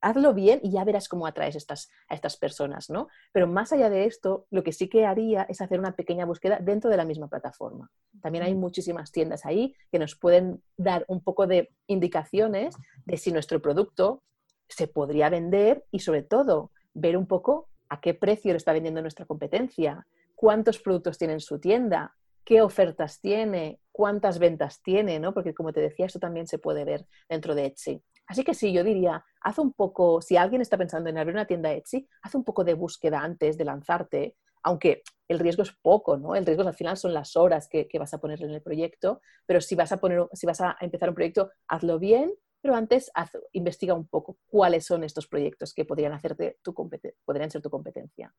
hazlo 0.00 0.34
bien 0.34 0.60
y 0.62 0.70
ya 0.72 0.84
verás 0.84 1.08
cómo 1.08 1.26
atraes 1.26 1.56
estas, 1.56 1.90
a 2.08 2.14
estas 2.14 2.36
personas, 2.36 2.88
¿no? 2.90 3.08
Pero 3.32 3.46
más 3.46 3.72
allá 3.72 3.90
de 3.90 4.06
esto, 4.06 4.46
lo 4.50 4.62
que 4.62 4.72
sí 4.72 4.88
que 4.88 5.04
haría 5.04 5.42
es 5.42 5.60
hacer 5.60 5.78
una 5.78 5.94
pequeña 5.94 6.24
búsqueda 6.24 6.58
dentro 6.60 6.90
de 6.90 6.96
la 6.96 7.04
misma 7.04 7.28
plataforma. 7.28 7.90
También 8.22 8.44
hay 8.44 8.54
muchísimas 8.54 9.12
tiendas 9.12 9.44
ahí 9.44 9.74
que 9.92 9.98
nos 9.98 10.16
pueden 10.16 10.62
dar 10.76 11.04
un 11.08 11.22
poco 11.22 11.46
de 11.46 11.70
indicaciones 11.86 12.74
de 13.04 13.16
si 13.16 13.32
nuestro 13.32 13.60
producto 13.60 14.22
se 14.68 14.88
podría 14.88 15.28
vender 15.28 15.84
y 15.90 16.00
sobre 16.00 16.22
todo 16.22 16.72
ver 16.96 17.16
un 17.16 17.26
poco 17.26 17.68
a 17.88 18.00
qué 18.00 18.14
precio 18.14 18.52
lo 18.52 18.56
está 18.56 18.72
vendiendo 18.72 19.00
nuestra 19.00 19.26
competencia, 19.26 20.06
cuántos 20.34 20.78
productos 20.78 21.18
tiene 21.18 21.34
en 21.34 21.40
su 21.40 21.60
tienda, 21.60 22.14
qué 22.44 22.62
ofertas 22.62 23.20
tiene, 23.20 23.80
cuántas 23.92 24.38
ventas 24.38 24.82
tiene, 24.82 25.20
¿no? 25.20 25.32
Porque 25.34 25.54
como 25.54 25.72
te 25.72 25.80
decía, 25.80 26.06
esto 26.06 26.18
también 26.18 26.46
se 26.46 26.58
puede 26.58 26.84
ver 26.84 27.06
dentro 27.28 27.54
de 27.54 27.66
Etsy. 27.66 28.02
Así 28.26 28.42
que 28.42 28.54
sí, 28.54 28.72
yo 28.72 28.82
diría, 28.82 29.24
haz 29.40 29.58
un 29.58 29.72
poco, 29.72 30.20
si 30.20 30.36
alguien 30.36 30.60
está 30.60 30.76
pensando 30.76 31.10
en 31.10 31.18
abrir 31.18 31.34
una 31.34 31.46
tienda 31.46 31.72
Etsy, 31.72 32.08
haz 32.22 32.34
un 32.34 32.44
poco 32.44 32.64
de 32.64 32.74
búsqueda 32.74 33.20
antes 33.20 33.56
de 33.56 33.64
lanzarte, 33.64 34.36
aunque 34.62 35.02
el 35.28 35.38
riesgo 35.38 35.62
es 35.62 35.72
poco, 35.80 36.16
¿no? 36.16 36.34
El 36.34 36.46
riesgo 36.46 36.66
al 36.66 36.74
final 36.74 36.96
son 36.96 37.14
las 37.14 37.36
horas 37.36 37.68
que, 37.68 37.86
que 37.86 37.98
vas 37.98 38.14
a 38.14 38.18
poner 38.18 38.42
en 38.42 38.50
el 38.50 38.62
proyecto, 38.62 39.20
pero 39.44 39.60
si 39.60 39.74
vas 39.74 39.92
a 39.92 39.98
poner, 39.98 40.26
si 40.32 40.46
vas 40.46 40.60
a 40.60 40.76
empezar 40.80 41.10
un 41.10 41.14
proyecto, 41.14 41.50
hazlo 41.68 41.98
bien 41.98 42.32
pero 42.66 42.74
antes 42.74 43.12
investiga 43.52 43.94
un 43.94 44.08
poco 44.08 44.38
cuáles 44.48 44.84
son 44.84 45.04
estos 45.04 45.28
proyectos 45.28 45.72
que 45.72 45.84
podrían, 45.84 46.12
hacerte 46.12 46.58
tu 46.64 46.74
podrían 46.74 47.48
ser 47.48 47.62
tu 47.62 47.70
competencia. 47.70 48.34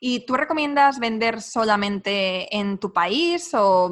¿Y 0.00 0.24
tú 0.24 0.34
recomiendas 0.34 0.98
vender 0.98 1.42
solamente 1.42 2.56
en 2.56 2.78
tu 2.78 2.90
país 2.90 3.50
o, 3.52 3.90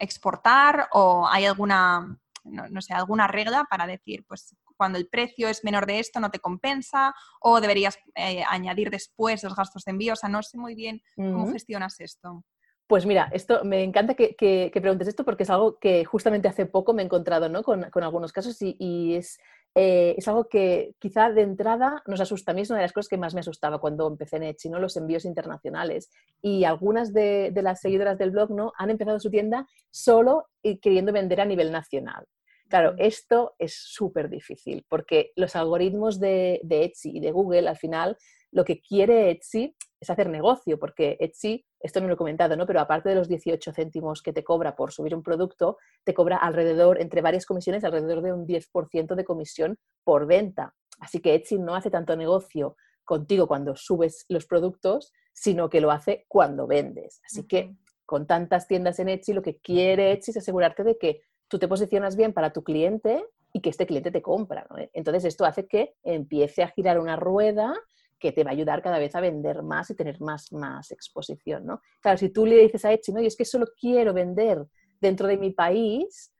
exportar 0.00 0.88
o 0.90 1.28
hay 1.28 1.46
alguna, 1.46 2.18
no, 2.42 2.82
sé, 2.82 2.94
alguna 2.94 3.28
regla 3.28 3.64
para 3.70 3.86
decir, 3.86 4.24
pues 4.26 4.56
cuando 4.76 4.98
el 4.98 5.06
precio 5.06 5.48
es 5.48 5.62
menor 5.62 5.86
de 5.86 6.00
esto 6.00 6.18
no 6.18 6.32
te 6.32 6.40
compensa 6.40 7.14
o 7.40 7.60
deberías 7.60 7.96
eh, 8.16 8.42
añadir 8.48 8.90
después 8.90 9.44
los 9.44 9.54
gastos 9.54 9.84
de 9.84 9.92
envío? 9.92 10.14
O 10.14 10.16
sea, 10.16 10.28
no 10.28 10.42
sé 10.42 10.58
muy 10.58 10.74
bien 10.74 11.00
cómo 11.14 11.52
gestionas 11.52 12.00
esto. 12.00 12.42
Pues 12.88 13.04
mira, 13.04 13.28
esto 13.34 13.64
me 13.64 13.82
encanta 13.84 14.14
que, 14.14 14.70
preguntes 14.72 15.08
esto 15.08 15.22
porque 15.22 15.42
es 15.42 15.50
algo 15.50 15.78
que 15.78 16.06
justamente 16.06 16.48
hace 16.48 16.64
poco 16.64 16.94
me 16.94 17.02
he 17.02 17.04
encontrado 17.04 17.50
¿no? 17.50 17.62
con, 17.62 17.84
algunos 18.02 18.32
casos 18.32 18.56
y, 18.62 19.14
es, 19.14 19.38
eh, 19.74 20.14
es, 20.16 20.26
algo 20.26 20.48
que 20.48 20.94
quizá 20.98 21.30
de 21.30 21.42
entrada 21.42 22.02
nos 22.06 22.22
asusta. 22.22 22.52
A 22.52 22.54
mí 22.54 22.62
es 22.62 22.70
una 22.70 22.78
de 22.78 22.84
las 22.84 22.94
cosas 22.94 23.10
que 23.10 23.18
más 23.18 23.34
me 23.34 23.40
asustaba 23.40 23.78
cuando 23.78 24.08
empecé 24.08 24.36
en 24.36 24.44
Etsy, 24.44 24.70
¿no? 24.70 24.78
los 24.78 24.96
envíos 24.96 25.26
internacionales. 25.26 26.10
Y 26.40 26.64
algunas 26.64 27.12
de, 27.12 27.52
las 27.62 27.82
seguidoras 27.82 28.16
del 28.16 28.30
blog 28.30 28.52
¿no? 28.52 28.72
han 28.78 28.88
empezado 28.88 29.20
su 29.20 29.28
tienda 29.28 29.68
solo 29.90 30.46
y 30.62 30.78
queriendo 30.78 31.12
vender 31.12 31.42
a 31.42 31.44
nivel 31.44 31.70
nacional. 31.70 32.24
Claro, 32.70 32.94
esto 32.96 33.54
es 33.58 33.74
súper 33.74 34.30
difícil 34.30 34.86
porque 34.88 35.32
los 35.36 35.56
algoritmos 35.56 36.20
de, 36.20 36.60
de 36.62 36.84
Etsy 36.84 37.18
y 37.18 37.20
de 37.20 37.32
Google 37.32 37.68
al 37.68 37.76
final 37.76 38.16
lo 38.50 38.64
que 38.64 38.80
quiere 38.80 39.30
Etsy 39.30 39.74
es 40.00 40.10
hacer 40.10 40.28
negocio, 40.28 40.78
porque 40.78 41.16
Etsy, 41.20 41.64
esto 41.80 42.00
no 42.00 42.06
lo 42.06 42.14
he 42.14 42.16
comentado, 42.16 42.56
¿no? 42.56 42.66
pero 42.66 42.80
aparte 42.80 43.08
de 43.08 43.14
los 43.14 43.28
18 43.28 43.72
céntimos 43.72 44.22
que 44.22 44.32
te 44.32 44.44
cobra 44.44 44.76
por 44.76 44.92
subir 44.92 45.14
un 45.14 45.22
producto, 45.22 45.78
te 46.04 46.14
cobra 46.14 46.36
alrededor, 46.36 47.00
entre 47.00 47.22
varias 47.22 47.46
comisiones, 47.46 47.84
alrededor 47.84 48.22
de 48.22 48.32
un 48.32 48.46
10% 48.46 49.14
de 49.14 49.24
comisión 49.24 49.78
por 50.04 50.26
venta. 50.26 50.74
Así 51.00 51.20
que 51.20 51.34
Etsy 51.34 51.58
no 51.58 51.74
hace 51.74 51.90
tanto 51.90 52.16
negocio 52.16 52.76
contigo 53.04 53.46
cuando 53.46 53.74
subes 53.74 54.26
los 54.28 54.46
productos, 54.46 55.12
sino 55.32 55.68
que 55.70 55.80
lo 55.80 55.90
hace 55.90 56.26
cuando 56.28 56.66
vendes. 56.66 57.20
Así 57.24 57.46
que 57.46 57.74
con 58.04 58.26
tantas 58.26 58.66
tiendas 58.66 58.98
en 58.98 59.08
Etsy, 59.08 59.32
lo 59.32 59.42
que 59.42 59.58
quiere 59.58 60.12
Etsy 60.12 60.30
es 60.32 60.38
asegurarte 60.38 60.84
de 60.84 60.98
que 60.98 61.22
tú 61.48 61.58
te 61.58 61.68
posicionas 61.68 62.16
bien 62.16 62.32
para 62.32 62.52
tu 62.52 62.62
cliente 62.62 63.24
y 63.52 63.60
que 63.60 63.70
este 63.70 63.86
cliente 63.86 64.10
te 64.10 64.22
compra. 64.22 64.66
Entonces 64.92 65.24
esto 65.24 65.44
hace 65.44 65.66
que 65.66 65.94
empiece 66.02 66.62
a 66.62 66.68
girar 66.68 66.98
una 66.98 67.16
rueda 67.16 67.74
que 68.18 68.32
te 68.32 68.44
va 68.44 68.50
a 68.50 68.52
ayudar 68.52 68.82
cada 68.82 68.98
vez 68.98 69.14
a 69.14 69.20
vender 69.20 69.62
más 69.62 69.90
y 69.90 69.94
tener 69.94 70.20
más, 70.20 70.52
más 70.52 70.90
exposición, 70.90 71.64
¿no? 71.64 71.80
Claro, 72.00 72.18
si 72.18 72.30
tú 72.30 72.46
le 72.46 72.56
dices 72.56 72.84
a 72.84 72.92
Etsy, 72.92 73.12
no, 73.12 73.20
y 73.20 73.26
es 73.26 73.36
que 73.36 73.44
solo 73.44 73.66
quiero 73.78 74.12
vender 74.12 74.64
dentro 75.00 75.26
de 75.28 75.36
mi 75.36 75.52
país, 75.52 76.32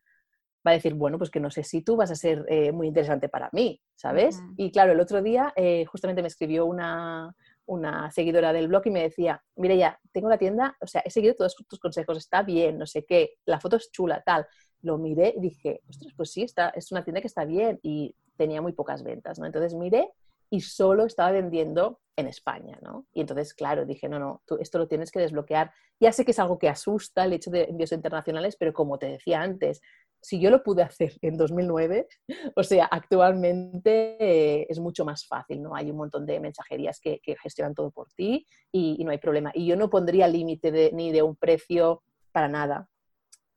va 0.66 0.72
a 0.72 0.74
decir, 0.74 0.94
bueno, 0.94 1.18
pues 1.18 1.30
que 1.30 1.40
no 1.40 1.50
sé 1.50 1.62
si 1.62 1.82
tú 1.82 1.96
vas 1.96 2.10
a 2.10 2.16
ser 2.16 2.44
eh, 2.48 2.72
muy 2.72 2.88
interesante 2.88 3.28
para 3.28 3.48
mí, 3.52 3.80
¿sabes? 3.94 4.42
Y 4.56 4.70
claro, 4.70 4.92
el 4.92 5.00
otro 5.00 5.22
día 5.22 5.52
eh, 5.56 5.84
justamente 5.86 6.20
me 6.20 6.28
escribió 6.28 6.66
una, 6.66 7.34
una 7.66 8.10
seguidora 8.10 8.52
del 8.52 8.68
blog 8.68 8.86
y 8.86 8.90
me 8.90 9.02
decía, 9.02 9.42
mire 9.56 9.76
ya, 9.76 9.98
tengo 10.12 10.28
la 10.28 10.38
tienda, 10.38 10.76
o 10.80 10.86
sea, 10.86 11.02
he 11.02 11.10
seguido 11.10 11.34
todos 11.34 11.54
tus 11.68 11.78
consejos, 11.78 12.18
está 12.18 12.42
bien, 12.42 12.78
no 12.78 12.86
sé 12.86 13.04
qué, 13.04 13.34
la 13.44 13.60
foto 13.60 13.76
es 13.76 13.90
chula, 13.90 14.22
tal. 14.24 14.46
Lo 14.82 14.96
miré 14.96 15.34
y 15.36 15.40
dije, 15.40 15.82
ostras, 15.88 16.12
pues 16.16 16.32
sí, 16.32 16.42
está, 16.42 16.70
es 16.70 16.90
una 16.92 17.04
tienda 17.04 17.20
que 17.20 17.26
está 17.26 17.44
bien 17.44 17.78
y 17.82 18.14
tenía 18.36 18.62
muy 18.62 18.72
pocas 18.72 19.02
ventas, 19.02 19.38
¿no? 19.38 19.46
Entonces 19.46 19.74
miré 19.74 20.10
y 20.50 20.60
solo 20.60 21.06
estaba 21.06 21.32
vendiendo 21.32 22.00
en 22.16 22.26
España, 22.26 22.78
¿no? 22.82 23.06
Y 23.12 23.20
entonces, 23.20 23.54
claro, 23.54 23.86
dije, 23.86 24.08
no, 24.08 24.18
no, 24.18 24.42
tú 24.44 24.58
esto 24.60 24.78
lo 24.78 24.88
tienes 24.88 25.12
que 25.12 25.20
desbloquear. 25.20 25.72
Ya 26.00 26.10
sé 26.10 26.24
que 26.24 26.32
es 26.32 26.38
algo 26.40 26.58
que 26.58 26.68
asusta 26.68 27.24
el 27.24 27.32
hecho 27.32 27.50
de 27.50 27.64
envíos 27.64 27.92
internacionales, 27.92 28.56
pero 28.58 28.72
como 28.72 28.98
te 28.98 29.06
decía 29.06 29.40
antes, 29.40 29.80
si 30.20 30.40
yo 30.40 30.50
lo 30.50 30.64
pude 30.64 30.82
hacer 30.82 31.12
en 31.22 31.36
2009, 31.36 32.08
o 32.56 32.62
sea, 32.64 32.86
actualmente 32.86 34.16
eh, 34.18 34.66
es 34.68 34.80
mucho 34.80 35.04
más 35.04 35.26
fácil, 35.26 35.62
¿no? 35.62 35.76
Hay 35.76 35.90
un 35.90 35.96
montón 35.96 36.26
de 36.26 36.40
mensajerías 36.40 37.00
que, 37.00 37.20
gestionan 37.40 37.74
todo 37.74 37.90
por 37.92 38.10
ti 38.10 38.46
y, 38.72 39.04
no 39.04 39.12
hay 39.12 39.18
problema. 39.18 39.52
Y 39.54 39.66
yo 39.66 39.76
no 39.76 39.88
pondría 39.88 40.26
límite 40.26 40.90
ni 40.92 41.12
de 41.12 41.22
un 41.22 41.36
precio 41.36 42.02
para 42.32 42.48
nada. 42.48 42.88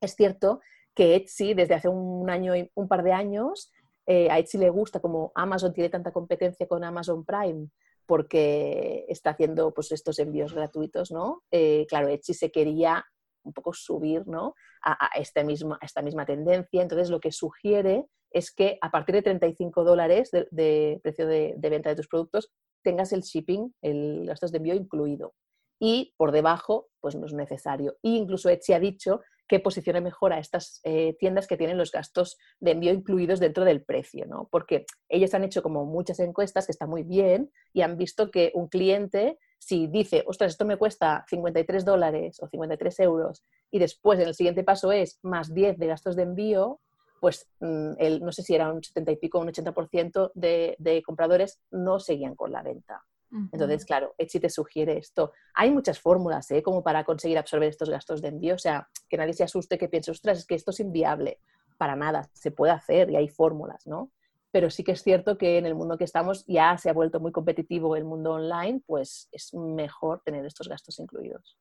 Es 0.02 0.16
cierto 0.16 0.62
que 0.94 1.16
Etsy 1.16 1.54
desde 1.54 1.74
hace 1.74 1.88
un 1.90 2.30
año 2.30 2.54
un 2.76 2.88
par 2.88 3.02
de 3.04 3.14
años 3.14 3.72
eh, 4.14 4.30
a 4.30 4.40
Etsy 4.40 4.58
le 4.58 4.70
gusta 4.70 5.00
como 5.00 5.32
Amazon 5.36 5.72
tiene 5.72 5.90
tanta 5.90 6.12
competencia 6.12 6.68
con 6.68 6.84
Amazon 6.84 7.24
Prime 7.24 7.70
porque 8.06 9.06
está 9.08 9.30
haciendo 9.30 9.74
pues, 9.74 9.90
estos 9.94 10.20
envíos 10.20 10.54
gratuitos, 10.54 11.12
¿no? 11.12 11.44
Eh, 11.50 11.86
claro, 11.88 12.10
Etsy 12.10 12.34
se 12.34 12.52
quería 12.52 13.06
un 13.44 13.54
poco 13.54 13.72
subir 13.72 14.28
¿no? 14.28 14.54
a, 14.84 15.10
este 15.16 15.46
mismo, 15.46 15.76
a 15.76 15.86
esta 15.86 16.02
misma 16.02 16.26
tendencia. 16.26 16.82
Entonces, 16.82 17.10
lo 17.10 17.22
que 17.22 17.32
sugiere 17.32 18.06
es 18.32 18.54
que 18.54 18.78
a 18.82 18.92
partir 18.92 19.16
de 19.16 19.22
35 19.22 19.86
dólares 19.86 20.30
de, 20.32 21.00
precio 21.02 21.26
de, 21.26 21.54
de, 21.56 21.70
venta 21.70 21.90
de 21.90 21.96
tus 21.96 22.10
productos, 22.10 22.52
tengas 22.84 23.14
el 23.14 23.22
shipping, 23.22 23.74
el 23.82 24.26
gastos 24.26 24.52
de 24.52 24.58
envío 24.58 24.76
incluido. 24.76 25.34
Y 25.80 26.14
por 26.18 26.34
debajo, 26.34 26.90
pues 27.00 27.16
no 27.16 27.28
es 27.28 27.34
necesario. 27.34 27.94
E 28.04 28.10
incluso 28.10 28.50
Etsy 28.50 28.74
ha 28.74 28.80
dicho 28.82 29.22
que 29.52 29.60
posicione 29.60 30.00
mejor 30.00 30.32
a 30.32 30.40
estas 30.40 30.80
eh, 30.86 31.18
tiendas 31.20 31.46
que 31.46 31.58
tienen 31.58 31.78
los 31.78 31.92
gastos 31.92 32.38
de 32.62 32.72
envío 32.72 32.94
incluidos 32.94 33.42
dentro 33.42 33.66
del 33.66 33.84
precio, 33.84 34.26
¿no? 34.26 34.48
Porque 34.50 34.86
ellos 35.10 35.34
han 35.34 35.44
hecho 35.44 35.62
como 35.62 35.84
muchas 35.84 36.22
encuestas 36.22 36.68
que 36.68 36.72
está 36.72 36.88
muy 36.88 37.04
bien 37.04 37.52
y 37.74 37.82
han 37.82 37.98
visto 37.98 38.32
que 38.32 38.54
un 38.56 38.70
cliente, 38.70 39.38
si 39.60 39.88
dice, 39.88 40.24
ostras, 40.26 40.54
esto 40.54 40.64
me 40.64 40.78
cuesta 40.78 41.26
53 41.28 41.84
dólares 41.84 42.42
o 42.42 42.48
53 42.48 42.98
euros 43.02 43.44
y 43.70 43.80
después 43.80 44.22
en 44.22 44.30
el 44.30 44.36
siguiente 44.36 44.64
paso 44.64 44.94
es 44.94 45.20
más 45.22 45.54
10 45.54 45.78
de 45.78 45.88
gastos 45.88 46.16
de 46.16 46.24
envío, 46.24 46.80
pues 47.20 47.52
mm, 47.60 47.96
el, 47.98 48.24
no 48.24 48.32
sé 48.32 48.44
si 48.44 48.56
era 48.56 48.72
un 48.72 48.82
70 48.82 49.12
y 49.12 49.16
pico, 49.18 49.40
un 49.40 49.50
80% 49.50 50.32
de, 50.34 50.78
de 50.80 51.04
compradores 51.04 51.60
no 51.72 52.00
seguían 52.00 52.36
con 52.36 52.54
la 52.54 52.64
venta. 52.64 53.04
Entonces, 53.32 53.86
claro, 53.86 54.14
Etsy 54.18 54.40
te 54.40 54.50
sugiere 54.50 54.98
esto. 54.98 55.32
Hay 55.54 55.72
muchas 55.72 56.00
fórmulas, 56.00 56.52
¿eh? 56.52 56.62
Como 56.62 56.84
para 56.84 57.06
conseguir 57.06 57.38
absorber 57.38 57.70
estos 57.70 57.90
gastos 57.90 58.22
de 58.22 58.28
envío. 58.28 58.56
O 58.56 58.60
sea, 58.60 58.90
que 59.10 59.18
nadie 59.18 59.34
se 59.34 59.44
asuste, 59.44 59.78
que 59.78 59.88
piense, 59.88 60.12
ostras, 60.12 60.40
es 60.40 60.46
que 60.46 60.56
esto 60.56 60.72
es 60.72 60.80
inviable. 60.82 61.40
Para 61.78 61.96
nada, 61.96 62.30
se 62.34 62.52
puede 62.52 62.74
hacer 62.74 63.10
y 63.10 63.16
hay 63.16 63.30
fórmulas, 63.30 63.88
¿no? 63.88 64.12
Pero 64.52 64.70
sí 64.70 64.84
que 64.84 64.92
es 64.92 65.02
cierto 65.02 65.38
que 65.38 65.58
en 65.58 65.66
el 65.66 65.76
mundo 65.76 65.98
que 65.98 66.04
estamos 66.04 66.46
ya 66.46 66.78
se 66.78 66.90
ha 66.90 66.94
vuelto 66.94 67.22
muy 67.22 67.32
competitivo 67.32 67.96
el 67.96 68.04
mundo 68.04 68.34
online, 68.34 68.82
pues 68.86 69.30
es 69.32 69.54
mejor 69.54 70.22
tener 70.26 70.46
estos 70.46 70.68
gastos 70.68 71.00
incluidos. 71.00 71.58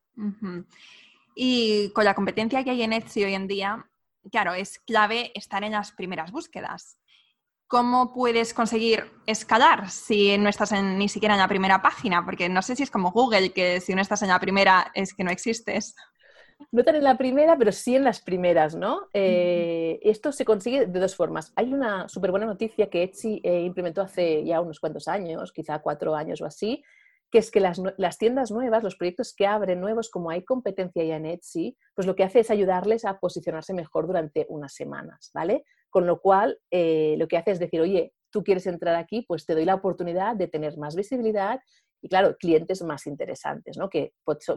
Y 1.35 1.89
con 1.91 2.03
la 2.03 2.13
competencia 2.13 2.63
que 2.65 2.71
hay 2.71 2.81
en 2.81 2.91
Etsy 2.91 3.23
hoy 3.23 3.33
en 3.33 3.47
día, 3.47 3.89
claro, 4.29 4.53
es 4.53 4.79
clave 4.79 5.31
estar 5.35 5.63
en 5.63 5.71
las 5.71 5.93
primeras 5.93 6.31
búsquedas. 6.33 6.97
¿Cómo 7.71 8.13
puedes 8.13 8.53
conseguir 8.53 9.05
escalar 9.25 9.89
si 9.89 10.37
no 10.37 10.49
estás 10.49 10.73
ni 10.73 11.07
siquiera 11.07 11.35
en 11.35 11.39
la 11.39 11.47
primera 11.47 11.81
página? 11.81 12.25
Porque 12.25 12.49
no 12.49 12.61
sé 12.61 12.75
si 12.75 12.83
es 12.83 12.91
como 12.91 13.11
Google, 13.11 13.53
que 13.53 13.79
si 13.79 13.95
no 13.95 14.01
estás 14.01 14.21
en 14.23 14.27
la 14.27 14.41
primera 14.41 14.91
es 14.93 15.13
que 15.13 15.23
no 15.23 15.31
existes. 15.31 15.95
no 16.73 16.83
tan 16.83 16.95
en 16.95 17.05
la 17.05 17.17
primera, 17.17 17.57
pero 17.57 17.71
sí 17.71 17.95
en 17.95 18.03
las 18.03 18.19
primeras, 18.19 18.75
¿no? 18.75 19.07
Eh, 19.13 19.99
esto 20.03 20.33
se 20.33 20.43
consigue 20.43 20.85
de 20.85 20.99
dos 20.99 21.15
formas. 21.15 21.53
Hay 21.55 21.73
una 21.73 22.09
súper 22.09 22.31
buena 22.31 22.45
noticia 22.45 22.89
que 22.89 23.03
Etsy 23.03 23.39
eh, 23.41 23.61
implementó 23.61 24.01
hace 24.01 24.43
ya 24.43 24.59
unos 24.59 24.81
cuantos 24.81 25.07
años, 25.07 25.53
quizá 25.53 25.79
cuatro 25.79 26.13
años 26.13 26.41
o 26.41 26.45
así, 26.45 26.83
que 27.31 27.37
es 27.37 27.51
que 27.51 27.61
las, 27.61 27.81
las, 27.95 28.17
tiendas 28.17 28.51
nuevas, 28.51 28.83
los 28.83 28.97
proyectos 28.97 29.33
que 29.33 29.47
abren 29.47 29.79
nuevos, 29.79 30.09
como 30.09 30.29
hay 30.29 30.43
competencia 30.43 31.05
ya 31.05 31.15
en 31.15 31.25
Etsy, 31.25 31.77
pues 31.95 32.05
lo 32.05 32.17
que 32.17 32.25
hace 32.25 32.41
es 32.41 32.51
ayudarles 32.51 33.05
a 33.05 33.17
posicionarse 33.17 33.73
mejor 33.73 34.07
durante 34.07 34.45
unas 34.49 34.73
semanas, 34.73 35.31
¿vale? 35.33 35.63
Con 35.91 36.07
lo 36.07 36.19
cual, 36.19 36.57
eh, 36.71 37.15
lo 37.19 37.27
que 37.27 37.37
hace 37.37 37.51
es 37.51 37.59
decir, 37.59 37.81
oye, 37.81 38.13
tú 38.31 38.43
quieres 38.43 38.65
entrar 38.65 38.95
aquí, 38.95 39.23
pues 39.27 39.45
te 39.45 39.53
doy 39.53 39.65
la 39.65 39.75
oportunidad 39.75 40.35
de 40.35 40.47
tener 40.47 40.77
más 40.77 40.95
visibilidad 40.95 41.59
y 42.01 42.09
claro, 42.09 42.35
clientes 42.37 42.81
más 42.81 43.05
interesantes, 43.05 43.77
¿no? 43.77 43.89
Que 43.89 44.13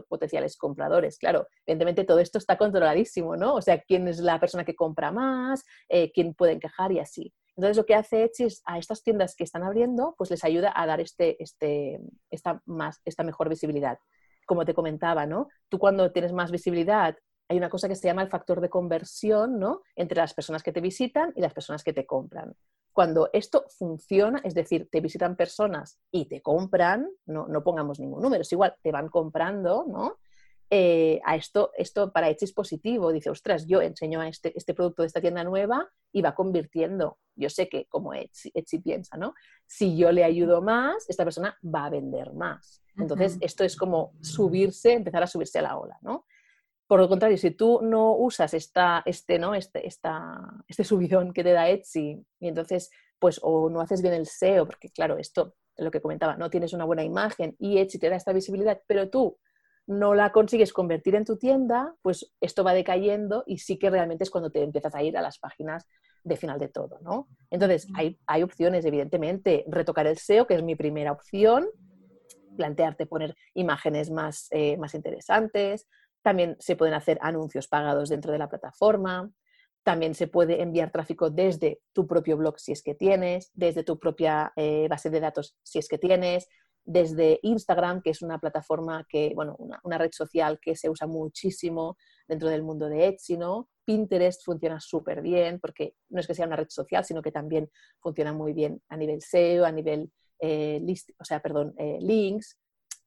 potenciales 0.09 0.57
compradores. 0.57 1.19
Claro, 1.19 1.47
evidentemente 1.65 2.03
todo 2.03 2.19
esto 2.19 2.39
está 2.39 2.57
controladísimo, 2.57 3.35
¿no? 3.37 3.53
O 3.53 3.61
sea, 3.61 3.79
quién 3.81 4.07
es 4.07 4.19
la 4.19 4.39
persona 4.39 4.65
que 4.65 4.75
compra 4.75 5.11
más, 5.11 5.63
eh, 5.89 6.11
quién 6.11 6.33
puede 6.33 6.53
encajar 6.53 6.91
y 6.91 6.99
así. 6.99 7.31
Entonces, 7.55 7.77
lo 7.77 7.85
que 7.85 7.95
hace 7.95 8.23
Etsy 8.23 8.45
es 8.45 8.61
a 8.65 8.79
estas 8.79 9.03
tiendas 9.03 9.35
que 9.35 9.43
están 9.43 9.63
abriendo, 9.63 10.15
pues 10.17 10.31
les 10.31 10.43
ayuda 10.43 10.73
a 10.75 10.85
dar 10.87 10.99
este, 10.99 11.41
este, 11.41 11.99
esta, 12.31 12.61
más, 12.65 13.01
esta 13.05 13.23
mejor 13.23 13.47
visibilidad. 13.47 13.99
Como 14.47 14.65
te 14.65 14.73
comentaba, 14.73 15.25
¿no? 15.25 15.47
Tú 15.69 15.77
cuando 15.77 16.11
tienes 16.11 16.33
más 16.33 16.51
visibilidad, 16.51 17.15
hay 17.47 17.57
una 17.57 17.69
cosa 17.69 17.87
que 17.87 17.95
se 17.95 18.07
llama 18.07 18.23
el 18.23 18.29
factor 18.29 18.61
de 18.61 18.69
conversión, 18.69 19.59
¿no? 19.59 19.81
Entre 19.95 20.17
las 20.17 20.33
personas 20.33 20.63
que 20.63 20.71
te 20.71 20.81
visitan 20.81 21.31
y 21.35 21.41
las 21.41 21.53
personas 21.53 21.83
que 21.83 21.93
te 21.93 22.05
compran. 22.05 22.55
Cuando 22.91 23.29
esto 23.33 23.65
funciona, 23.69 24.41
es 24.43 24.53
decir, 24.53 24.87
te 24.89 25.01
visitan 25.01 25.35
personas 25.35 25.99
y 26.11 26.25
te 26.25 26.41
compran, 26.41 27.09
no, 27.25 27.47
no 27.47 27.63
pongamos 27.63 27.99
ningún 27.99 28.21
número, 28.21 28.41
es 28.41 28.51
igual, 28.51 28.75
te 28.81 28.91
van 28.91 29.09
comprando, 29.09 29.85
¿no? 29.87 30.17
Eh, 30.71 31.21
a 31.23 31.35
esto, 31.35 31.71
esto 31.77 32.11
para 32.11 32.29
Etsy 32.29 32.45
es 32.45 32.53
positivo. 32.53 33.11
Dice, 33.11 33.29
ostras, 33.29 33.67
yo 33.67 33.81
enseño 33.81 34.19
a 34.19 34.27
este, 34.27 34.57
este 34.57 34.73
producto 34.73 35.03
de 35.03 35.07
esta 35.07 35.21
tienda 35.21 35.43
nueva 35.43 35.87
y 36.11 36.21
va 36.21 36.33
convirtiendo. 36.33 37.19
Yo 37.35 37.49
sé 37.49 37.69
que 37.69 37.85
como 37.85 38.13
Etsy, 38.13 38.79
piensa, 38.79 39.17
¿no? 39.17 39.35
Si 39.67 39.95
yo 39.95 40.11
le 40.11 40.23
ayudo 40.23 40.61
más, 40.61 41.07
esta 41.07 41.23
persona 41.23 41.57
va 41.63 41.85
a 41.85 41.89
vender 41.89 42.33
más. 42.33 42.81
Entonces, 42.97 43.37
esto 43.41 43.65
es 43.65 43.75
como 43.75 44.13
subirse, 44.21 44.93
empezar 44.93 45.21
a 45.21 45.27
subirse 45.27 45.59
a 45.59 45.63
la 45.63 45.77
ola, 45.77 45.97
¿no? 46.01 46.25
Por 46.87 46.99
lo 46.99 47.09
contrario, 47.09 47.37
si 47.37 47.51
tú 47.51 47.79
no 47.81 48.15
usas 48.15 48.53
esta, 48.53 49.01
este, 49.05 49.39
¿no? 49.39 49.55
este, 49.55 49.87
esta, 49.87 50.39
este 50.67 50.83
subidón 50.83 51.33
que 51.33 51.43
te 51.43 51.51
da 51.51 51.69
Etsy 51.69 52.23
y 52.39 52.47
entonces, 52.47 52.91
pues, 53.17 53.39
o 53.41 53.69
no 53.69 53.81
haces 53.81 54.01
bien 54.01 54.13
el 54.13 54.27
SEO, 54.27 54.65
porque 54.65 54.89
claro, 54.89 55.17
esto 55.17 55.55
es 55.75 55.83
lo 55.83 55.91
que 55.91 56.01
comentaba, 56.01 56.37
no 56.37 56.49
tienes 56.49 56.73
una 56.73 56.85
buena 56.85 57.03
imagen 57.03 57.55
y 57.57 57.79
Etsy 57.79 57.97
te 57.97 58.09
da 58.09 58.15
esta 58.15 58.33
visibilidad, 58.33 58.81
pero 58.87 59.09
tú 59.09 59.37
no 59.87 60.15
la 60.15 60.31
consigues 60.31 60.73
convertir 60.73 61.15
en 61.15 61.25
tu 61.25 61.37
tienda, 61.37 61.95
pues 62.01 62.31
esto 62.41 62.63
va 62.63 62.73
decayendo 62.73 63.43
y 63.45 63.59
sí 63.59 63.77
que 63.77 63.89
realmente 63.89 64.23
es 64.23 64.31
cuando 64.31 64.49
te 64.49 64.61
empiezas 64.61 64.95
a 64.95 65.03
ir 65.03 65.17
a 65.17 65.21
las 65.21 65.37
páginas 65.37 65.87
de 66.23 66.37
final 66.37 66.59
de 66.59 66.69
todo, 66.69 66.99
¿no? 67.01 67.27
Entonces, 67.51 67.87
hay, 67.93 68.19
hay 68.25 68.41
opciones, 68.41 68.83
evidentemente, 68.85 69.63
retocar 69.67 70.07
el 70.07 70.17
SEO, 70.17 70.47
que 70.47 70.55
es 70.55 70.63
mi 70.63 70.75
primera 70.75 71.11
opción, 71.11 71.67
plantearte 72.57 73.05
poner 73.05 73.35
imágenes 73.53 74.09
más, 74.09 74.47
eh, 74.51 74.77
más 74.77 74.95
interesantes, 74.95 75.87
también 76.25 76.55
se 76.57 76.75
pueden 76.75 76.95
hacer 76.95 77.19
anuncios 77.21 77.67
pagados 77.67 78.09
dentro 78.09 78.31
de 78.31 78.39
la 78.39 78.49
plataforma. 78.49 79.31
También 79.83 80.15
se 80.15 80.27
puede 80.27 80.59
enviar 80.63 80.91
tráfico 80.91 81.29
desde 81.29 81.81
tu 81.93 82.07
propio 82.07 82.35
blog 82.35 82.59
si 82.59 82.71
es 82.71 82.81
que 82.81 82.95
tienes, 82.95 83.51
desde 83.53 83.83
tu 83.83 83.99
propia 83.99 84.51
eh, 84.55 84.87
base 84.89 85.11
de 85.11 85.19
datos 85.19 85.55
si 85.61 85.77
es 85.77 85.87
que 85.87 85.99
tienes, 85.99 86.47
desde 86.83 87.39
Instagram, 87.43 88.01
que 88.01 88.09
es 88.09 88.23
una 88.23 88.39
plataforma 88.39 89.05
que, 89.07 89.33
bueno, 89.35 89.55
una, 89.59 89.97
red 89.99 90.09
social 90.13 90.59
que 90.59 90.75
se 90.75 90.89
usa 90.89 91.05
muchísimo 91.05 91.95
dentro 92.27 92.49
del 92.49 92.63
mundo 92.63 92.89
de 92.89 93.05
Etsy, 93.05 93.37
¿no? 93.37 93.69
Pinterest 93.85 94.43
funciona 94.43 94.79
súper 94.79 95.21
bien 95.21 95.59
porque 95.59 95.93
no 96.09 96.21
es 96.21 96.25
que 96.25 96.33
sea 96.33 96.47
una 96.47 96.55
red 96.55 96.69
social, 96.69 97.05
sino 97.05 97.21
que 97.21 97.31
también 97.31 97.69
funciona 97.99 98.33
muy 98.33 98.53
bien 98.53 98.81
a 98.89 98.97
nivel 98.97 99.21
SEO, 99.21 99.63
a 99.63 99.71
nivel 99.71 100.11
eh, 100.39 100.79
list, 100.81 101.11
o 101.19 101.23
sea, 101.23 101.39
perdón, 101.39 101.75
eh, 101.77 101.99
links. 102.01 102.57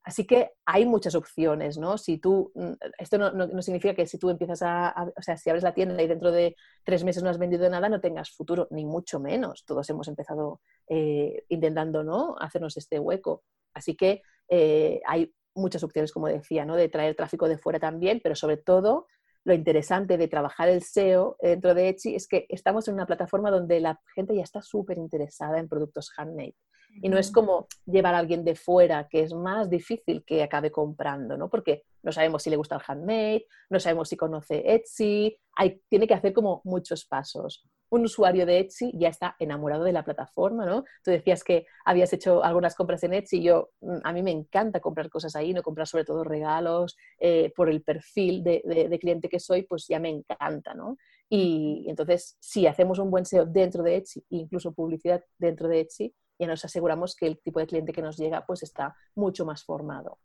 Así 0.08 0.26
que 0.26 0.52
hay 0.64 0.86
muchas 0.86 1.14
opciones, 1.14 1.76
¿no? 1.76 1.98
Si 1.98 2.16
tú, 2.16 2.50
mm, 2.54 2.72
esto 2.98 3.18
no, 3.18 3.60
significa 3.60 3.94
que 3.94 4.06
si 4.06 4.16
tú 4.16 4.30
empiezas 4.30 4.62
a, 4.62 5.12
o 5.14 5.20
sea, 5.20 5.36
si 5.36 5.50
abres 5.50 5.62
la 5.62 5.74
tienda 5.74 6.02
y 6.02 6.06
dentro 6.06 6.32
de 6.32 6.56
tres 6.82 7.04
meses 7.04 7.22
no 7.22 7.28
has 7.28 7.36
vendido 7.36 7.68
nada, 7.68 7.90
no 7.90 8.00
tengas 8.00 8.30
futuro, 8.30 8.68
ni 8.70 8.86
mucho 8.86 9.20
menos. 9.20 9.66
Todos 9.66 9.90
hemos 9.90 10.08
empezado 10.08 10.62
eh, 10.88 11.44
intentando, 11.50 12.04
¿no? 12.04 12.36
Hacernos 12.40 12.78
este 12.78 12.98
hueco. 12.98 13.42
Así 13.74 13.96
que 13.96 14.22
eh, 14.48 15.02
hay 15.06 15.30
muchas 15.54 15.82
opciones, 15.82 16.10
como 16.10 16.28
decía, 16.28 16.64
¿no? 16.64 16.74
De 16.74 16.88
traer 16.88 17.14
tráfico 17.14 17.46
de 17.46 17.58
fuera 17.58 17.78
también, 17.78 18.20
pero 18.22 18.34
sobre 18.34 18.56
todo 18.56 19.08
lo 19.44 19.52
interesante 19.52 20.16
de 20.16 20.26
trabajar 20.26 20.70
el 20.70 20.82
SEO 20.82 21.36
dentro 21.42 21.74
de 21.74 21.90
Etsy 21.90 22.14
es 22.14 22.26
que 22.26 22.46
estamos 22.48 22.88
en 22.88 22.94
una 22.94 23.04
plataforma 23.04 23.50
donde 23.50 23.78
la 23.80 24.00
gente 24.14 24.34
ya 24.34 24.42
está 24.42 24.62
súper 24.62 24.96
interesada 24.96 25.58
en 25.58 25.68
productos 25.68 26.10
handmade. 26.16 26.56
Y 27.00 27.08
no 27.08 27.18
es 27.18 27.30
como 27.30 27.68
llevar 27.86 28.14
a 28.14 28.18
alguien 28.18 28.44
de 28.44 28.54
fuera, 28.54 29.08
que 29.08 29.22
es 29.22 29.32
más 29.32 29.70
difícil 29.70 30.24
que 30.24 30.42
acabe 30.42 30.70
comprando, 30.70 31.36
¿no? 31.36 31.48
Porque 31.48 31.84
no 32.02 32.12
sabemos 32.12 32.42
si 32.42 32.50
le 32.50 32.56
gusta 32.56 32.76
el 32.76 32.82
handmade, 32.86 33.46
no 33.70 33.80
sabemos 33.80 34.08
si 34.08 34.16
conoce 34.16 34.62
Etsy, 34.74 35.36
hay, 35.54 35.80
tiene 35.88 36.06
que 36.06 36.14
hacer 36.14 36.32
como 36.32 36.60
muchos 36.64 37.04
pasos. 37.04 37.64
Un 37.90 38.04
usuario 38.04 38.44
de 38.46 38.60
Etsy 38.60 38.92
ya 38.94 39.08
está 39.08 39.34
enamorado 39.38 39.84
de 39.84 39.92
la 39.92 40.04
plataforma, 40.04 40.66
¿no? 40.66 40.84
Tú 41.02 41.10
decías 41.10 41.42
que 41.42 41.66
habías 41.84 42.12
hecho 42.12 42.44
algunas 42.44 42.74
compras 42.74 43.02
en 43.04 43.14
Etsy, 43.14 43.42
yo, 43.42 43.70
mm, 43.80 43.98
a 44.04 44.12
mí 44.12 44.22
me 44.22 44.30
encanta 44.30 44.80
comprar 44.80 45.08
cosas 45.08 45.34
ahí, 45.36 45.52
no 45.52 45.62
comprar 45.62 45.86
sobre 45.86 46.04
todo 46.04 46.22
regalos, 46.24 46.96
eh, 47.18 47.52
por 47.56 47.68
el 47.68 47.82
perfil 47.82 48.42
de, 48.44 48.62
de, 48.64 48.98
cliente 48.98 49.28
que 49.28 49.40
soy, 49.40 49.62
pues 49.62 49.86
ya 49.88 49.98
me 49.98 50.10
encanta, 50.10 50.74
¿no? 50.74 50.96
Y 51.28 51.84
entonces, 51.88 52.36
si 52.40 52.66
hacemos 52.66 52.98
un 52.98 53.10
buen 53.10 53.26
SEO 53.26 53.44
dentro 53.46 53.82
de 53.82 53.96
Etsy, 53.96 54.24
incluso 54.30 54.72
publicidad 54.72 55.22
dentro 55.38 55.68
de 55.68 55.80
Etsy, 55.80 56.14
ya 56.38 56.46
nos 56.46 56.64
aseguramos 56.64 57.16
que 57.16 57.26
el 57.26 57.38
tipo 57.40 57.60
de 57.60 57.66
cliente 57.66 57.92
que 57.92 58.02
nos 58.02 58.16
llega 58.16 58.46
pues 58.46 58.62
está 58.62 58.96
mucho 59.14 59.44
más 59.44 59.64
formado. 59.64 60.18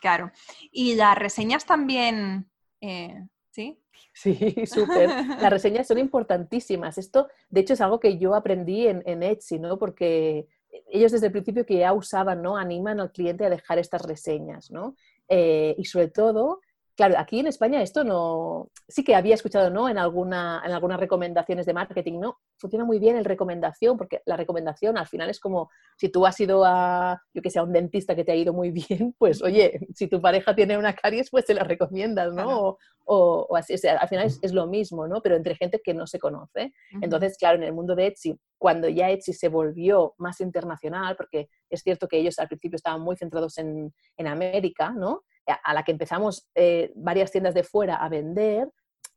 claro. 0.00 0.32
Y 0.72 0.94
las 0.94 1.16
reseñas 1.16 1.64
también, 1.66 2.50
eh, 2.80 3.26
¿sí? 3.50 3.80
Sí, 4.12 4.54
súper. 4.66 5.08
Las 5.08 5.50
reseñas 5.50 5.86
son 5.86 5.98
importantísimas. 5.98 6.98
Esto, 6.98 7.28
de 7.50 7.60
hecho, 7.60 7.74
es 7.74 7.80
algo 7.80 8.00
que 8.00 8.18
yo 8.18 8.34
aprendí 8.34 8.88
en, 8.88 9.02
en 9.06 9.22
Etsy, 9.22 9.60
¿no? 9.60 9.78
Porque 9.78 10.48
ellos 10.90 11.12
desde 11.12 11.26
el 11.26 11.32
principio 11.32 11.66
que 11.66 11.78
ya 11.78 11.92
usaban, 11.92 12.42
¿no? 12.42 12.56
Animan 12.56 13.00
al 13.00 13.12
cliente 13.12 13.44
a 13.44 13.50
dejar 13.50 13.78
estas 13.78 14.02
reseñas, 14.02 14.70
¿no? 14.70 14.96
Eh, 15.28 15.74
y 15.78 15.84
sobre 15.84 16.08
todo, 16.08 16.60
Claro, 16.98 17.14
aquí 17.16 17.38
en 17.38 17.46
España 17.46 17.80
esto 17.80 18.02
no, 18.02 18.72
sí 18.88 19.04
que 19.04 19.14
había 19.14 19.36
escuchado, 19.36 19.70
¿no? 19.70 19.88
En, 19.88 19.98
alguna, 19.98 20.60
en 20.66 20.72
algunas 20.72 20.98
recomendaciones 20.98 21.64
de 21.64 21.72
marketing, 21.72 22.18
¿no? 22.18 22.40
Funciona 22.56 22.84
muy 22.84 22.98
bien 22.98 23.16
el 23.16 23.24
recomendación, 23.24 23.96
porque 23.96 24.20
la 24.26 24.36
recomendación 24.36 24.98
al 24.98 25.06
final 25.06 25.30
es 25.30 25.38
como 25.38 25.70
si 25.96 26.08
tú 26.08 26.26
has 26.26 26.40
ido 26.40 26.64
a, 26.64 27.22
yo 27.32 27.40
que 27.40 27.50
sé, 27.50 27.60
a 27.60 27.62
un 27.62 27.72
dentista 27.72 28.16
que 28.16 28.24
te 28.24 28.32
ha 28.32 28.34
ido 28.34 28.52
muy 28.52 28.72
bien, 28.72 29.14
pues 29.16 29.40
oye, 29.44 29.78
si 29.94 30.08
tu 30.08 30.20
pareja 30.20 30.56
tiene 30.56 30.76
una 30.76 30.92
caries, 30.92 31.30
pues 31.30 31.44
se 31.44 31.54
la 31.54 31.62
recomiendas, 31.62 32.34
¿no? 32.34 32.78
O, 33.04 33.56
así, 33.56 33.74
o 33.74 33.78
sea, 33.78 33.98
al 33.98 34.08
final 34.08 34.26
es, 34.26 34.52
lo 34.52 34.66
mismo, 34.66 35.06
¿no? 35.06 35.22
Pero 35.22 35.36
entre 35.36 35.54
gente 35.54 35.80
que 35.82 35.94
no 35.94 36.04
se 36.08 36.18
conoce. 36.18 36.72
Entonces, 37.00 37.38
claro, 37.38 37.58
en 37.58 37.62
el 37.62 37.72
mundo 37.72 37.94
de 37.94 38.08
Etsy, 38.08 38.36
cuando 38.58 38.88
ya 38.88 39.08
Etsy 39.08 39.34
se 39.34 39.48
volvió 39.48 40.14
más 40.18 40.40
internacional, 40.40 41.14
porque 41.14 41.48
es 41.70 41.80
cierto 41.80 42.08
que 42.08 42.18
ellos 42.18 42.40
al 42.40 42.48
principio 42.48 42.74
estaban 42.74 43.00
muy 43.02 43.16
centrados 43.16 43.56
en, 43.58 43.94
en 44.16 44.26
América, 44.26 44.90
¿no? 44.90 45.22
A 45.52 45.74
la 45.74 45.82
que 45.82 45.92
empezamos 45.92 46.48
eh, 46.54 46.92
varias 46.94 47.30
tiendas 47.30 47.54
de 47.54 47.64
fuera 47.64 47.96
a 47.96 48.08
vender, 48.08 48.68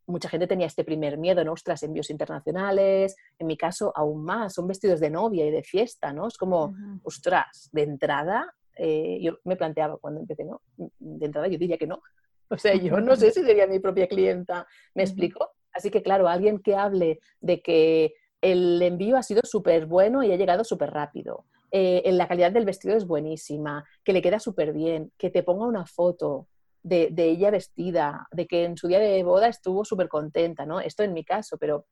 mucha 0.08 0.30
gente 0.30 0.48
tenía 0.48 0.68
este 0.68 0.84
primer 0.84 1.18
miedo, 1.18 1.44
¿no? 1.44 1.54
Ostras, 1.54 1.84
envíos 1.84 2.10
internacionales, 2.10 3.16
en 3.40 3.48
mi 3.48 3.58
caso 3.58 3.92
aún 3.96 4.24
más, 4.24 4.54
son 4.54 4.68
vestidos 4.68 5.00
de 5.00 5.10
novia 5.10 5.46
y 5.46 5.52
de 5.52 5.64
fiesta, 5.64 6.14
¿no? 6.14 6.28
Es 6.28 6.38
como, 6.38 6.74
ostras, 7.04 7.70
de 7.72 7.84
entrada, 7.84 8.54
eh, 8.76 9.20
yo 9.22 9.38
me 9.44 9.56
planteaba 9.56 9.98
cuando 9.98 10.20
empecé, 10.20 10.44
¿no? 10.44 10.62
De 10.78 11.26
entrada 11.26 11.48
yo 11.48 11.58
diría 11.58 11.78
que 11.78 11.88
no. 11.88 12.02
O 12.54 12.58
sea, 12.58 12.76
yo 12.76 13.00
no 13.00 13.16
sé 13.16 13.32
si 13.32 13.44
sería 13.44 13.66
mi 13.66 13.80
propia 13.80 14.10
clienta, 14.10 14.68
¿me 14.94 15.04
explico? 15.04 15.52
Así 15.72 15.90
que, 15.90 16.04
claro, 16.04 16.28
alguien 16.28 16.60
que 16.60 16.76
hable 16.76 17.22
de 17.40 17.62
que 17.62 18.14
el 18.42 18.82
envío 18.82 19.16
ha 19.16 19.24
sido 19.24 19.40
súper 19.46 19.86
bueno 19.86 20.22
y 20.22 20.34
ha 20.34 20.36
llegado 20.36 20.66
súper 20.66 20.92
rápido, 20.92 21.46
eh, 21.72 22.12
la 22.12 22.28
calidad 22.28 22.52
del 22.52 22.66
vestido 22.66 22.96
es 22.96 23.06
buenísima, 23.06 23.86
que 24.04 24.14
le 24.14 24.22
queda 24.22 24.40
súper 24.40 24.74
bien, 24.74 25.12
que 25.18 25.30
te 25.30 25.44
ponga 25.44 25.66
una 25.66 25.86
foto 25.86 26.48
de, 26.84 27.14
ella 27.18 27.52
vestida, 27.52 28.28
de 28.32 28.48
que 28.48 28.66
en 28.66 28.78
su 28.78 28.88
día 28.88 29.00
de 29.00 29.24
boda 29.24 29.48
estuvo 29.48 29.86
súper 29.86 30.10
contenta, 30.10 30.66
¿no? 30.66 30.80
Esto 30.80 31.04
en 31.04 31.14
mi 31.14 31.24
caso, 31.24 31.58
pero 31.58 31.86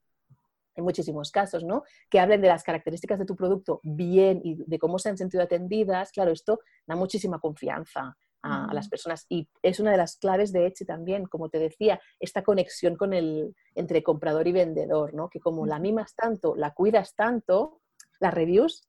en 0.76 0.84
muchísimos 0.84 1.32
casos, 1.32 1.64
¿no? 1.64 1.84
Que 2.10 2.20
hablen 2.20 2.42
de 2.42 2.48
las 2.48 2.64
características 2.64 3.20
de 3.20 3.26
tu 3.26 3.36
producto 3.36 3.80
bien 3.84 4.42
y 4.44 4.56
de 4.66 4.80
cómo 4.80 5.00
se 5.00 5.10
han 5.10 5.18
sentido 5.18 5.44
atendidas, 5.44 6.12
claro, 6.12 6.32
esto 6.32 6.60
da 6.86 6.96
muchísima 6.96 7.40
confianza. 7.40 8.16
A, 8.42 8.74
las 8.74 8.88
personas 8.88 9.26
y 9.28 9.50
es 9.62 9.82
una 9.82 9.92
de 9.92 9.98
las 9.98 10.16
claves 10.16 10.54
de 10.54 10.66
Etsy 10.66 10.86
también, 10.86 11.26
como 11.26 11.50
te 11.50 11.60
decía, 11.60 12.00
esta 12.22 12.42
conexión 12.42 12.96
con 12.96 13.14
el 13.14 13.54
entre 13.76 14.02
comprador 14.02 14.48
y 14.48 14.54
vendedor, 14.54 15.14
¿no? 15.14 15.30
Que 15.30 15.42
como 15.42 15.66
la 15.66 15.78
mimas 15.78 16.16
tanto, 16.16 16.56
la 16.56 16.74
cuidas 16.74 17.16
tanto, 17.16 17.82
las 18.22 18.34
reviews 18.34 18.88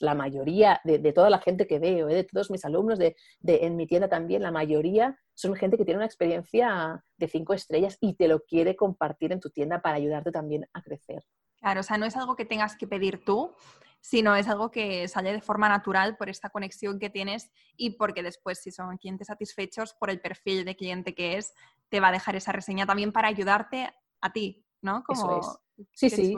la 0.00 0.14
mayoría 0.14 0.80
de, 0.84 1.12
toda 1.12 1.30
la 1.30 1.38
gente 1.38 1.66
que 1.66 1.78
veo, 1.78 2.08
¿eh? 2.08 2.14
de 2.14 2.24
todos 2.24 2.50
mis 2.50 2.64
alumnos, 2.64 2.98
de, 2.98 3.16
en 3.42 3.76
mi 3.76 3.86
tienda 3.86 4.08
también, 4.08 4.42
la 4.42 4.50
mayoría 4.50 5.18
son 5.34 5.54
gente 5.54 5.76
que 5.76 5.84
tiene 5.84 5.98
una 5.98 6.06
experiencia 6.06 7.02
de 7.16 7.28
cinco 7.28 7.54
estrellas 7.54 7.96
y 8.00 8.14
te 8.14 8.28
lo 8.28 8.40
quiere 8.40 8.76
compartir 8.76 9.32
en 9.32 9.40
tu 9.40 9.50
tienda 9.50 9.80
para 9.80 9.96
ayudarte 9.96 10.30
también 10.30 10.66
a 10.72 10.82
crecer. 10.82 11.24
Claro, 11.58 11.80
o 11.80 11.82
sea, 11.82 11.96
no 11.96 12.06
es 12.06 12.16
algo 12.16 12.36
que 12.36 12.44
tengas 12.44 12.76
que 12.76 12.86
pedir 12.86 13.24
tú, 13.24 13.54
sino 14.00 14.36
es 14.36 14.48
algo 14.48 14.70
que 14.70 15.08
sale 15.08 15.32
de 15.32 15.40
forma 15.40 15.66
natural 15.68 16.18
por 16.18 16.28
esta 16.28 16.50
conexión 16.50 16.98
que 16.98 17.08
tienes 17.08 17.50
y 17.74 17.96
porque 17.96 18.22
después, 18.22 18.60
si 18.60 18.70
son 18.70 18.98
clientes 18.98 19.28
satisfechos 19.28 19.94
por 19.94 20.10
el 20.10 20.20
perfil 20.20 20.66
de 20.66 20.76
cliente 20.76 21.14
que 21.14 21.38
es, 21.38 21.54
te 21.88 22.00
va 22.00 22.08
a 22.08 22.12
dejar 22.12 22.36
esa 22.36 22.52
reseña 22.52 22.84
también 22.84 23.12
para 23.12 23.28
ayudarte 23.28 23.90
a 24.20 24.32
ti, 24.32 24.66
¿no? 24.82 25.02
Como 25.04 25.38
Eso 25.40 25.60
es. 25.78 25.86
Sí, 25.94 26.10
sí. 26.10 26.36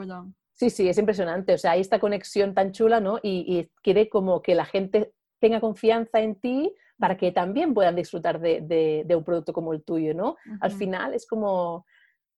Sí, 0.57 0.71
sí, 0.71 0.89
es 0.89 0.97
impresionante. 0.97 1.53
O 1.53 1.57
sea, 1.57 1.71
hay 1.71 1.81
esta 1.81 1.99
conexión 1.99 2.55
tan 2.55 2.71
chula, 2.71 2.99
¿no? 2.99 3.19
Y, 3.21 3.69
quiere 3.83 4.09
como 4.09 4.41
que 4.41 4.55
la 4.55 4.65
gente 4.65 5.13
tenga 5.39 5.61
confianza 5.61 6.19
en 6.19 6.35
ti 6.35 6.73
para 6.97 7.15
que 7.15 7.31
también 7.31 7.75
puedan 7.75 7.95
disfrutar 7.95 8.39
de, 8.39 9.05
un 9.15 9.23
producto 9.23 9.53
como 9.53 9.71
el 9.73 9.83
tuyo, 9.83 10.15
¿no? 10.15 10.35
Al 10.59 10.71
final 10.71 11.13
es 11.13 11.27
como, 11.27 11.85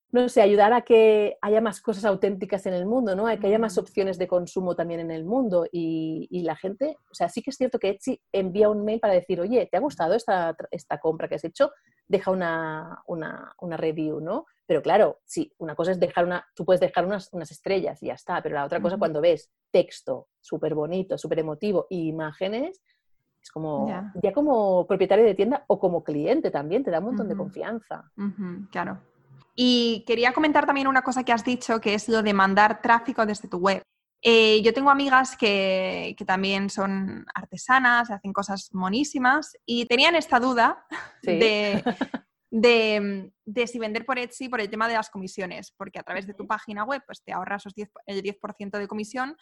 no 0.10 0.30
sé, 0.30 0.42
ayudar 0.42 0.72
a 0.72 0.82
que 0.82 1.38
haya 1.42 1.60
más 1.60 1.82
cosas 1.82 2.06
auténticas 2.06 2.66
en 2.66 2.74
el 2.74 2.86
mundo, 2.86 3.16
¿no? 3.16 3.28
A 3.28 3.38
que 3.38 3.48
haya 3.48 3.60
más 3.60 3.78
opciones 3.78 4.18
de 4.18 4.28
consumo 4.28 4.76
también 4.76 5.02
en 5.02 5.12
el 5.12 5.26
mundo. 5.26 5.66
Y, 5.72 6.42
la 6.44 6.56
gente, 6.56 6.96
o 7.12 7.14
sea, 7.14 7.28
sí 7.28 7.42
que 7.42 7.50
es 7.50 7.58
cierto 7.58 7.78
que 7.78 7.90
Etsy 7.90 8.22
envía 8.32 8.70
un 8.70 8.86
mail 8.86 9.02
para 9.02 9.14
decir, 9.14 9.42
oye, 9.42 9.68
¿te 9.70 9.76
ha 9.76 9.82
gustado 9.82 10.14
esta, 10.14 10.56
esta 10.72 10.98
compra 11.00 11.28
que 11.28 11.36
has 11.36 11.44
hecho? 11.44 11.72
Deja 12.08 12.32
una, 12.32 13.04
una, 13.08 13.54
una 13.60 13.76
review, 13.76 14.22
¿no? 14.22 14.46
Pero 14.66 14.82
claro, 14.82 15.20
sí, 15.26 15.52
una 15.58 15.76
cosa 15.76 15.92
es 15.92 16.00
dejar 16.00 16.26
una, 16.26 16.46
tú 16.56 16.64
puedes 16.64 16.80
dejar 16.80 17.06
unas, 17.06 17.32
unas 17.34 17.52
estrellas 17.52 18.02
y 18.02 18.08
ya 18.08 18.14
está, 18.14 18.42
pero 18.42 18.56
la 18.56 18.66
otra 18.66 18.82
cosa 18.82 18.98
cuando 18.98 19.20
ves 19.20 19.52
texto 19.72 20.30
súper 20.40 20.74
bonito, 20.74 21.18
súper 21.18 21.40
emotivo 21.40 21.88
y 21.90 22.08
imágenes, 22.08 22.82
es 23.42 23.52
como, 23.52 23.88
ya 24.22 24.34
como 24.34 24.88
propietario 24.88 25.26
de 25.26 25.36
tienda 25.36 25.66
o 25.68 25.80
como 25.80 26.04
cliente 26.04 26.50
también, 26.50 26.84
te 26.84 26.92
da 26.92 27.00
un 27.00 27.06
montón 27.06 27.28
de 27.28 27.36
confianza. 27.36 28.10
claro. 28.72 29.00
Y 29.60 30.04
quería 30.06 30.34
comentar 30.34 30.68
también 30.68 30.86
una 30.86 31.02
cosa 31.02 31.24
que 31.24 31.34
has 31.34 31.44
dicho, 31.44 31.82
que 31.82 31.96
es 31.96 32.08
lo 32.08 32.22
de 32.22 32.32
mandar 32.32 32.80
tráfico 32.80 33.26
desde 33.26 33.48
tu 33.48 33.58
web. 33.58 33.82
Eh, 34.22 34.62
yo 34.62 34.72
tengo 34.72 34.92
amigas 34.92 35.36
que, 35.36 36.14
que, 36.16 36.26
también 36.26 36.70
son 36.70 37.26
artesanas, 37.34 38.12
hacen 38.12 38.34
cosas 38.34 38.70
monísimas 38.74 39.58
y 39.66 39.86
tenían 39.88 40.16
esta 40.16 40.40
duda 40.40 40.86
de, 42.52 43.32
de, 43.46 43.68
si 43.68 43.80
vender 43.80 44.06
por 44.06 44.20
Etsy 44.20 44.48
por 44.48 44.62
el 44.62 44.70
tema 44.70 44.88
de 44.88 44.94
las 44.94 45.10
comisiones, 45.10 45.74
porque 45.76 46.00
a 46.00 46.04
través 46.04 46.28
de 46.28 46.36
tu 46.36 46.46
página 46.46 46.84
web 46.84 47.02
pues 47.06 47.24
te 47.24 47.34
ahorras 47.34 47.64
el 48.06 48.24
10% 48.24 48.78
de 48.78 48.88
comisión, 48.88 49.38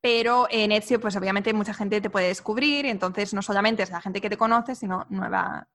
pero 0.00 0.48
en 0.50 0.72
Etsy 0.72 0.98
pues 0.98 1.14
obviamente 1.14 1.52
mucha 1.52 1.72
gente 1.72 2.00
te 2.00 2.10
puede 2.10 2.28
descubrir 2.28 2.86
entonces 2.86 3.32
no 3.32 3.42
solamente 3.42 3.84
es 3.84 3.90
la 3.90 4.00
gente 4.00 4.20
que 4.20 4.30
te 4.30 4.36
conoce, 4.36 4.74
sino 4.74 5.06
nueva. 5.08 5.68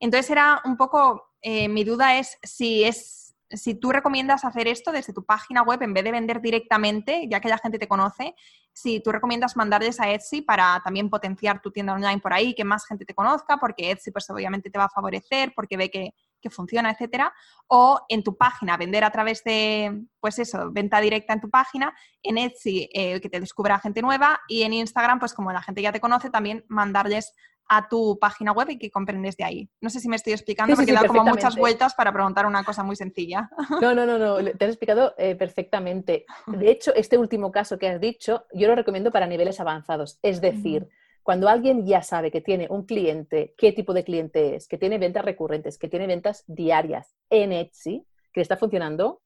Entonces 0.00 0.30
era 0.30 0.60
un 0.64 0.76
poco, 0.76 1.30
eh, 1.42 1.68
mi 1.68 1.84
duda 1.84 2.18
es 2.18 2.38
si 2.42 2.84
es 2.84 3.20
si 3.52 3.74
tú 3.74 3.90
recomiendas 3.90 4.44
hacer 4.44 4.68
esto 4.68 4.92
desde 4.92 5.12
tu 5.12 5.24
página 5.24 5.62
web 5.62 5.82
en 5.82 5.92
vez 5.92 6.04
de 6.04 6.12
vender 6.12 6.40
directamente, 6.40 7.26
ya 7.28 7.40
que 7.40 7.48
la 7.48 7.58
gente 7.58 7.78
te 7.78 7.88
conoce, 7.88 8.34
si 8.72 9.00
tú 9.00 9.10
recomiendas 9.10 9.56
mandarles 9.56 9.98
a 10.00 10.10
Etsy 10.10 10.42
para 10.42 10.80
también 10.84 11.10
potenciar 11.10 11.60
tu 11.60 11.72
tienda 11.72 11.94
online 11.94 12.20
por 12.20 12.32
ahí, 12.32 12.54
que 12.54 12.64
más 12.64 12.86
gente 12.86 13.04
te 13.04 13.14
conozca, 13.14 13.56
porque 13.56 13.90
Etsy 13.90 14.12
pues 14.12 14.30
obviamente 14.30 14.70
te 14.70 14.78
va 14.78 14.84
a 14.84 14.88
favorecer, 14.88 15.52
porque 15.54 15.76
ve 15.76 15.90
que, 15.90 16.12
funciona, 16.50 16.90
etcétera, 16.90 17.34
o 17.66 18.00
en 18.08 18.22
tu 18.22 18.34
página, 18.36 18.78
vender 18.78 19.04
a 19.04 19.10
través 19.10 19.44
de, 19.44 20.04
pues 20.20 20.38
eso, 20.38 20.70
venta 20.72 20.98
directa 21.00 21.34
en 21.34 21.40
tu 21.40 21.50
página, 21.50 21.92
en 22.22 22.38
Etsy 22.38 22.88
eh, 22.94 23.20
que 23.20 23.28
te 23.28 23.40
descubra 23.40 23.78
gente 23.78 24.00
nueva 24.00 24.40
y 24.48 24.62
en 24.62 24.72
Instagram, 24.72 25.18
pues 25.18 25.34
como 25.34 25.52
la 25.52 25.60
gente 25.60 25.82
ya 25.82 25.92
te 25.92 26.00
conoce, 26.00 26.30
también 26.30 26.64
mandarles 26.68 27.34
a 27.72 27.88
tu 27.88 28.18
página 28.18 28.50
web 28.50 28.68
y 28.70 28.78
que 28.78 28.90
comprendes 28.90 29.36
de 29.36 29.44
ahí. 29.44 29.70
No 29.80 29.90
sé 29.90 30.00
si 30.00 30.08
me 30.08 30.16
estoy 30.16 30.32
explicando, 30.32 30.74
porque 30.74 30.92
da 30.92 31.06
como 31.06 31.24
muchas 31.24 31.54
vueltas 31.54 31.94
para 31.94 32.12
preguntar 32.12 32.44
una 32.44 32.64
cosa 32.64 32.82
muy 32.82 32.96
sencilla. 32.96 33.48
No, 33.80 33.94
no, 33.94 34.04
no, 34.04 34.18
no, 34.18 34.36
te 34.44 34.64
has 34.64 34.72
explicado 34.72 35.14
eh, 35.16 35.36
perfectamente. 35.36 36.26
De 36.48 36.68
hecho, 36.68 36.92
este 36.94 37.16
último 37.16 37.52
caso 37.52 37.78
que 37.78 37.88
has 37.88 38.00
dicho, 38.00 38.44
yo 38.52 38.66
lo 38.66 38.74
recomiendo 38.74 39.12
para 39.12 39.28
niveles 39.28 39.60
avanzados. 39.60 40.18
Es 40.20 40.40
decir, 40.40 40.88
cuando 41.22 41.48
alguien 41.48 41.86
ya 41.86 42.02
sabe 42.02 42.32
que 42.32 42.40
tiene 42.40 42.66
un 42.68 42.84
cliente, 42.84 43.54
qué 43.56 43.70
tipo 43.70 43.94
de 43.94 44.02
cliente 44.02 44.56
es, 44.56 44.66
que 44.66 44.76
tiene 44.76 44.98
ventas 44.98 45.24
recurrentes, 45.24 45.78
que 45.78 45.88
tiene 45.88 46.08
ventas 46.08 46.42
diarias 46.48 47.14
en 47.30 47.52
Etsy, 47.52 48.04
que 48.32 48.40
está 48.40 48.56
funcionando, 48.56 49.22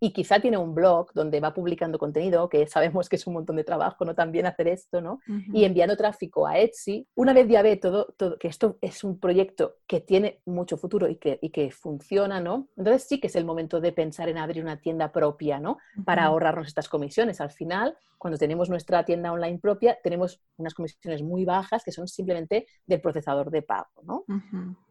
y 0.00 0.12
quizá 0.12 0.40
tiene 0.40 0.56
un 0.56 0.74
blog 0.74 1.12
donde 1.12 1.40
va 1.40 1.52
publicando 1.52 1.98
contenido, 1.98 2.48
que 2.48 2.66
sabemos 2.66 3.08
que 3.08 3.16
es 3.16 3.26
un 3.26 3.34
montón 3.34 3.56
de 3.56 3.64
trabajo, 3.64 4.04
¿no? 4.04 4.14
También 4.14 4.46
hacer 4.46 4.68
esto, 4.68 5.00
¿no? 5.00 5.20
Y 5.52 5.64
enviando 5.64 5.96
tráfico 5.96 6.46
a 6.46 6.58
Etsy. 6.58 7.06
Una 7.14 7.32
vez 7.32 7.48
ya 7.48 7.62
ve 7.62 7.76
todo, 7.76 8.14
todo, 8.16 8.38
que 8.38 8.48
esto 8.48 8.78
es 8.80 9.02
un 9.04 9.18
proyecto 9.18 9.76
que 9.86 10.00
tiene 10.00 10.40
mucho 10.46 10.76
futuro 10.76 11.08
y 11.08 11.16
que, 11.16 11.38
y 11.42 11.50
que 11.50 11.70
funciona, 11.70 12.40
¿no? 12.40 12.68
Entonces 12.76 13.04
sí 13.04 13.20
que 13.20 13.26
es 13.26 13.36
el 13.36 13.44
momento 13.44 13.80
de 13.80 13.92
pensar 13.92 14.28
en 14.28 14.38
abrir 14.38 14.62
una 14.62 14.80
tienda 14.80 15.10
propia, 15.10 15.58
¿no? 15.58 15.78
Para 16.04 16.24
ahorrarnos 16.24 16.68
estas 16.68 16.88
comisiones. 16.88 17.40
Al 17.40 17.50
final, 17.50 17.96
cuando 18.18 18.38
tenemos 18.38 18.68
nuestra 18.68 19.04
tienda 19.04 19.32
online 19.32 19.58
propia, 19.58 19.98
tenemos 20.02 20.40
unas 20.56 20.74
comisiones 20.74 21.22
muy 21.22 21.44
bajas 21.44 21.82
que 21.84 21.92
son 21.92 22.08
simplemente 22.08 22.66
del 22.86 23.00
procesador 23.00 23.50
de 23.50 23.62
pago, 23.62 24.02
¿no? 24.02 24.24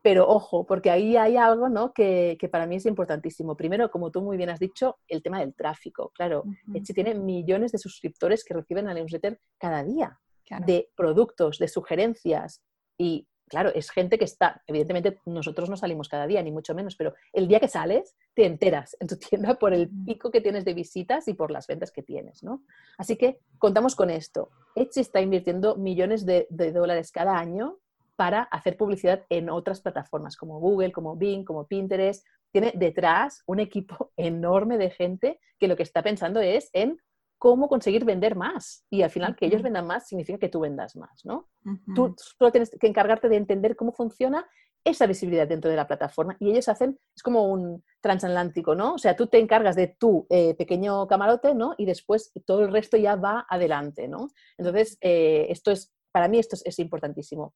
Pero 0.01 0.27
ojo, 0.27 0.65
porque 0.65 0.89
ahí 0.89 1.17
hay 1.17 1.37
algo, 1.37 1.69
¿no? 1.69 1.93
Que, 1.93 2.37
que 2.39 2.49
para 2.49 2.65
mí 2.65 2.77
es 2.77 2.85
importantísimo. 2.85 3.55
Primero, 3.55 3.91
como 3.91 4.11
tú 4.11 4.21
muy 4.21 4.37
bien 4.37 4.49
has 4.49 4.59
dicho, 4.59 4.96
el 5.07 5.23
tema 5.23 5.39
del 5.39 5.53
tráfico. 5.53 6.11
Claro, 6.13 6.43
Etsy 6.73 6.93
tiene 6.93 7.15
millones 7.15 7.71
de 7.71 7.77
suscriptores 7.77 8.43
que 8.43 8.53
reciben 8.53 8.85
la 8.85 8.93
newsletter 8.93 9.39
cada 9.57 9.83
día 9.83 10.19
de 10.65 10.89
productos, 10.95 11.59
de 11.59 11.67
sugerencias 11.67 12.61
y 12.97 13.27
claro, 13.47 13.71
es 13.73 13.89
gente 13.89 14.17
que 14.17 14.25
está, 14.25 14.61
evidentemente 14.67 15.19
nosotros 15.25 15.69
no 15.69 15.77
salimos 15.77 16.09
cada 16.09 16.27
día, 16.27 16.41
ni 16.43 16.51
mucho 16.51 16.75
menos, 16.75 16.95
pero 16.95 17.13
el 17.33 17.47
día 17.47 17.59
que 17.59 17.67
sales 17.67 18.15
te 18.33 18.45
enteras 18.45 18.95
en 18.99 19.07
tu 19.07 19.17
tienda 19.17 19.55
por 19.55 19.73
el 19.73 19.89
pico 20.05 20.31
que 20.31 20.41
tienes 20.41 20.65
de 20.65 20.73
visitas 20.73 21.27
y 21.27 21.33
por 21.33 21.51
las 21.51 21.67
ventas 21.67 21.91
que 21.91 22.03
tienes, 22.03 22.43
¿no? 22.43 22.63
Así 22.97 23.15
que 23.15 23.39
contamos 23.57 23.95
con 23.95 24.09
esto. 24.09 24.49
Etsy 24.75 25.01
está 25.01 25.21
invirtiendo 25.21 25.75
millones 25.75 26.25
de, 26.25 26.47
de 26.49 26.71
dólares 26.71 27.11
cada 27.11 27.37
año 27.37 27.77
para 28.15 28.43
hacer 28.43 28.75
publicidad 28.77 29.25
en 29.29 29.49
otras 29.49 29.81
plataformas 29.81 30.35
como 30.35 30.59
Google, 30.59 30.91
como 30.91 31.15
Bing, 31.15 31.45
como 31.45 31.67
Pinterest, 31.67 32.25
tiene 32.59 32.73
detrás 32.75 33.43
un 33.45 33.59
equipo 33.59 34.11
enorme 34.17 34.77
de 34.77 34.89
gente 34.89 35.39
que 35.59 35.67
lo 35.67 35.75
que 35.75 35.83
está 35.83 36.01
pensando 36.01 36.39
es 36.39 36.69
en 36.73 36.97
cómo 37.39 37.67
conseguir 37.67 38.03
vender 38.03 38.35
más. 38.35 38.83
Y 38.89 39.03
al 39.03 39.11
final 39.11 39.35
que 39.35 39.45
ellos 39.45 39.61
vendan 39.61 39.85
más 39.85 40.07
significa 40.07 40.39
que 40.39 40.49
tú 40.49 40.61
vendas 40.61 40.95
más, 40.95 41.23
¿no? 41.23 41.49
Tú 41.93 42.15
solo 42.17 42.51
tienes 42.51 42.71
que 42.71 42.87
encargarte 42.87 43.29
de 43.29 43.35
entender 43.35 43.75
cómo 43.75 43.91
funciona 43.91 44.47
esa 44.83 45.05
visibilidad 45.05 45.47
dentro 45.47 45.69
de 45.69 45.75
la 45.75 45.85
plataforma 45.85 46.35
y 46.39 46.49
ellos 46.49 46.67
hacen, 46.69 46.97
es 47.15 47.21
como 47.21 47.51
un 47.51 47.83
transatlántico, 48.01 48.73
¿no? 48.73 48.93
O 48.93 48.97
sea, 48.97 49.15
tú 49.15 49.27
te 49.27 49.37
encargas 49.37 49.75
de 49.75 49.95
tu 49.99 50.25
eh, 50.29 50.55
pequeño 50.55 51.05
camarote, 51.05 51.53
¿no? 51.53 51.75
Y 51.77 51.85
después 51.85 52.31
todo 52.45 52.63
el 52.63 52.71
resto 52.71 52.97
ya 52.97 53.15
va 53.15 53.45
adelante, 53.47 54.07
¿no? 54.07 54.29
Entonces, 54.57 54.97
eh, 55.01 55.45
esto 55.49 55.71
es, 55.71 55.93
para 56.11 56.27
mí 56.27 56.39
esto 56.39 56.55
es 56.63 56.79
importantísimo. 56.79 57.53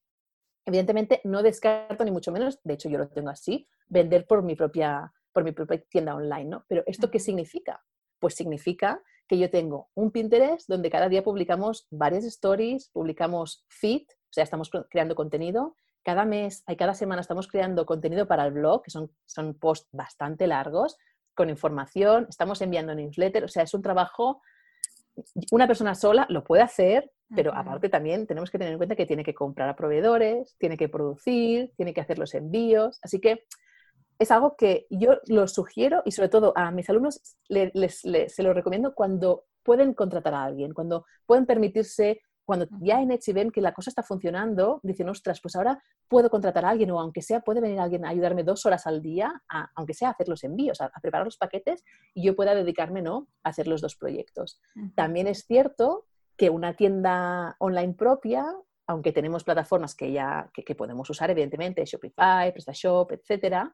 Evidentemente, 0.66 1.22
no 1.24 1.42
descarto 1.44 2.04
ni 2.04 2.12
mucho 2.12 2.32
menos, 2.32 2.60
de 2.64 2.74
hecho 2.74 2.90
yo 2.90 2.98
lo 2.98 3.08
tengo 3.08 3.30
así, 3.30 3.68
vender 3.88 4.26
por 4.28 4.44
mi 4.44 4.56
propia, 4.56 5.12
por 5.32 5.44
mi 5.44 5.52
propia 5.52 5.82
tienda 5.90 6.16
online, 6.16 6.46
¿no? 6.46 6.66
Pero 6.68 6.84
¿esto 6.86 7.10
qué 7.10 7.20
significa? 7.20 7.84
Pues 8.20 8.36
significa 8.36 9.02
que 9.28 9.38
yo 9.38 9.50
tengo 9.50 9.90
un 9.96 10.12
Pinterest 10.12 10.68
donde 10.68 10.90
cada 10.90 11.10
día 11.10 11.24
publicamos 11.24 11.88
varias 11.90 12.26
stories, 12.26 12.90
publicamos 12.90 13.66
feed, 13.70 14.04
o 14.04 14.34
sea, 14.34 14.44
estamos 14.44 14.70
creando 14.90 15.16
contenido. 15.16 15.76
Cada 16.04 16.26
mes, 16.26 16.64
hay 16.66 16.76
cada 16.76 16.94
semana 16.94 17.22
estamos 17.22 17.48
creando 17.48 17.86
contenido 17.86 18.28
para 18.28 18.46
el 18.46 18.54
blog, 18.54 18.84
que 18.84 18.92
son, 18.92 19.12
son 19.26 19.54
posts 19.54 19.90
bastante 19.92 20.48
largos, 20.48 20.98
con 21.34 21.50
información, 21.50 22.28
estamos 22.30 22.62
enviando 22.62 22.94
newsletter, 22.94 23.44
o 23.44 23.48
sea, 23.48 23.64
es 23.64 23.74
un 23.74 23.82
trabajo, 23.82 24.42
una 25.52 25.68
persona 25.68 25.96
sola 25.96 26.26
lo 26.30 26.44
puede 26.44 26.64
hacer, 26.64 27.12
pero 27.36 27.54
aparte 27.56 27.90
también 27.90 28.28
tenemos 28.28 28.52
que 28.52 28.58
tener 28.58 28.74
en 28.74 28.78
cuenta 28.78 28.96
que 28.96 29.06
tiene 29.06 29.24
que 29.24 29.34
comprar 29.34 29.70
a 29.70 29.76
proveedores, 29.76 30.56
tiene 30.58 30.78
que 30.78 30.90
producir, 30.90 31.72
tiene 31.78 31.94
que 31.94 32.02
hacer 32.02 32.20
los 32.20 32.34
envíos. 32.34 33.00
Así 33.02 33.20
que 33.20 33.46
es 34.20 34.32
algo 34.32 34.56
que 34.56 34.86
yo 34.90 35.18
lo 35.28 35.48
sugiero 35.48 36.04
y 36.06 36.12
sobre 36.12 36.30
todo 36.30 36.54
a 36.56 36.70
mis 36.72 36.90
alumnos 36.90 37.22
se 37.50 38.44
lo 38.44 38.54
recomiendo 38.54 38.94
cuando 38.94 39.46
pueden 39.64 39.94
contratar 39.94 40.34
a 40.34 40.44
alguien, 40.44 40.74
cuando 40.74 41.06
pueden 41.26 41.46
permitirse, 41.46 42.22
cuando 42.46 42.68
ya 42.82 43.02
en 43.02 43.12
Etsy 43.12 43.34
ven 43.34 43.52
que 43.52 43.62
la 43.62 43.74
cosa 43.74 43.90
está 43.90 44.04
funcionando, 44.04 44.80
dicen, 44.84 45.10
ostras, 45.10 45.40
pues 45.42 45.56
ahora 45.56 45.82
puedo 46.08 46.30
contratar 46.30 46.66
a 46.66 46.70
alguien 46.70 46.92
o 46.92 47.00
aunque 47.00 47.22
sea, 47.22 47.42
puede 47.42 47.62
venir 47.62 47.80
alguien 47.80 48.06
a 48.06 48.10
ayudarme 48.10 48.44
dos 48.44 48.66
horas 48.66 48.86
al 48.86 49.02
día, 49.02 49.42
aunque 49.76 49.94
sea 49.94 50.10
a 50.10 50.12
hacer 50.12 50.28
los 50.28 50.44
envíos, 50.44 50.82
a, 50.82 50.92
preparar 51.02 51.26
los 51.26 51.38
paquetes 51.38 51.84
y 52.14 52.24
yo 52.24 52.36
pueda 52.36 52.54
dedicarme 52.54 53.02
¿no? 53.02 53.28
a 53.44 53.50
hacer 53.50 53.68
los 53.68 53.82
dos 53.82 53.96
proyectos. 53.96 54.62
También 54.96 55.28
es 55.28 55.46
cierto 55.46 56.06
que 56.42 56.50
una 56.50 56.74
tienda 56.74 57.56
online 57.60 57.94
propia, 57.94 58.44
aunque 58.88 59.12
tenemos 59.12 59.44
plataformas 59.44 59.94
que 59.94 60.12
ya 60.12 60.50
que, 60.52 60.74
podemos 60.74 61.08
usar, 61.08 61.30
evidentemente, 61.30 61.86
Shopify, 61.86 62.52
PrestaShop, 62.52 63.12
etcétera, 63.12 63.72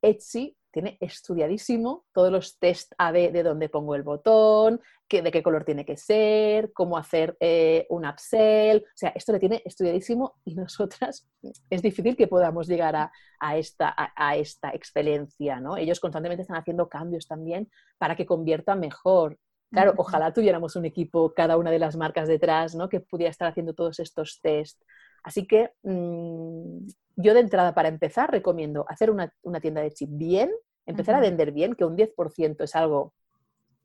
Etsy 0.00 0.56
tiene 0.70 0.98
estudiadísimo 1.00 2.04
todos 2.12 2.30
los 2.30 2.60
test 2.60 2.92
A-B 2.96 3.32
de 3.32 3.42
dónde 3.42 3.68
pongo 3.68 3.96
el 3.96 4.04
botón, 4.04 4.80
qué, 5.08 5.20
de 5.20 5.32
qué 5.32 5.42
color 5.42 5.64
tiene 5.64 5.84
que 5.84 5.96
ser, 5.96 6.72
cómo 6.72 6.96
hacer 6.96 7.36
eh, 7.40 7.88
un 7.88 8.06
upsell. 8.06 8.84
O 8.84 8.94
sea, 8.94 9.08
esto 9.08 9.32
le 9.32 9.40
tiene 9.40 9.62
estudiadísimo 9.64 10.36
y 10.44 10.54
nosotras 10.54 11.26
es 11.70 11.82
difícil 11.82 12.14
que 12.16 12.28
podamos 12.28 12.68
llegar 12.68 12.94
a, 12.94 13.58
esta, 13.58 13.92
a, 13.96 14.36
esta 14.36 14.70
excelencia, 14.70 15.58
¿no? 15.58 15.76
Ellos 15.76 15.98
constantemente 15.98 16.42
están 16.42 16.58
haciendo 16.58 16.88
cambios 16.88 17.26
también 17.26 17.68
para 17.98 18.14
que 18.14 18.26
convierta 18.26 18.76
mejor. 18.76 19.40
Claro, 19.70 19.94
ojalá 19.96 20.32
tuviéramos 20.32 20.76
un 20.76 20.84
equipo, 20.84 21.34
cada 21.34 21.56
una 21.56 21.70
de 21.70 21.78
las 21.78 21.96
marcas 21.96 22.28
detrás, 22.28 22.74
¿no? 22.74 22.88
Que 22.88 23.00
pudiera 23.00 23.30
estar 23.30 23.48
haciendo 23.48 23.74
todos 23.74 23.98
estos 23.98 24.40
test. 24.40 24.80
Así 25.22 25.46
que 25.46 25.72
mm, 25.82 26.86
yo 27.16 27.34
de 27.34 27.40
entrada, 27.40 27.74
para 27.74 27.88
empezar, 27.88 28.30
recomiendo 28.30 28.86
hacer 28.88 29.10
una, 29.10 29.32
tienda 29.60 29.82
de 29.82 29.92
chip 29.92 30.08
bien, 30.12 30.50
empezar 30.86 31.16
a 31.16 31.20
vender 31.20 31.52
bien, 31.52 31.74
que 31.74 31.84
un 31.84 31.96
10% 31.96 32.62
es 32.62 32.76
algo 32.76 33.12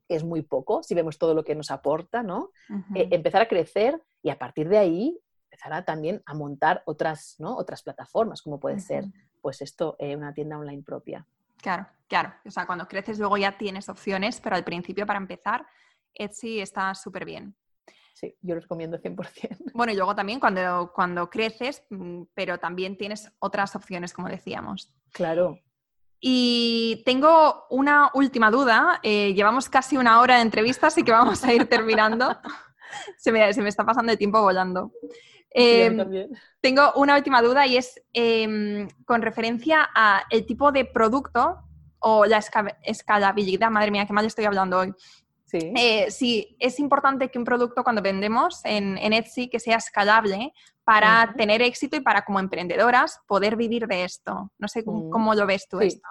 que 0.07 0.15
es 0.15 0.23
muy 0.23 0.43
poco, 0.43 0.83
si 0.83 0.93
vemos 0.93 1.17
todo 1.17 1.33
lo 1.33 1.43
que 1.43 1.55
nos 1.55 1.71
aporta, 1.71 2.21
¿no? 2.21 2.51
Eh, 2.95 3.07
empezar 3.11 3.41
a 3.41 3.47
crecer 3.47 4.01
y 4.21 4.29
a 4.29 4.37
partir 4.37 4.69
de 4.69 4.77
ahí 4.77 5.19
empezar 5.51 5.83
también 5.85 6.21
a 6.25 6.33
montar 6.33 6.81
otras, 6.85 7.35
¿no? 7.39 7.57
otras 7.57 7.83
plataformas, 7.83 8.41
como 8.41 8.59
puede 8.59 8.79
ser, 8.79 9.05
pues 9.41 9.61
esto, 9.61 9.95
eh, 9.99 10.15
una 10.15 10.33
tienda 10.33 10.57
online 10.57 10.83
propia. 10.83 11.27
Claro, 11.61 11.87
claro. 12.07 12.33
O 12.45 12.51
sea, 12.51 12.65
cuando 12.65 12.87
creces 12.87 13.19
luego 13.19 13.37
ya 13.37 13.57
tienes 13.57 13.89
opciones, 13.89 14.41
pero 14.41 14.55
al 14.55 14.63
principio 14.63 15.05
para 15.05 15.19
empezar, 15.19 15.65
Etsy 16.13 16.59
está 16.59 16.93
súper 16.95 17.25
bien. 17.25 17.55
Sí, 18.13 18.35
yo 18.41 18.55
lo 18.55 18.61
recomiendo 18.61 18.97
100%. 18.97 19.71
Bueno, 19.73 19.93
y 19.93 19.95
luego 19.95 20.15
también 20.15 20.39
cuando, 20.39 20.91
cuando 20.93 21.29
creces, 21.29 21.83
mm, 21.89 22.23
pero 22.33 22.59
también 22.59 22.97
tienes 22.97 23.31
otras 23.39 23.75
opciones, 23.75 24.13
como 24.13 24.27
decíamos. 24.27 24.93
Claro. 25.11 25.57
Y 26.19 27.01
tengo 27.03 27.65
una 27.71 28.11
última 28.13 28.51
duda. 28.51 28.99
Eh, 29.01 29.33
llevamos 29.33 29.69
casi 29.69 29.97
una 29.97 30.21
hora 30.21 30.35
de 30.35 30.43
entrevista, 30.43 30.87
así 30.87 31.03
que 31.03 31.11
vamos 31.11 31.43
a 31.43 31.53
ir 31.53 31.67
terminando. 31.67 32.37
se, 33.17 33.31
me, 33.31 33.49
está 33.49 33.83
pasando 33.83 34.11
el 34.11 34.19
tiempo 34.19 34.39
volando. 34.39 34.91
Em, 35.53 36.29
tengo 36.61 36.93
una 36.95 37.15
última 37.15 37.41
duda 37.41 37.67
y 37.67 37.77
es 37.77 38.01
em, 38.13 38.87
con 39.05 39.21
referencia 39.21 39.89
a 39.93 40.23
el 40.29 40.45
tipo 40.45 40.71
de 40.71 40.85
producto 40.85 41.59
o 41.99 42.25
la 42.25 42.41
escalabilidad. 42.83 43.69
Madre 43.69 43.91
mía, 43.91 44.05
qué 44.05 44.13
mal 44.13 44.25
estoy 44.25 44.45
hablando 44.45 44.79
hoy. 44.79 44.93
Sí. 45.45 45.73
Eh, 45.75 46.09
sí, 46.09 46.55
es 46.59 46.79
importante 46.79 47.29
que 47.29 47.37
un 47.37 47.43
producto 47.43 47.83
cuando 47.83 48.01
vendemos 48.01 48.61
en, 48.63 48.97
Etsy 48.97 49.49
que 49.49 49.59
sea 49.59 49.77
escalable 49.77 50.53
para 50.85 51.33
tener 51.37 51.61
éxito 51.61 51.97
y 51.97 51.99
para 51.99 52.23
como 52.23 52.39
emprendedoras 52.39 53.19
poder 53.27 53.57
vivir 53.57 53.85
de 53.85 54.05
esto. 54.05 54.51
No 54.57 54.67
sé 54.69 54.85
cómo, 54.85 55.33
mm. 55.33 55.37
lo 55.37 55.45
ves 55.45 55.67
tú 55.67 55.81
esto. 55.81 56.07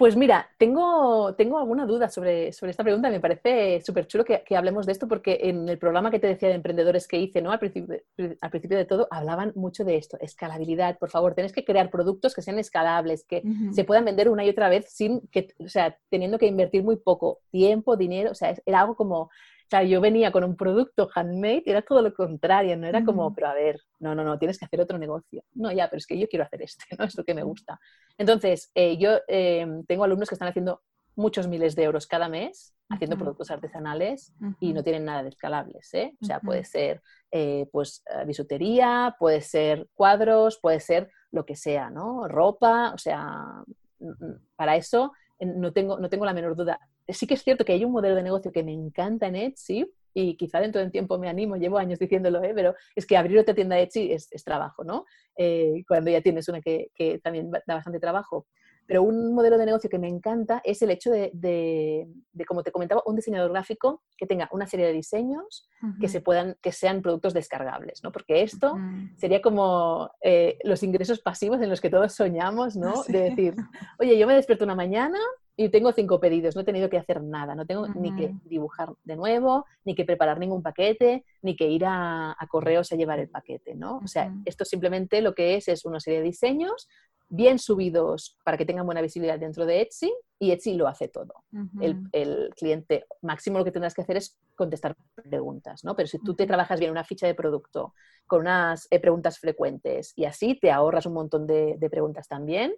Pues 0.00 0.16
mira, 0.16 0.48
tengo, 0.56 1.34
tengo 1.34 1.58
alguna 1.58 1.84
duda 1.84 2.08
sobre, 2.08 2.54
sobre 2.54 2.70
esta 2.70 2.82
pregunta. 2.82 3.10
Me 3.10 3.20
parece 3.20 3.82
súper 3.82 4.06
chulo 4.06 4.24
que, 4.24 4.42
hablemos 4.56 4.86
de 4.86 4.92
esto 4.92 5.06
porque 5.06 5.40
en 5.42 5.68
el 5.68 5.76
programa 5.76 6.10
que 6.10 6.18
te 6.18 6.26
decía 6.26 6.48
de 6.48 6.54
emprendedores 6.54 7.06
que 7.06 7.18
hice 7.18 7.42
¿no? 7.42 7.52
al, 7.52 7.58
principio, 7.58 7.96
al 8.40 8.48
principio 8.48 8.78
de 8.78 8.86
todo 8.86 9.08
hablaban 9.10 9.52
mucho 9.56 9.84
de 9.84 9.98
esto, 9.98 10.16
escalabilidad. 10.22 10.96
Por 10.98 11.10
favor, 11.10 11.34
tienes 11.34 11.52
que 11.52 11.66
crear 11.66 11.90
productos 11.90 12.34
que 12.34 12.40
sean 12.40 12.58
escalables, 12.58 13.26
que 13.26 13.42
se 13.72 13.84
puedan 13.84 14.06
vender 14.06 14.30
una 14.30 14.42
y 14.42 14.48
otra 14.48 14.70
vez 14.70 14.86
sin 14.88 15.20
que, 15.28 15.48
o 15.58 15.68
sea, 15.68 15.94
teniendo 16.08 16.38
que 16.38 16.46
invertir 16.46 16.82
muy 16.82 16.96
poco 16.96 17.40
tiempo, 17.50 17.98
dinero. 17.98 18.30
O 18.30 18.34
sea, 18.34 18.56
era 18.64 18.80
algo 18.80 18.96
como 18.96 19.28
sea, 19.70 19.84
yo 19.84 20.00
venía 20.00 20.32
con 20.32 20.42
un 20.42 20.56
producto 20.56 21.08
handmade 21.14 21.62
y 21.64 21.70
era 21.70 21.82
todo 21.82 22.02
lo 22.02 22.12
contrario, 22.12 22.76
no 22.76 22.86
era 22.86 23.04
como, 23.04 23.32
pero 23.34 23.48
a 23.48 23.54
ver, 23.54 23.80
no, 24.00 24.14
no, 24.14 24.24
no, 24.24 24.38
tienes 24.38 24.58
que 24.58 24.64
hacer 24.64 24.80
otro 24.80 24.98
negocio. 24.98 25.44
No, 25.54 25.70
ya, 25.70 25.88
pero 25.88 25.98
es 25.98 26.06
que 26.06 26.18
yo 26.18 26.28
quiero 26.28 26.44
hacer 26.44 26.62
este, 26.62 26.84
¿no? 26.98 27.04
Es 27.04 27.16
lo 27.16 27.24
que 27.24 27.34
me 27.34 27.44
gusta. 27.44 27.78
Entonces, 28.18 28.70
eh, 28.74 28.98
yo 28.98 29.18
eh, 29.28 29.66
tengo 29.86 30.04
alumnos 30.04 30.28
que 30.28 30.34
están 30.34 30.48
haciendo 30.48 30.82
muchos 31.14 31.46
miles 31.46 31.76
de 31.76 31.84
euros 31.84 32.06
cada 32.06 32.28
mes 32.28 32.74
haciendo 32.88 33.16
productos 33.16 33.50
artesanales 33.52 34.32
y 34.58 34.72
no 34.72 34.82
tienen 34.82 35.04
nada 35.04 35.22
de 35.22 35.28
escalables, 35.28 35.94
¿eh? 35.94 36.16
O 36.20 36.24
sea, 36.24 36.40
puede 36.40 36.64
ser, 36.64 37.02
eh, 37.30 37.68
pues, 37.70 38.02
bisutería, 38.26 39.14
puede 39.16 39.42
ser 39.42 39.86
cuadros, 39.94 40.58
puede 40.60 40.80
ser 40.80 41.08
lo 41.30 41.46
que 41.46 41.54
sea, 41.54 41.90
¿no? 41.90 42.26
Ropa, 42.26 42.92
o 42.92 42.98
sea, 42.98 43.62
mm, 44.00 44.08
mm, 44.08 44.46
para 44.56 44.74
eso 44.74 45.12
no 45.40 45.72
tengo, 45.72 45.98
no 45.98 46.08
tengo 46.08 46.24
la 46.24 46.34
menor 46.34 46.56
duda 46.56 46.80
sí 47.12 47.26
que 47.26 47.34
es 47.34 47.42
cierto 47.42 47.64
que 47.64 47.72
hay 47.72 47.84
un 47.84 47.92
modelo 47.92 48.14
de 48.14 48.22
negocio 48.22 48.52
que 48.52 48.62
me 48.62 48.72
encanta 48.72 49.26
en 49.26 49.36
Etsy 49.36 49.86
y 50.14 50.36
quizá 50.36 50.60
dentro 50.60 50.80
de 50.80 50.86
un 50.86 50.92
tiempo 50.92 51.18
me 51.18 51.28
animo, 51.28 51.56
llevo 51.56 51.78
años 51.78 51.98
diciéndolo, 51.98 52.42
¿eh? 52.42 52.52
pero 52.54 52.74
es 52.94 53.06
que 53.06 53.16
abrir 53.16 53.38
otra 53.38 53.54
tienda 53.54 53.78
Etsy 53.78 54.12
es, 54.12 54.28
trabajo, 54.44 54.84
¿no? 54.84 55.04
Eh, 55.36 55.84
cuando 55.86 56.10
ya 56.10 56.20
tienes 56.20 56.48
una 56.48 56.60
que, 56.60 56.90
también 57.22 57.50
da 57.50 57.74
bastante 57.74 58.00
trabajo. 58.00 58.46
Pero 58.86 59.04
un 59.04 59.34
modelo 59.36 59.56
de 59.56 59.66
negocio 59.66 59.88
que 59.88 60.00
me 60.00 60.08
encanta 60.08 60.60
es 60.64 60.82
el 60.82 60.90
hecho 60.90 61.12
de, 61.12 62.08
como 62.44 62.64
te 62.64 62.72
comentaba, 62.72 63.04
un 63.06 63.14
diseñador 63.14 63.52
gráfico 63.52 64.02
que 64.16 64.26
tenga 64.26 64.48
una 64.50 64.66
serie 64.66 64.86
de 64.86 64.92
diseños 64.92 65.68
que, 66.00 66.08
se 66.08 66.20
puedan, 66.20 66.56
que 66.60 66.72
sean 66.72 67.00
productos 67.00 67.32
descargables, 67.32 68.02
¿no? 68.02 68.10
Porque 68.10 68.42
esto 68.42 68.76
sería 69.16 69.40
como 69.40 70.10
eh, 70.20 70.58
los 70.64 70.82
ingresos 70.82 71.20
pasivos 71.20 71.60
en 71.60 71.70
los 71.70 71.80
que 71.80 71.88
todos 71.88 72.14
soñamos, 72.14 72.74
¿no? 72.74 73.04
De 73.06 73.30
decir, 73.30 73.54
oye, 74.00 74.18
yo 74.18 74.26
me 74.26 74.34
despierto 74.34 74.64
una 74.64 74.74
mañana 74.74 75.20
y 75.60 75.68
tengo 75.68 75.92
cinco 75.92 76.20
pedidos, 76.20 76.56
no 76.56 76.62
he 76.62 76.64
tenido 76.64 76.88
que 76.88 76.96
hacer 76.96 77.22
nada, 77.22 77.54
no 77.54 77.66
tengo 77.66 77.86
ni 77.88 78.16
que 78.16 78.34
dibujar 78.46 78.94
de 79.04 79.14
nuevo, 79.14 79.66
ni 79.84 79.94
que 79.94 80.06
preparar 80.06 80.38
ningún 80.38 80.62
paquete, 80.62 81.26
ni 81.42 81.54
que 81.54 81.68
ir 81.68 81.84
a, 81.86 82.34
correos 82.48 82.90
a 82.92 82.96
llevar 82.96 83.18
el 83.18 83.28
paquete, 83.28 83.74
¿no? 83.74 83.98
O 84.02 84.06
sea, 84.06 84.34
esto 84.46 84.64
simplemente 84.64 85.20
lo 85.20 85.34
que 85.34 85.56
es 85.56 85.68
es 85.68 85.84
una 85.84 86.00
serie 86.00 86.20
de 86.20 86.24
diseños 86.24 86.88
bien 87.28 87.58
subidos 87.58 88.38
para 88.42 88.56
que 88.56 88.64
tengan 88.64 88.86
buena 88.86 89.02
visibilidad 89.02 89.38
dentro 89.38 89.66
de 89.66 89.82
Etsy 89.82 90.10
y 90.38 90.52
Etsy 90.52 90.72
lo 90.72 90.88
hace 90.88 91.08
todo. 91.08 91.34
el, 91.82 92.48
cliente 92.56 93.04
máximo 93.20 93.58
lo 93.58 93.64
que 93.64 93.70
tendrás 93.70 93.92
que 93.92 94.00
hacer 94.00 94.16
es 94.16 94.38
contestar 94.56 94.96
preguntas, 95.14 95.84
¿no? 95.84 95.94
Pero 95.94 96.06
si 96.06 96.18
tú 96.20 96.34
te 96.34 96.46
trabajas 96.46 96.80
bien 96.80 96.90
una 96.90 97.04
ficha 97.04 97.26
de 97.26 97.34
producto 97.34 97.92
con 98.26 98.40
unas 98.40 98.88
eh, 98.90 98.98
preguntas 98.98 99.38
frecuentes 99.38 100.14
y 100.16 100.24
así 100.24 100.54
te 100.58 100.70
ahorras 100.70 101.04
un 101.04 101.12
montón 101.12 101.46
de, 101.46 101.76
de 101.78 101.90
preguntas 101.90 102.28
también 102.28 102.72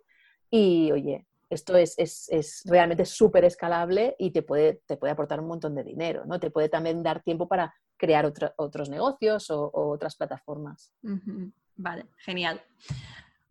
y, 0.50 0.90
oye, 0.90 1.26
esto 1.52 1.76
es, 1.76 1.94
es, 1.98 2.28
es 2.30 2.62
realmente 2.64 3.04
súper 3.04 3.44
escalable 3.44 4.16
y 4.18 4.30
te 4.30 4.42
puede, 4.42 4.82
te 4.86 4.96
puede 4.96 5.12
aportar 5.12 5.40
un 5.40 5.48
montón 5.48 5.74
de 5.74 5.84
dinero, 5.84 6.24
¿no? 6.24 6.40
Te 6.40 6.50
puede 6.50 6.68
también 6.68 7.02
dar 7.02 7.22
tiempo 7.22 7.46
para 7.48 7.74
crear 7.96 8.30
otros 8.56 8.88
negocios 8.88 9.50
o, 9.50 9.70
otras 9.72 10.16
plataformas. 10.16 10.92
Vale, 11.76 12.06
genial. 12.18 12.60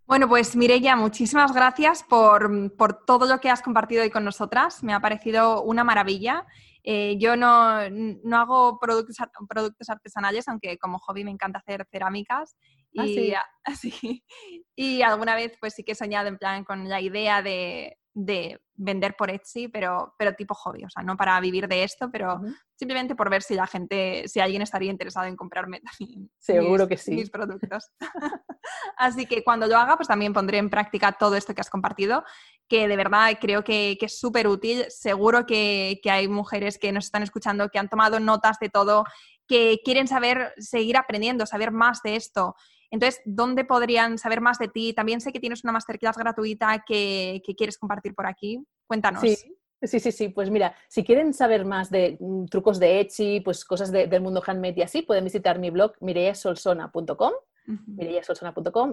Bueno, 0.06 0.28
pues 0.28 0.56
Mireya, 0.58 0.95
muchísimas 0.97 1.54
gracias 1.54 2.04
por, 2.04 2.76
por, 2.76 3.06
todo 3.06 3.26
lo 3.28 3.39
que 3.39 3.49
has 3.49 3.62
compartido 3.62 4.04
hoy 4.04 4.10
con 4.10 4.26
nosotras. 4.26 4.84
Me 4.84 4.93
ha 4.93 4.99
parecido 4.99 5.64
una 5.64 5.86
maravilla. 5.86 6.45
Eh, 6.84 7.18
yo 7.18 7.38
no, 7.38 7.89
no, 7.89 8.38
hago 8.38 8.80
productos, 8.80 9.16
productos 9.47 9.89
artesanales, 9.89 10.47
aunque 10.47 10.78
como 10.78 10.99
hobby 10.99 11.24
me 11.24 11.32
encanta 11.32 11.60
hacer 11.60 11.88
cerámicas. 11.89 12.58
Ah, 12.97 13.05
y, 13.05 13.33
así, 13.63 14.23
y 14.75 15.01
alguna 15.01 15.35
vez 15.35 15.57
pues 15.59 15.73
sí 15.73 15.83
que 15.83 15.93
he 15.93 15.95
soñado 15.95 16.27
en 16.27 16.37
plan 16.37 16.63
con 16.63 16.89
la 16.89 16.99
idea 16.99 17.41
de, 17.41 17.97
de 18.13 18.59
vender 18.73 19.15
por 19.15 19.29
Etsy, 19.29 19.67
pero, 19.67 20.15
pero 20.17 20.33
tipo 20.33 20.53
hobby, 20.55 20.83
o 20.83 20.89
sea, 20.89 21.03
no 21.03 21.15
para 21.15 21.39
vivir 21.39 21.67
de 21.67 21.83
esto, 21.83 22.09
pero 22.11 22.41
simplemente 22.75 23.15
por 23.15 23.29
ver 23.29 23.43
si 23.43 23.53
la 23.53 23.67
gente, 23.67 24.27
si 24.27 24.39
alguien 24.39 24.61
estaría 24.61 24.91
interesado 24.91 25.27
en 25.27 25.35
comprarme 25.35 25.81
también 25.99 26.29
Seguro 26.37 26.87
que 26.87 26.97
sí. 26.97 27.11
mis 27.11 27.29
productos. 27.29 27.91
Así 28.97 29.25
que 29.25 29.43
cuando 29.43 29.67
lo 29.67 29.77
haga, 29.77 29.95
pues 29.95 30.07
también 30.07 30.33
pondré 30.33 30.57
en 30.57 30.69
práctica 30.69 31.13
todo 31.13 31.35
esto 31.35 31.53
que 31.53 31.61
has 31.61 31.69
compartido, 31.69 32.23
que 32.67 32.87
de 32.87 32.95
verdad 32.95 33.37
creo 33.39 33.63
que, 33.63 33.97
que 33.99 34.07
es 34.07 34.19
súper 34.19 34.47
útil. 34.47 34.85
Seguro 34.89 35.45
que, 35.45 35.99
que 36.03 36.11
hay 36.11 36.27
mujeres 36.27 36.77
que 36.77 36.91
nos 36.91 37.05
están 37.05 37.23
escuchando, 37.23 37.69
que 37.69 37.79
han 37.79 37.89
tomado 37.89 38.19
notas 38.19 38.57
de 38.59 38.69
todo, 38.69 39.05
que 39.47 39.79
quieren 39.85 40.07
saber, 40.07 40.53
seguir 40.57 40.97
aprendiendo, 40.97 41.45
saber 41.45 41.71
más 41.71 42.01
de 42.03 42.15
esto. 42.15 42.55
Entonces, 42.91 43.21
¿dónde 43.25 43.63
podrían 43.63 44.17
saber 44.17 44.41
más 44.41 44.59
de 44.59 44.67
ti? 44.67 44.93
También 44.93 45.21
sé 45.21 45.31
que 45.31 45.39
tienes 45.39 45.63
una 45.63 45.73
masterclass 45.73 46.17
gratuita 46.17 46.83
que, 46.85 47.41
quieres 47.57 47.77
compartir 47.77 48.13
por 48.13 48.27
aquí. 48.27 48.63
Cuéntanos. 48.85 49.21
Sí. 49.21 49.35
Sí, 49.83 49.99
sí, 49.99 50.11
sí. 50.11 50.29
Pues 50.29 50.51
mira, 50.51 50.75
si 50.87 51.03
quieren 51.03 51.33
saber 51.33 51.65
más 51.65 51.89
de 51.89 52.15
mm, 52.19 52.45
trucos 52.45 52.79
de 52.79 52.99
Etsy, 52.99 53.41
pues 53.41 53.65
cosas 53.65 53.91
del 53.91 54.21
mundo 54.21 54.43
handmade 54.45 54.75
y 54.77 54.81
así, 54.83 55.01
pueden 55.01 55.23
visitar 55.23 55.57
mi 55.57 55.71
blog 55.71 55.93
mireyasolsona.com 56.01 57.31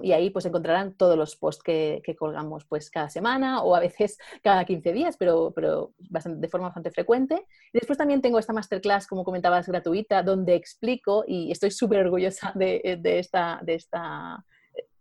y 0.03 0.11
ahí 0.11 0.29
pues 0.29 0.45
encontrarán 0.45 0.93
todos 0.93 1.17
los 1.17 1.35
posts 1.35 1.63
que, 1.63 2.01
colgamos 2.17 2.65
pues 2.65 2.89
cada 2.89 3.09
semana 3.09 3.61
o 3.61 3.75
a 3.75 3.79
veces 3.79 4.17
cada 4.43 4.65
15 4.65 4.93
días, 4.93 5.17
pero, 5.17 5.51
pero 5.55 5.93
de 5.99 6.47
forma 6.49 6.67
bastante 6.67 6.91
frecuente. 6.91 7.45
Y 7.73 7.79
después 7.79 7.97
también 7.97 8.21
tengo 8.21 8.39
esta 8.39 8.53
masterclass, 8.53 9.07
como 9.07 9.23
comentabas, 9.23 9.67
gratuita, 9.67 10.23
donde 10.23 10.55
explico, 10.55 11.23
y 11.27 11.51
estoy 11.51 11.71
súper 11.71 12.01
orgullosa 12.05 12.51
de, 12.55 12.99
de, 13.01 13.19
esta, 13.19 13.59
de 13.63 13.75
esta 13.75 14.45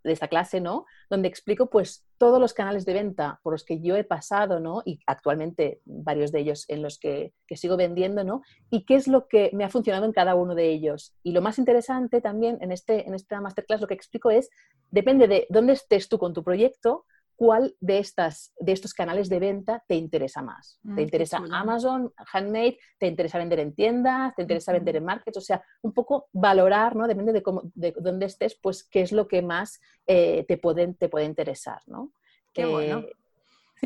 de 0.09 0.15
esta 0.15 0.29
clase, 0.29 0.61
¿no? 0.61 0.87
Donde 1.09 1.29
explico 1.29 1.71
pues 1.71 2.05
todos 2.19 2.41
los 2.41 2.53
canales 2.53 2.85
de 2.85 2.95
venta 2.95 3.39
por 3.43 3.53
los 3.53 3.65
que 3.65 3.81
yo 3.81 3.97
he 3.97 4.05
pasado, 4.05 4.59
¿no? 4.59 4.83
Y 4.85 5.01
actualmente 5.07 5.81
varios 5.85 6.33
de 6.33 6.41
ellos 6.41 6.65
en 6.69 6.83
los 6.83 6.99
que, 6.99 7.33
sigo 7.51 7.77
vendiendo, 7.77 8.25
¿no? 8.25 8.43
Y 8.71 8.85
qué 8.85 8.97
es 8.97 9.07
lo 9.07 9.29
que 9.29 9.51
me 9.53 9.65
ha 9.65 9.69
funcionado 9.69 10.05
en 10.05 10.13
cada 10.13 10.35
uno 10.35 10.55
de 10.55 10.69
ellos. 10.71 11.15
Y 11.23 11.33
lo 11.33 11.41
más 11.43 11.59
interesante 11.59 12.21
también 12.21 12.59
en, 12.61 12.73
este, 12.73 13.07
en 13.07 13.15
esta 13.15 13.41
masterclass 13.41 13.81
lo 13.81 13.87
que 13.87 13.95
explico 13.95 14.31
es, 14.31 14.51
depende 14.91 15.29
de 15.29 15.47
dónde 15.49 15.75
estés 15.75 16.09
tú 16.09 16.19
con 16.19 16.35
tu 16.35 16.43
proyecto, 16.43 17.07
cuál 17.39 17.76
de, 17.78 18.01
estas, 18.01 18.53
de 18.59 18.72
estos 18.72 18.93
canales 18.93 19.28
de 19.28 19.39
venta 19.39 19.84
te 19.86 19.95
interesa 19.95 20.43
más. 20.43 20.80
¿Te 20.82 20.91
Mm, 20.91 20.99
interesa 20.99 21.36
Amazon, 21.53 22.12
Handmade? 22.32 22.78
¿Te 22.99 23.07
interesa 23.07 23.39
vender 23.39 23.61
en 23.61 23.76
tiendas? 23.76 24.34
¿Te 24.34 24.43
interesa 24.43 24.72
vender 24.72 24.97
en 24.97 25.05
markets? 25.05 25.36
O 25.36 25.41
sea, 25.41 25.62
un 25.82 25.93
poco 25.93 26.28
valorar, 26.32 26.97
¿no? 26.97 27.07
Depende 27.07 27.32
de, 27.32 27.41
cómo, 27.41 27.62
de 27.76 27.95
dónde 27.97 28.26
estés, 28.26 28.59
pues 28.61 28.82
qué 28.82 29.03
es 29.03 29.12
lo 29.12 29.28
que 29.28 29.41
más 29.41 29.80
eh, 30.09 30.45
te, 30.49 30.59
puede, 30.59 30.95
te 30.95 31.09
puede 31.09 31.26
interesar, 31.26 31.80
¿no? 31.86 32.11
Qué 32.53 32.66
bueno. 32.66 32.99
Eh, 32.99 33.12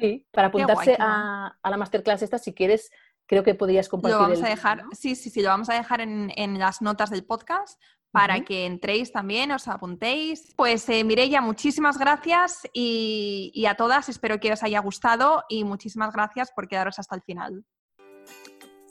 sí, 0.01 0.27
para 0.31 0.49
apuntarse 0.49 0.97
guay. 0.97 0.97
a, 0.99 1.59
a 1.63 1.71
la 1.71 1.77
masterclass 1.77 2.23
esta, 2.23 2.39
si 2.39 2.55
quieres, 2.55 2.91
creo 3.27 3.45
que 3.45 3.55
podrías 3.55 3.91
compartir 3.91 4.17
Lo 4.17 4.23
vamos 4.23 4.39
el 4.39 4.47
a 4.47 4.49
dejar, 4.49 4.85
sí, 4.93 5.15
sí, 5.15 5.29
sí, 5.29 5.43
lo 5.43 5.51
vamos 5.51 5.69
a 5.69 5.75
dejar 5.75 6.01
en, 6.01 6.33
en 6.37 6.59
las 6.59 6.81
notas 6.81 7.11
del 7.11 7.27
podcast 7.27 7.79
para 8.13 8.45
que 8.45 8.67
entréis 8.67 9.11
también, 9.11 9.51
os 9.51 9.67
apuntéis. 9.67 10.55
Pues 10.57 10.89
eh, 10.89 11.03
Mireia, 11.03 11.41
muchísimas 11.41 11.99
gracias 11.99 12.61
y, 12.73 13.51
y 13.55 13.67
a 13.67 13.75
todas 13.75 14.09
espero 14.09 14.39
que 14.39 14.53
os 14.53 14.63
haya 14.63 14.81
gustado 14.81 15.45
y 15.49 15.65
muchísimas 15.65 16.13
gracias 16.13 16.53
por 16.53 16.69
quedaros 16.69 16.99
hasta 16.99 17.17
el 17.17 17.23
final. 17.23 17.65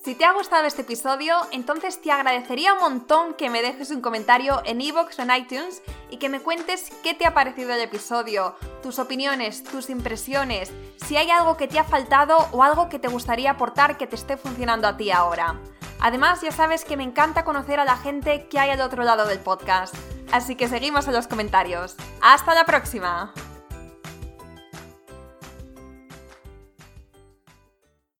Si 0.03 0.15
te 0.15 0.26
ha 0.26 0.34
gustado 0.34 0.65
este 0.65 0.82
episodio, 0.82 1.36
entonces 1.51 2.01
te 2.01 2.11
agradecería 2.11 2.74
un 2.74 2.80
montón 2.80 3.36
que 3.36 3.51
me 3.51 3.61
dejes 3.61 3.91
un 3.91 4.01
comentario 4.01 4.63
en 4.65 4.82
iVoox 4.82 5.19
o 5.19 5.22
en 5.22 5.36
iTunes 5.36 5.84
y 6.09 6.17
que 6.17 6.28
me 6.28 6.39
cuentes 6.39 6.89
qué 7.03 7.13
te 7.13 7.28
ha 7.28 7.36
parecido 7.36 7.72
el 7.72 7.82
episodio, 7.82 8.55
tus 8.82 8.97
opiniones, 8.97 9.63
tus 9.63 9.91
impresiones, 9.91 10.74
si 11.05 11.17
hay 11.17 11.30
algo 11.30 11.55
que 11.55 11.67
te 11.67 11.78
ha 11.78 11.84
faltado 11.84 12.36
o 12.51 12.63
algo 12.63 12.89
que 12.89 12.97
te 12.97 13.09
gustaría 13.09 13.51
aportar 13.51 13.99
que 13.99 14.07
te 14.07 14.15
esté 14.15 14.38
funcionando 14.38 14.88
a 14.88 14.97
ti 14.97 15.11
ahora. 15.11 15.61
Además, 16.02 16.41
ya 16.41 16.52
sabes 16.52 16.84
que 16.84 16.97
me 16.97 17.04
encanta 17.04 17.45
conocer 17.45 17.80
a 17.80 17.86
la 17.86 17.95
gente 17.95 18.47
que 18.47 18.60
hay 18.60 18.72
al 18.72 18.82
otro 18.82 19.04
lado 19.04 19.28
del 19.28 19.39
podcast. 19.39 19.95
Así 20.32 20.56
que 20.56 20.68
seguimos 20.68 21.08
en 21.08 21.14
los 21.14 21.28
comentarios. 21.28 21.95
¡Hasta 22.22 22.56
la 22.56 22.66
próxima! 22.66 23.34